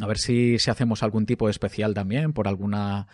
A 0.00 0.06
ver 0.06 0.18
si, 0.18 0.58
si, 0.58 0.70
hacemos 0.70 1.02
algún 1.02 1.26
tipo 1.26 1.46
de 1.46 1.50
especial 1.50 1.92
también 1.92 2.32
por 2.32 2.48
alguna, 2.48 3.08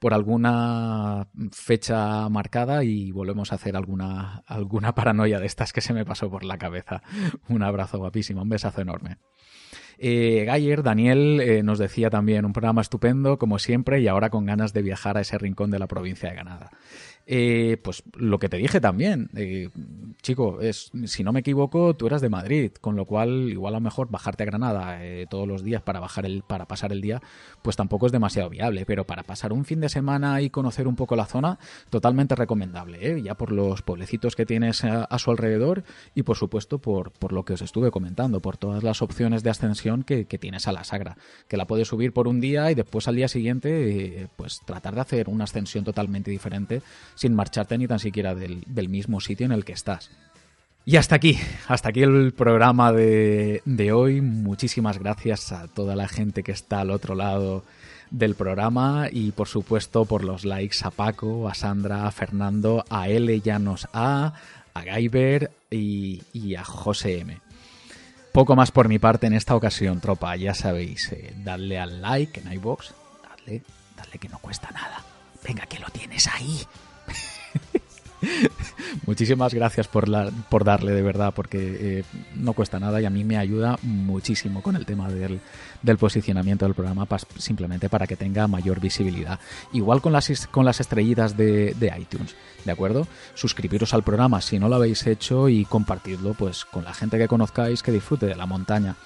por 0.00 0.14
alguna 0.14 1.28
fecha 1.52 2.28
marcada 2.28 2.82
y 2.82 3.12
volvemos 3.12 3.52
a 3.52 3.54
hacer 3.54 3.76
alguna, 3.76 4.42
alguna 4.46 4.94
paranoia 4.94 5.38
de 5.38 5.46
estas 5.46 5.72
que 5.72 5.80
se 5.80 5.94
me 5.94 6.04
pasó 6.04 6.28
por 6.30 6.44
la 6.44 6.58
cabeza. 6.58 7.02
Un 7.48 7.62
abrazo 7.62 7.98
guapísimo, 7.98 8.42
un 8.42 8.48
besazo 8.48 8.80
enorme. 8.80 9.18
Eh, 9.98 10.44
Gayer, 10.44 10.82
Daniel, 10.82 11.40
eh, 11.40 11.62
nos 11.62 11.78
decía 11.78 12.10
también 12.10 12.44
un 12.44 12.52
programa 12.52 12.80
estupendo, 12.80 13.38
como 13.38 13.58
siempre, 13.58 14.00
y 14.00 14.08
ahora 14.08 14.30
con 14.30 14.44
ganas 14.44 14.72
de 14.72 14.82
viajar 14.82 15.16
a 15.16 15.20
ese 15.20 15.38
rincón 15.38 15.70
de 15.70 15.78
la 15.78 15.86
provincia 15.86 16.28
de 16.28 16.34
Granada. 16.34 16.70
Eh, 17.26 17.78
pues 17.82 18.02
lo 18.14 18.38
que 18.38 18.50
te 18.50 18.58
dije 18.58 18.82
también, 18.82 19.30
eh, 19.34 19.70
chico, 20.20 20.60
es, 20.60 20.90
si 21.06 21.24
no 21.24 21.32
me 21.32 21.40
equivoco, 21.40 21.94
tú 21.94 22.06
eras 22.06 22.20
de 22.20 22.28
Madrid, 22.28 22.72
con 22.82 22.96
lo 22.96 23.06
cual 23.06 23.48
igual 23.48 23.74
a 23.74 23.78
lo 23.78 23.80
mejor 23.82 24.10
bajarte 24.10 24.42
a 24.42 24.46
Granada 24.46 25.02
eh, 25.02 25.26
todos 25.30 25.48
los 25.48 25.64
días 25.64 25.80
para 25.80 26.00
bajar 26.00 26.26
el, 26.26 26.42
para 26.42 26.66
pasar 26.66 26.92
el 26.92 27.00
día, 27.00 27.22
pues 27.62 27.76
tampoco 27.76 28.04
es 28.06 28.12
demasiado 28.12 28.50
viable, 28.50 28.84
pero 28.84 29.06
para 29.06 29.22
pasar 29.22 29.54
un 29.54 29.64
fin 29.64 29.80
de 29.80 29.88
semana 29.88 30.42
y 30.42 30.50
conocer 30.50 30.86
un 30.86 30.96
poco 30.96 31.16
la 31.16 31.24
zona, 31.24 31.58
totalmente 31.88 32.34
recomendable, 32.34 32.98
¿eh? 33.00 33.22
ya 33.22 33.34
por 33.36 33.52
los 33.52 33.80
pueblecitos 33.80 34.36
que 34.36 34.44
tienes 34.44 34.84
a, 34.84 35.18
su 35.18 35.30
alrededor 35.30 35.84
y 36.14 36.24
por 36.24 36.36
supuesto 36.36 36.78
por, 36.78 37.12
lo 37.32 37.44
que 37.46 37.54
os 37.54 37.62
estuve 37.62 37.90
comentando, 37.90 38.40
por 38.40 38.58
todas 38.58 38.82
las 38.82 39.00
opciones 39.00 39.42
de 39.42 39.48
ascensión 39.48 40.02
que, 40.02 40.26
que 40.26 40.38
tienes 40.38 40.68
a 40.68 40.72
la 40.72 40.84
Sagra, 40.84 41.16
que 41.48 41.56
la 41.56 41.66
puedes 41.66 41.88
subir 41.88 42.12
por 42.12 42.28
un 42.28 42.40
día 42.40 42.70
y 42.70 42.74
después 42.74 43.08
al 43.08 43.16
día 43.16 43.28
siguiente, 43.28 44.28
pues 44.36 44.60
tratar 44.66 44.94
de 44.94 45.00
hacer 45.00 45.28
una 45.30 45.44
ascensión 45.44 45.84
totalmente 45.84 46.30
diferente 46.30 46.82
sin 47.14 47.34
marcharte 47.34 47.78
ni 47.78 47.86
tan 47.86 47.98
siquiera 47.98 48.34
del, 48.34 48.64
del, 48.66 48.88
mismo 48.88 49.20
sitio 49.20 49.46
en 49.46 49.52
el 49.52 49.64
que 49.64 49.72
estás. 49.72 50.10
Y 50.84 50.96
hasta 50.96 51.16
aquí, 51.16 51.38
hasta 51.66 51.88
aquí 51.88 52.02
el 52.02 52.32
programa 52.32 52.92
de, 52.92 53.62
de, 53.64 53.92
hoy. 53.92 54.20
Muchísimas 54.20 54.98
gracias 54.98 55.52
a 55.52 55.66
toda 55.68 55.96
la 55.96 56.08
gente 56.08 56.42
que 56.42 56.52
está 56.52 56.80
al 56.80 56.90
otro 56.90 57.14
lado 57.14 57.64
del 58.10 58.34
programa 58.34 59.08
y 59.10 59.32
por 59.32 59.48
supuesto 59.48 60.04
por 60.04 60.24
los 60.24 60.44
likes 60.44 60.78
a 60.82 60.90
Paco, 60.90 61.48
a 61.48 61.54
Sandra, 61.54 62.06
a 62.06 62.10
Fernando, 62.10 62.84
a 62.90 63.08
L 63.08 63.40
Llanos 63.40 63.88
A, 63.92 64.34
a 64.74 64.82
Gaiber 64.82 65.50
y, 65.70 66.22
y 66.32 66.54
a 66.54 66.64
José 66.64 67.20
M. 67.20 67.40
Poco 68.34 68.56
más 68.56 68.72
por 68.72 68.88
mi 68.88 68.98
parte 68.98 69.28
en 69.28 69.32
esta 69.32 69.54
ocasión, 69.54 70.00
tropa. 70.00 70.34
Ya 70.34 70.54
sabéis, 70.54 71.12
eh, 71.12 71.32
dadle 71.44 71.78
al 71.78 72.02
like 72.02 72.40
en 72.40 72.52
iBox, 72.52 72.92
dadle, 73.22 73.62
dadle 73.96 74.18
que 74.18 74.28
no 74.28 74.40
cuesta 74.40 74.72
nada. 74.72 75.04
Venga, 75.46 75.66
que 75.66 75.78
lo 75.78 75.86
tienes 75.90 76.26
ahí. 76.26 76.60
Muchísimas 79.06 79.52
gracias 79.54 79.88
por, 79.88 80.08
la, 80.08 80.30
por 80.48 80.64
darle 80.64 80.92
de 80.92 81.02
verdad, 81.02 81.32
porque 81.34 81.58
eh, 81.98 82.04
no 82.34 82.52
cuesta 82.52 82.78
nada 82.78 83.00
y 83.00 83.04
a 83.04 83.10
mí 83.10 83.24
me 83.24 83.36
ayuda 83.36 83.78
muchísimo 83.82 84.62
con 84.62 84.76
el 84.76 84.86
tema 84.86 85.08
del, 85.08 85.40
del 85.82 85.98
posicionamiento 85.98 86.64
del 86.64 86.74
programa, 86.74 87.06
simplemente 87.38 87.88
para 87.88 88.06
que 88.06 88.16
tenga 88.16 88.46
mayor 88.46 88.80
visibilidad. 88.80 89.38
Igual 89.72 90.00
con 90.00 90.12
las, 90.12 90.46
con 90.48 90.64
las 90.64 90.80
estrellitas 90.80 91.36
de, 91.36 91.74
de, 91.74 91.92
iTunes, 91.98 92.34
¿de 92.64 92.72
acuerdo? 92.72 93.06
Suscribiros 93.34 93.94
al 93.94 94.02
programa 94.02 94.40
si 94.40 94.58
no 94.58 94.68
lo 94.68 94.76
habéis 94.76 95.06
hecho 95.06 95.48
y 95.48 95.64
compartidlo 95.64 96.34
pues, 96.34 96.64
con 96.64 96.84
la 96.84 96.94
gente 96.94 97.18
que 97.18 97.28
conozcáis 97.28 97.82
que 97.82 97.92
disfrute 97.92 98.26
de 98.26 98.36
la 98.36 98.46
montaña. 98.46 98.96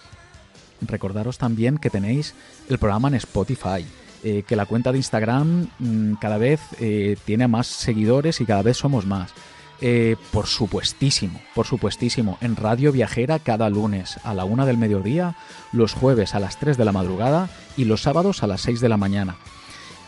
Recordaros 0.80 1.38
también 1.38 1.78
que 1.78 1.90
tenéis 1.90 2.34
el 2.68 2.78
programa 2.78 3.08
en 3.08 3.14
Spotify 3.14 3.84
eh, 4.24 4.42
que 4.46 4.56
la 4.56 4.66
cuenta 4.66 4.90
de 4.90 4.98
Instagram 4.98 5.68
mmm, 5.78 6.14
cada 6.14 6.38
vez 6.38 6.58
eh, 6.80 7.16
tiene 7.24 7.46
más 7.46 7.68
seguidores 7.68 8.40
y 8.40 8.46
cada 8.46 8.62
vez 8.62 8.76
somos 8.76 9.06
más. 9.06 9.32
Eh, 9.80 10.16
por 10.32 10.48
supuestísimo, 10.48 11.40
por 11.54 11.66
supuestísimo, 11.66 12.36
en 12.40 12.56
Radio 12.56 12.90
Viajera 12.90 13.38
cada 13.38 13.70
lunes 13.70 14.18
a 14.24 14.34
la 14.34 14.44
una 14.44 14.66
del 14.66 14.76
mediodía, 14.76 15.36
los 15.72 15.94
jueves 15.94 16.34
a 16.34 16.40
las 16.40 16.58
3 16.58 16.76
de 16.76 16.84
la 16.84 16.90
madrugada 16.90 17.48
y 17.76 17.84
los 17.84 18.02
sábados 18.02 18.42
a 18.42 18.48
las 18.48 18.62
6 18.62 18.80
de 18.80 18.88
la 18.88 18.96
mañana. 18.96 19.36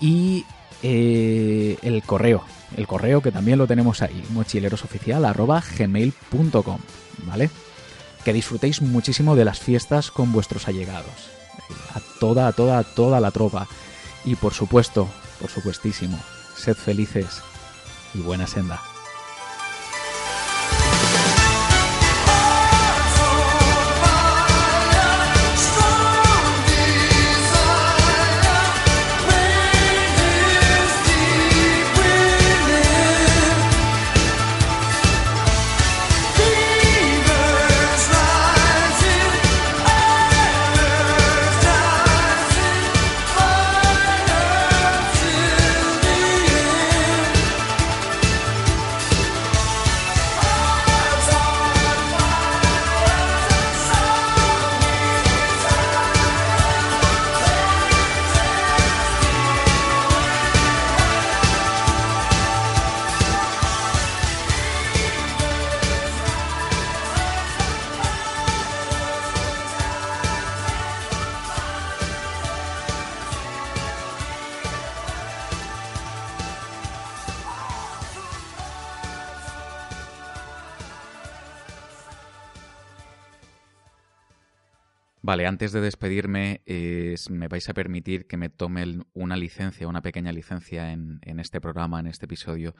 Y 0.00 0.44
el 0.82 2.02
correo, 2.04 2.42
el 2.76 2.88
correo 2.88 3.22
que 3.22 3.30
también 3.30 3.58
lo 3.58 3.68
tenemos 3.68 4.02
ahí, 4.02 4.24
mochilerosoficial.gmail.com, 4.30 6.78
¿vale? 7.26 7.48
Que 8.24 8.32
disfrutéis 8.32 8.82
muchísimo 8.82 9.36
de 9.36 9.44
las 9.44 9.60
fiestas 9.60 10.10
con 10.10 10.32
vuestros 10.32 10.66
allegados. 10.66 11.30
A 11.94 12.00
toda, 12.18 12.48
a 12.48 12.52
toda, 12.52 12.78
a 12.78 12.84
toda 12.84 13.20
la 13.20 13.30
tropa. 13.30 13.68
Y 14.24 14.34
por 14.36 14.52
supuesto, 14.52 15.08
por 15.40 15.50
supuestísimo, 15.50 16.18
sed 16.56 16.76
felices 16.76 17.42
y 18.14 18.20
buena 18.20 18.46
senda. 18.46 18.89
Vale, 85.40 85.48
antes 85.48 85.72
de 85.72 85.80
despedirme, 85.80 86.60
me 87.30 87.48
vais 87.48 87.66
a 87.70 87.72
permitir 87.72 88.26
que 88.26 88.36
me 88.36 88.50
tome 88.50 88.98
una 89.14 89.38
licencia, 89.38 89.88
una 89.88 90.02
pequeña 90.02 90.32
licencia 90.32 90.92
en, 90.92 91.40
este 91.40 91.62
programa, 91.62 91.98
en 91.98 92.08
este 92.08 92.26
episodio. 92.26 92.74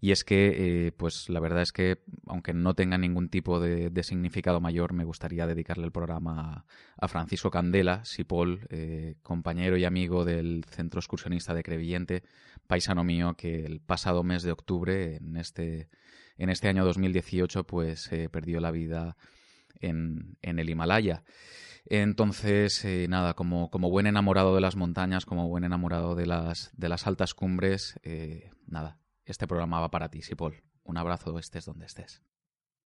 Y 0.00 0.12
es 0.12 0.22
que, 0.22 0.86
eh, 0.86 0.92
pues 0.92 1.28
la 1.28 1.40
verdad 1.40 1.62
es 1.62 1.72
que, 1.72 1.98
aunque 2.28 2.54
no 2.54 2.74
tenga 2.74 2.96
ningún 2.96 3.28
tipo 3.28 3.58
de, 3.58 3.90
significado 4.04 4.60
mayor, 4.60 4.92
me 4.92 5.02
gustaría 5.02 5.48
dedicarle 5.48 5.84
el 5.84 5.90
programa 5.90 6.64
a, 6.96 7.08
Francisco 7.08 7.50
Candela, 7.50 8.04
Sipol, 8.04 8.68
eh, 8.70 9.16
compañero 9.24 9.76
y 9.76 9.84
amigo 9.84 10.24
del 10.24 10.64
Centro 10.70 11.00
Excursionista 11.00 11.54
de 11.54 11.64
Crevillente, 11.64 12.22
paisano 12.68 13.02
mío, 13.02 13.34
que 13.36 13.64
el 13.64 13.80
pasado 13.80 14.22
mes 14.22 14.44
de 14.44 14.52
octubre, 14.52 15.16
en 15.16 15.36
este, 15.36 15.88
en 16.38 16.50
este 16.50 16.68
año 16.68 16.84
2018, 16.84 17.66
pues 17.66 18.12
eh, 18.12 18.28
perdió 18.28 18.60
la 18.60 18.70
vida 18.70 19.16
en, 19.80 20.36
en 20.40 20.60
el 20.60 20.70
Himalaya. 20.70 21.24
Entonces, 21.88 22.84
eh, 22.84 23.06
nada, 23.08 23.34
como, 23.34 23.70
como, 23.70 23.90
buen 23.90 24.06
enamorado 24.06 24.54
de 24.54 24.60
las 24.60 24.76
montañas, 24.76 25.24
como 25.24 25.48
buen 25.48 25.64
enamorado 25.64 26.14
de 26.14 26.26
las, 26.26 26.70
de 26.76 26.88
las 26.88 27.06
altas 27.06 27.34
cumbres, 27.34 27.98
eh, 28.02 28.50
nada, 28.66 28.98
este 29.24 29.46
programa 29.46 29.80
va 29.80 29.90
para 29.90 30.10
ti, 30.10 30.22
Sipol. 30.22 30.62
Un 30.82 30.98
abrazo, 30.98 31.38
estés 31.38 31.64
donde 31.64 31.86
estés. 31.86 32.22